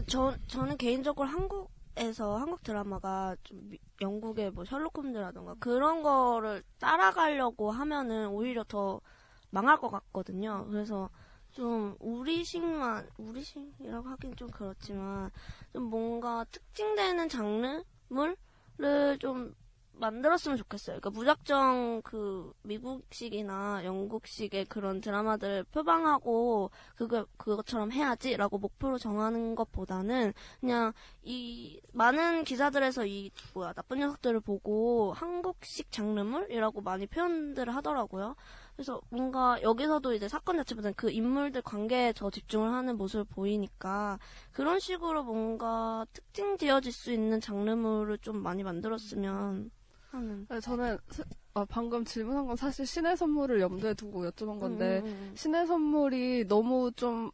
[0.08, 7.72] 저, 저는 개인적으로 한국에서 한국 드라마가 좀 미- 영국의 뭐 셜록 홈즈라던가 그런 거를 따라가려고
[7.72, 9.02] 하면은 오히려 더
[9.50, 10.66] 망할 것 같거든요.
[10.70, 11.10] 그래서
[11.52, 15.32] 좀 우리식만 우리식이라고 하긴 좀 그렇지만
[15.74, 19.56] 좀 뭔가 특징되는 장르물을 좀
[20.00, 21.00] 만들었으면 좋겠어요.
[21.00, 30.93] 그러니까 무작정 그 미국식이나 영국식의 그런 드라마들을 표방하고 그거 그것처럼 해야지라고 목표로 정하는 것보다는 그냥
[31.24, 38.36] 이 많은 기사들에서 이 뭐야 나쁜 녀석들을 보고 한국식 장르물이라고 많이 표현들을 하더라고요.
[38.76, 44.20] 그래서 뭔가 여기서도 이제 사건 자체보다는 그 인물들 관계에 더 집중을 하는 모습을 보이니까
[44.52, 49.72] 그런 식으로 뭔가 특징 지어질 수 있는 장르물을 좀 많이 만들었으면
[50.18, 50.47] 하는.
[50.49, 55.07] 네, 저는 스- 아, 방금 질문한 건 사실 신의 선물을 염두에 두고 여쭤본 건데 음,
[55.07, 55.32] 음, 음.
[55.36, 57.32] 신의 선물이 너무 좀,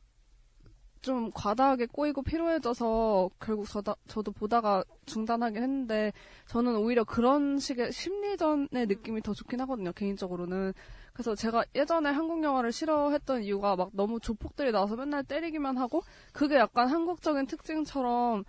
[1.02, 6.14] 좀 과다하게 꼬이고 피로해져서 결국 저다, 저도 보다가 중단하긴 했는데
[6.48, 10.74] 저는 오히려 그런 식의 심리전의 느낌이 더 좋긴 하거든요, 개인적으로는.
[11.12, 16.56] 그래서 제가 예전에 한국 영화를 싫어했던 이유가 막 너무 조폭들이 나와서 맨날 때리기만 하고 그게
[16.56, 18.46] 약간 한국적인 특징처럼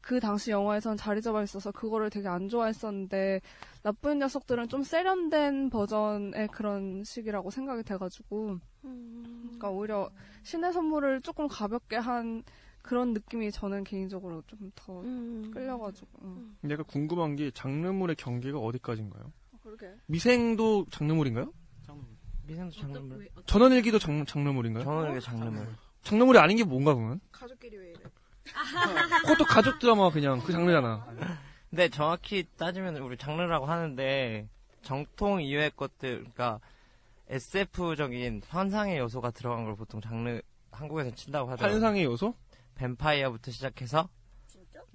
[0.00, 3.40] 그 당시 영화에선 자리 잡아 있어서 그거를 되게 안 좋아했었는데
[3.82, 9.40] 나쁜 녀석들은 좀 세련된 버전의 그런 식이라고 생각이 돼가지고 음.
[9.42, 10.10] 그러니까 오히려
[10.42, 12.42] 신의 선물을 조금 가볍게 한
[12.82, 15.50] 그런 느낌이 저는 개인적으로 좀더 음.
[15.52, 16.56] 끌려가지고 음.
[16.60, 19.32] 근데 약간 궁금한 게 장르물의 경계가 어디까지인가요?
[19.62, 21.52] 그러게 미생도 장르물인가요?
[22.50, 23.28] 미생도 장르물.
[23.46, 24.84] 전원일기도 장, 장르물인가요?
[24.84, 25.66] 전원에게 장르물.
[26.02, 27.20] 장르물이 아닌 게 뭔가 그러면?
[27.30, 28.00] 가족끼리 왜 이래?
[29.22, 31.06] 그것도 가족 드라마 그냥 그 장르잖아.
[31.68, 34.48] 근데 정확히 따지면 우리 장르라고 하는데
[34.82, 36.60] 정통 이외의 것들, 그러니까
[37.28, 40.40] SF적인 환상의 요소가 들어간 걸 보통 장르
[40.72, 41.74] 한국에서 친다고 하더라고요.
[41.74, 42.34] 환상의 요소?
[42.74, 44.08] 뱀파이어부터 시작해서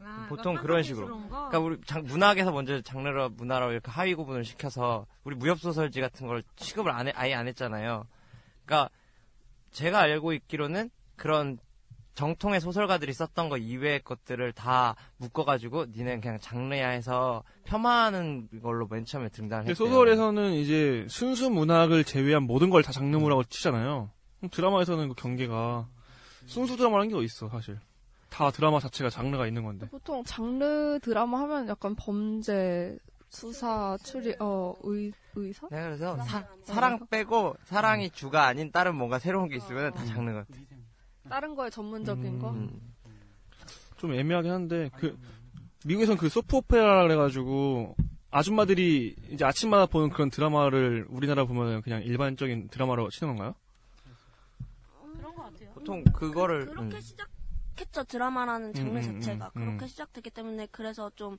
[0.02, 1.06] 아, 보통 그러니까 식으로.
[1.06, 1.50] 그런 거?
[1.50, 6.28] 그러니까 우리 장- 문학에서 먼저 장르로 문화로 이렇게 하위 구분을 시켜서 우리 무협 소설지 같은
[6.28, 8.06] 걸 취급을 안 해, 아예 안 했잖아요.
[8.66, 8.90] 그러니까
[9.72, 11.58] 제가 알고 있기로는 그런
[12.16, 19.06] 정통의 소설가들이 썼던 거 이외의 것들을 다 묶어가지고 니는 그냥 장르야 해서 폄하하는 걸로 맨
[19.06, 19.76] 처음에 등장했대요.
[19.76, 24.10] 소설에서는 이제 순수 문학을 제외한 모든 걸 다 장르물이라고 치잖아요.
[24.40, 25.88] 그럼 드라마에서는 그 경계가
[26.46, 27.80] 순수 드라마라는 게 어딨어 사실.
[28.30, 29.88] 다 드라마 자체가 장르가 있는 건데.
[29.90, 32.98] 보통 장르 드라마 하면 약간 범죄
[33.30, 39.20] 수사 추리 어 의, 의사 네, 그래서 사, 사랑 빼고 사랑이 주가 아닌 다른 뭔가
[39.20, 40.48] 새로운 게 있으면 다 장르 같아.
[41.30, 42.94] 다른 거에 전문적인 거 음.
[43.98, 45.18] 좀 애매하긴 한데 그
[45.86, 47.96] 미국에선 그 소프 오페라 그래가지고
[48.32, 53.56] 아줌마들이 이제 아침마다 보는 그런 드라마를 우리나라 보면 그냥 일반적인 드라마로 치는 건가요?
[55.18, 55.70] 그런 거 같아요.
[55.74, 57.02] 보통 그거를 그 렇게 음.
[57.02, 59.66] 시작했죠 드라마라는 장르 음, 음, 자체가 음, 음.
[59.68, 61.38] 그렇게 시작됐기 때문에 그래서 좀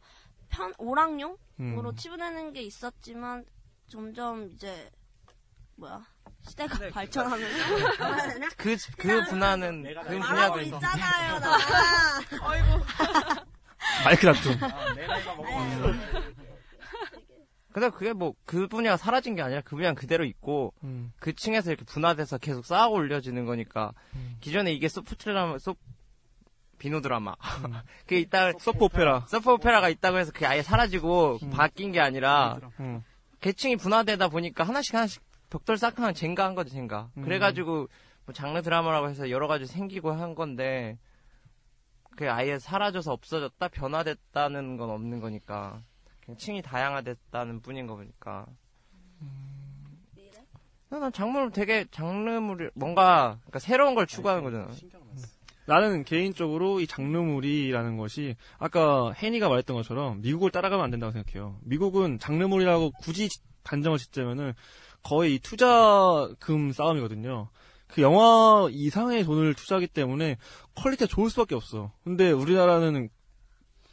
[0.49, 1.97] 편 오락용으로 음.
[1.97, 3.45] 치부되는 게 있었지만
[3.89, 4.91] 점점 이제
[5.77, 6.05] 뭐야
[6.49, 7.57] 시대가 네, 발전하면서
[8.57, 11.59] 그, 그 분야는, 그 말하고 분야도 있잖아요 나.
[14.05, 14.57] 마이크 다툼.
[17.73, 21.13] 근데 그게 뭐, 그 분야가 사라진 게 아니라 그 분야는 그대로 있고, 음.
[21.19, 24.37] 그 층에서 이렇게 분화돼서 계속 쌓아 올려지는 거니까, 음.
[24.41, 25.77] 기존에 이게 소프 드라마, 소,
[26.79, 27.35] 비노 드라마.
[28.07, 29.27] 그게 있다, 소프 오페라.
[29.29, 31.51] 서프 오페라가 있다고 해서 그게 아예 사라지고 음.
[31.51, 33.03] 바뀐 게 아니라, 음.
[33.41, 35.23] 계층이 분화되다 보니까 하나씩 하나씩
[35.57, 37.11] 벽돌 쌓고 젠가 한 거지, 젠가.
[37.17, 37.23] 음.
[37.23, 37.89] 그래가지고,
[38.27, 40.99] 뭐 장르 드라마라고 해서 여러 가지 생기고 한 건데,
[42.11, 45.81] 그게 아예 사라져서 없어졌다, 변화됐다는 건 없는 거니까.
[46.21, 48.47] 그냥 층이 다양화됐다는 뿐인 거 보니까.
[50.89, 54.69] 난 장르 되게 장르물이 뭔가 그러니까 새로운 걸 추구하는 거잖아.
[55.67, 61.59] 나는 개인적으로 이 장르물이라는 것이 아까 혜니가 말했던 것처럼 미국을 따라가면 안 된다고 생각해요.
[61.63, 63.29] 미국은 장르물이라고 굳이
[63.65, 64.55] 단정을 짓자면은
[65.07, 67.49] 거의 이 투자금 싸움이거든요.
[67.87, 70.37] 그 영화 이상의 돈을 투자하기 때문에
[70.75, 71.93] quality가 좋을 수밖에 없어.
[72.03, 73.09] 근데 우리나라는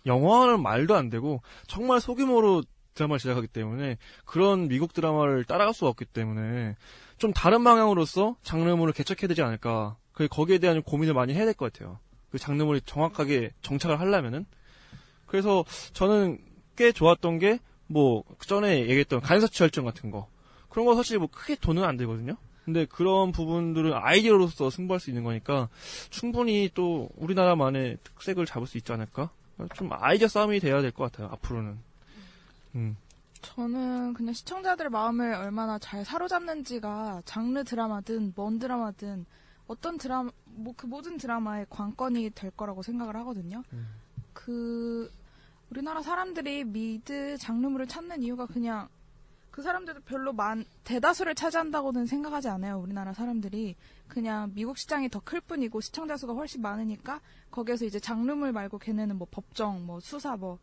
[0.07, 2.63] 영화는 말도 안 되고 정말 소규모로
[2.95, 6.75] 드라마를 제작하기 때문에 그런 미국 드라마를 따라갈 수가 없기 때문에
[7.19, 9.97] 좀 다른 방향으로서 장르물을 개척해야 되지 않을까.
[10.13, 11.99] 그 거기에 대한 고민을 많이 해야 될 것 같아요.
[12.31, 14.47] 그 장르물이 정확하게 정착을 하려면은.
[15.27, 16.39] 그래서 저는
[16.75, 20.27] 꽤 좋았던 게 뭐 전에 얘기했던 간서치 열정 같은 거
[20.73, 22.35] 그런 거 사실 뭐 크게 돈은 안 들거든요.
[22.65, 25.69] 근데 그런 부분들은 아이디어로서 승부할 수 있는 거니까
[26.09, 29.29] 충분히 또 우리나라만의 특색을 잡을 수 있지 않을까?
[29.75, 31.29] 좀 아이디어 싸움이 돼야 될 것 같아요.
[31.33, 31.77] 앞으로는.
[32.75, 32.97] 음.
[33.43, 39.25] 저는 그냥 시청자들 마음을 얼마나 잘 사로잡는지가 장르 드라마든 뭔 드라마든
[39.67, 43.61] 어떤 드라마 뭐 그 모든 드라마의 관건이 될 거라고 생각을 하거든요.
[44.33, 45.11] 그
[45.69, 48.87] 우리나라 사람들이 미드 장르물을 찾는 이유가 그냥
[49.53, 52.79] 그 사람들도 별로 많 대다수를 차지한다고는 생각하지 않아요.
[52.79, 53.75] 우리나라 사람들이
[54.07, 59.15] 그냥 미국 시장이 더 클 뿐이고 시청자 수가 훨씬 많으니까 거기에서 이제 장르물 말고 걔네는
[59.15, 60.57] 뭐 법정, 뭐 수사, 뭐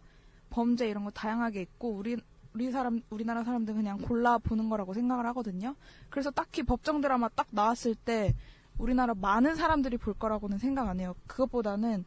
[0.51, 2.17] 범죄 이런 거 다양하게 있고 우리
[2.53, 5.77] 우리 사람 우리나라 사람들 그냥 골라 보는 거라고 생각을 하거든요.
[6.09, 8.35] 그래서 딱히 법정 드라마 딱 나왔을 때
[8.77, 11.15] 우리나라 많은 사람들이 볼 거라고는 생각 안 해요.
[11.29, 12.05] 그것보다는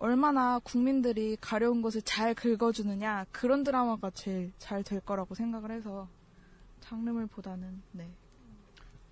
[0.00, 6.08] 얼마나 국민들이 가려운 것을 잘 긁어주느냐 그런 드라마가 제일 잘 될 거라고 생각을 해서
[6.80, 8.10] 장르물보다는 네.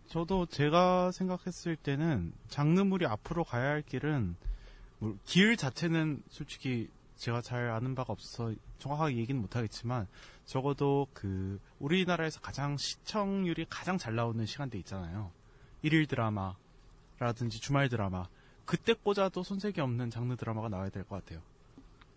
[0.06, 4.34] 저도 제가 생각했을 때는 장르물이 앞으로 가야 할 길은
[4.98, 10.06] 뭐, 길 자체는 솔직히 제가 잘 아는 바가 없어서 정확하게 얘기는 못하겠지만
[10.46, 15.30] 적어도 그 우리나라에서 가장 시청률이 가장 잘 나오는 시간대 있잖아요.
[15.82, 18.26] 일일 드라마라든지 주말 드라마
[18.68, 21.40] 그때 꽂아도 손색이 없는 장르 드라마가 나와야 될 것 같아요.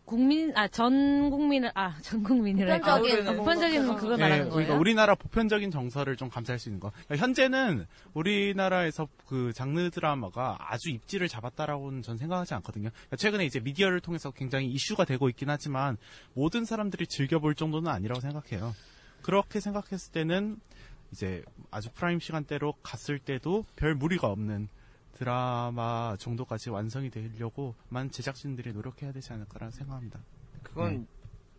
[0.04, 2.80] 국민 아 전 국민을 아 전 국민이래.
[2.82, 4.52] 보편적인 아, 보편적인 그거 말하는 거예요.
[4.52, 6.89] 그러니까 우리나라 보편적인 정서를 좀 감사할 수 있는 거.
[7.06, 12.89] 그러니까 현재는 우리나라에서 그 장르 드라마가 아주 입지를 잡았다라고는 전 생각하지 않거든요.
[12.89, 15.95] 그러니까 최근에 이제 미디어를 통해서 굉장히 이슈가 되고 있긴 하지만
[16.34, 18.76] 모든 사람들이 즐겨볼 정도는 아니라고 생각해요.
[19.22, 20.60] 그렇게 생각했을 때는
[21.14, 24.68] 이제 아주 prime 시간대로 갔을 때도 별 무리가 없는
[25.32, 30.19] 드라마 정도까지 완성이 되려고만 제작진들이 노력해야 되지 않을까라는 생각합니다.
[30.63, 31.05] 그건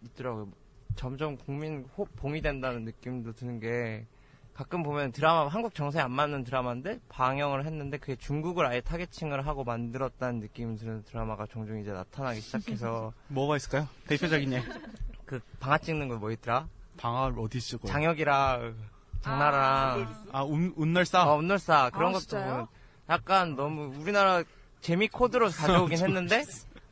[0.02, 0.48] 있더라고요.
[0.96, 4.04] 점점 국민 호 봉이 된다는 느낌도 드는 게
[4.52, 9.62] 가끔 보면 드라마 한국 정서에 안 맞는 드라마인데 방영을 했는데 그게 중국을 아예 targeting을 하고
[9.62, 13.86] 만들었다는 느낌 드는 드라마가 종종 이제 나타나기 시작해서 뭐가 있을까요?
[14.08, 14.62] 대표적인 예.
[15.24, 16.66] 그 방아 찍는 거 뭐 있더라?
[16.96, 18.74] 방아를 어디 쓰고 장혁이랑
[19.20, 21.30] 장나라랑 아, 운, 운널싸?
[21.32, 22.50] 어, 운널싸 그런 아, 것도 진짜요?
[22.50, 22.66] 보면
[23.09, 24.42] 약간 너무 우리나라
[24.80, 26.44] 재미 코드로 가져오긴 했는데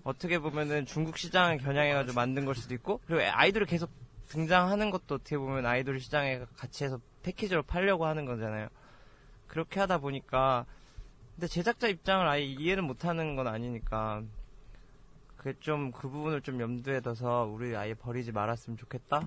[0.05, 3.91] 어떻게 보면은 중국 시장을 겨냥해가지고 만든 걸 수도 있고 그리고 아이돌이 계속
[4.29, 8.69] 등장하는 것도 어떻게 보면 아이돌 시장에 같이 해서 패키지로 팔려고 하는 거잖아요.
[9.47, 10.67] 그렇게 하다 보니까
[11.35, 14.23] 근데 제작자 입장을 아예 이해를 못하는 건 아니니까
[15.37, 19.27] 그게 좀 그 부분을 좀 염두에 둬서 우리 아예 버리지 말았으면 좋겠다.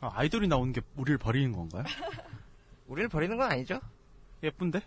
[0.00, 1.84] 아, 아이돌이 나오는 게 우리를 버리는 건가요?
[2.88, 3.80] 우리를 버리는 건 아니죠?
[4.42, 4.80] 예쁜데?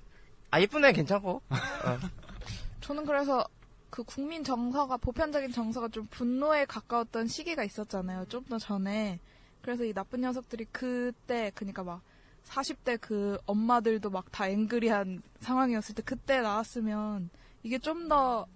[0.52, 1.42] 아 예쁜 애 괜찮고.
[2.82, 3.46] 저는 그래서
[3.90, 8.26] 그 국민 정서가 보편적인 정서가 좀 분노에 가까웠던 시기가 있었잖아요.
[8.26, 9.20] 좀 더 전에.
[9.62, 12.02] 그래서 이 나쁜 녀석들이 그때 그러니까 막
[12.46, 17.30] 40대 그 엄마들도 막 다 앵그리한 상황이었을 때 그때 나왔으면
[17.64, 18.48] 이게 좀 더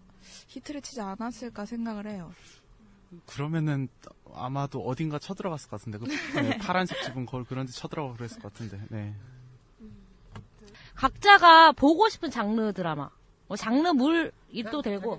[0.47, 2.31] 히트를 치지 않았을까 생각을 해요.
[3.27, 3.87] 그러면은
[4.33, 6.05] 아마도 어딘가 쳐들어갔을 것 같은데 그
[6.39, 9.13] 네, 파란색 지붕 건물 그런 데 쳐들어가고 그랬을 것 같은데 네.
[10.95, 13.09] 각자가 보고 싶은 장르 드라마.
[13.47, 15.17] 뭐 장르물도 되고.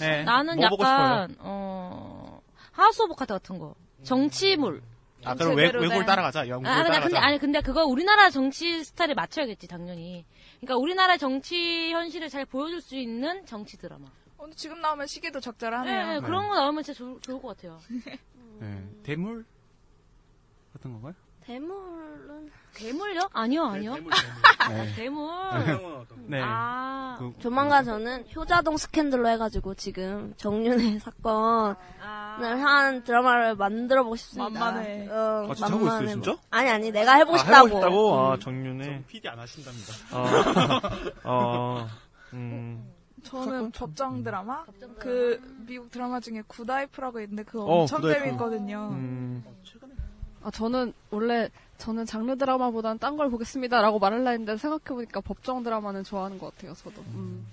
[0.00, 2.40] 네, 나는 뭐 약간 어
[2.72, 3.74] 하우스 오브 카드 같은 거.
[4.02, 4.82] 정치물.
[5.24, 8.28] 아 그럼 외, 외국을 된- 따라가자 영국을 아, 근데, 따라가자 근데, 아니, 근데 그거 우리나라
[8.28, 10.26] 정치 스타일에 맞춰야겠지, 당연히.
[10.60, 14.06] 그러니까 우리나라 정치 현실을 잘 보여줄 수 있는 정치 드라마.
[14.36, 16.20] 어, 근데 지금 나오면 시기도 네, 적절하네요.
[16.20, 17.78] 네, 그런 거 나오면 진짜 좋, 좋을 것 같아요.
[18.60, 19.46] 네, 대물
[20.74, 21.14] 같은 건가요?
[21.46, 23.28] 대물은 괴물요?
[23.32, 23.94] 아니요, 아니요.
[23.96, 24.02] 네.
[24.96, 25.28] 괴물.
[26.26, 26.40] 네.
[26.42, 32.38] 아, 그- 조만간 저는 효자동 스캔들로 해가지고 지금 정윤의 사건을 아.
[32.40, 34.58] 한 드라마를 만들어보고 싶습니다.
[34.58, 35.08] 만만해.
[35.08, 36.08] 어, 아, 진짜 하고 있어요.
[36.08, 36.36] 진짜?
[36.50, 37.66] 아니 아니 내가 해보고 아, 싶다고.
[37.68, 38.18] 해보고 싶다고?
[38.18, 39.04] 아, 정윤회.
[39.06, 39.92] PD 안 하신답니다.
[40.12, 40.24] 어,
[41.24, 41.88] 어,
[42.32, 42.90] 음.
[43.22, 44.64] 저는 법정 드라마?
[44.98, 48.20] 그 미국 드라마 중에 굿와이프라고 있는데 그거 어, 엄청 굿와이프.
[48.20, 48.88] 재밌거든요.
[48.92, 49.44] 음.
[50.44, 51.48] 아, 저는 원래
[51.78, 57.00] 저는 장르 드라마보다는 딴 걸 보겠습니다라고 말하려 했는데 생각해보니까 법정 드라마는 좋아하는 것 같아요, 저도.
[57.14, 57.46] 음.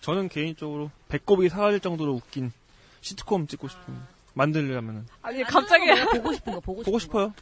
[0.00, 2.52] 저는 개인적으로 배꼽이 사라질 정도로 웃긴
[3.00, 3.94] 시트콤 찍고 싶은
[4.34, 5.86] 만들려면은 아니, 갑자기.
[6.18, 6.98] 보고 싶은 거, 보고 싶은 보고 거.
[6.98, 7.34] 싶어요.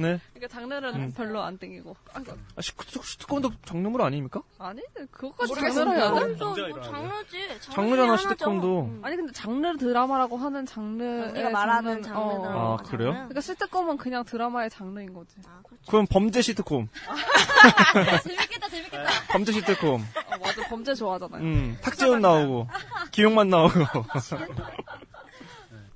[0.00, 0.20] 네.
[0.32, 1.12] 그러니까 장르는 음.
[1.12, 1.96] 별로 안 땡기고.
[2.14, 2.20] 아,
[2.56, 4.40] 아, 시트콤, 시트콤도 장르물 아닙니까?
[4.58, 4.80] 아니
[5.10, 5.84] 그것까지 해야 돼?
[5.84, 6.36] 뭐.
[6.82, 7.48] 장르지.
[7.60, 8.80] 장르 장르잖아, 시트콤도.
[8.82, 9.00] 음.
[9.04, 12.76] 아니 근데 장르 드라마라고 하는 장르의 우리가 말하는 장르는- 장르 어.
[12.80, 13.10] 아, 그래요?
[13.12, 15.34] 그러니까 시트콤은 그냥 드라마의 장르인 거지.
[15.48, 15.90] 아, 그렇죠.
[15.90, 16.88] 그럼 범죄 시트콤.
[18.22, 19.10] 재밌겠다, 재밌겠다.
[19.32, 20.00] 범죄 시트콤.
[20.00, 21.42] 어, 맞아 범죄 좋아하잖아요.
[21.42, 22.68] 음, 탁재훈 나오고,
[23.10, 23.74] 김용만 나오고.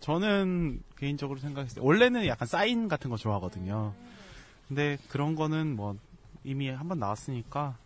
[0.00, 3.92] 저는 개인적으로 생각했을 때 원래는 약간 사인 같은 거 좋아하거든요.
[4.68, 5.96] 근데 그런 거는 뭐
[6.44, 7.76] 이미 한번 나왔으니까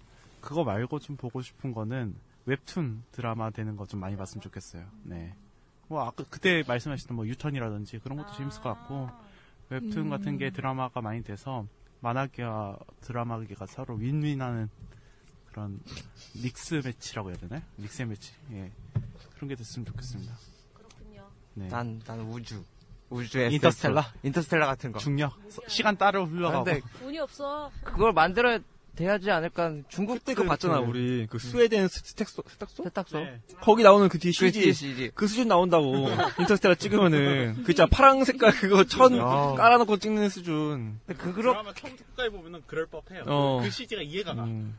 [0.42, 2.14] 그거 말고 좀 보고 싶은 거는
[2.44, 4.84] 웹툰 드라마 되는 거 좀 많이 봤으면 좋겠어요.
[5.04, 5.34] 네.
[5.88, 9.08] 뭐 아까 그때 말씀하셨던 뭐 유턴이라든지 그런 것도 재밌을 것 같고
[9.70, 11.66] 웹툰 같은 게 드라마가 많이 돼서
[12.00, 14.68] 만화계와 드라마계가 서로 윈윈하는
[15.46, 15.80] 그런
[16.42, 17.62] 믹스 매치라고 해야 되나요?
[17.76, 18.34] 믹스 매치.
[18.52, 18.70] 예.
[19.36, 20.34] 그런 게 됐으면 좋겠습니다.
[21.54, 21.68] 네.
[21.68, 22.62] 난, 난 우주.
[23.10, 24.12] 우주의 인터스텔라?
[24.22, 24.98] 인터스텔라 같은 거.
[24.98, 25.32] 중력
[25.68, 27.70] 시간 따로 흘러가고 근데 운이 없어.
[27.84, 28.58] 그걸 만들어야
[28.96, 29.74] 돼야지 않을까.
[29.88, 31.26] 중국 그때 그거 봤잖아, 우리.
[31.28, 32.84] 그 스웨덴 세탁소, 세탁소?
[32.84, 33.18] 세탁소.
[33.18, 33.40] 네.
[33.60, 34.72] 거기 나오는 그 뒤에 그 CG.
[34.72, 35.10] CG.
[35.14, 36.08] 그 수준 나온다고.
[36.40, 37.56] 인터스텔라 찍으면은.
[37.58, 39.24] 그 진짜 파랑 색깔 그거 천 야.
[39.56, 40.98] 깔아놓고 찍는 수준.
[41.06, 43.24] 근데 그, 그러, 드라마 처음부터 보면은 그럴 법해요.
[43.26, 43.60] 어.
[43.62, 44.44] 그 CG가 이해가 가.
[44.44, 44.76] 음.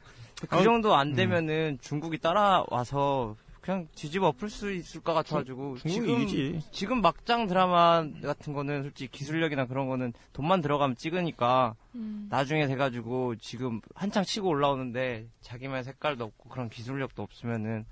[0.50, 3.36] 그 정도 안 되면은 중국이 따라와서
[3.68, 6.62] 그냥 뒤집어 엎을 수 있을 것 같아가지고 지금 이기지.
[6.72, 12.28] 지금 막장 드라마 같은 거는 솔직히 기술력이나 그런 거는 돈만 들어가면 찍으니까 음.
[12.30, 17.86] 나중에 돼가지고 지금 한창 치고 올라오는데 자기만의 색깔도 없고 그런 기술력도 없으면은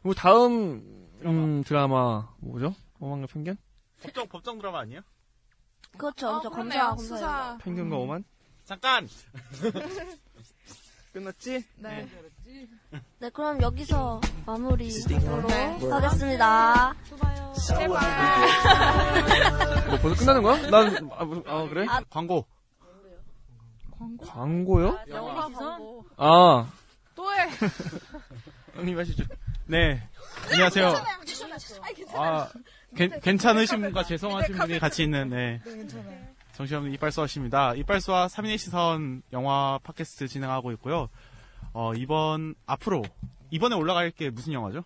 [0.00, 2.74] 뭐 다음, 음, 드라마, 뭐죠?
[2.98, 3.58] 오만과 편견?
[4.02, 5.02] 법정 법정 드라마 아니에요?
[5.98, 6.28] 그렇죠.
[6.28, 6.48] 어, 저.
[6.48, 7.04] 검사, 검사.
[7.04, 7.58] 수사.
[7.58, 8.24] 편견과 오만?
[8.64, 9.06] 잠깐.
[11.12, 11.64] 끝났지?
[11.76, 12.04] 네.
[12.04, 12.08] 네,
[13.32, 15.78] 그럼 여기서 마무리 하도록 네.
[15.90, 16.94] 하겠습니다.
[19.88, 20.70] 뭐 벌써 끝나는 거야?
[20.70, 21.86] 난, 아, 뭐, 아, 그래?
[22.10, 22.46] 광고.
[24.26, 24.98] 광고요?
[25.08, 26.04] 영화 광고.
[26.16, 26.70] 아,
[27.14, 27.48] 또 해.
[28.74, 29.24] 형님 하시죠.
[29.66, 30.02] 네.
[30.50, 30.94] 안녕하세요.
[32.14, 32.48] 아,
[32.96, 35.60] 괜, 괜찮으신 분과 죄송하신 분이 같이 있는 네.
[35.64, 36.34] 네.
[36.52, 37.74] 정시영 이빨수아십니다.
[37.74, 41.08] 이빨수아 3인의 시선 영화 팟캐스트 진행하고 있고요.
[41.72, 43.02] 어, 이번 앞으로
[43.50, 44.84] 이번에 올라갈 게 무슨 영화죠?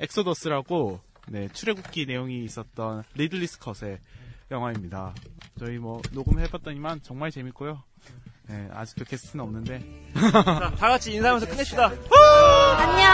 [0.00, 3.98] 엑소더스라고 네, 출애굽기 내용이 있었던 리들리 스콧의
[4.50, 5.14] 영화입니다.
[5.58, 7.82] 저희 뭐 녹음해봤더니만 정말 재밌고요.
[8.48, 9.80] 네, 아직도 게스트는 없는데
[10.14, 11.92] 자, 다 같이 인사하면서 끝냅시다.
[12.78, 13.06] 안녕!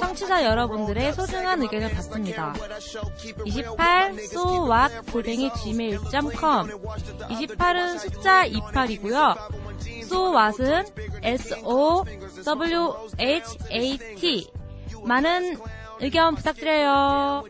[0.00, 2.54] 청취자 여러분들의 소중한 의견을 받습니다.
[3.44, 6.68] 28 so what 골뱅이 gmail.com
[7.28, 9.36] 28은 숫자 28이고요.
[10.02, 10.86] so what은
[11.22, 12.04] s o
[12.44, 14.50] w h a t
[15.04, 15.58] 많은
[16.00, 17.44] 의견 부탁드려요.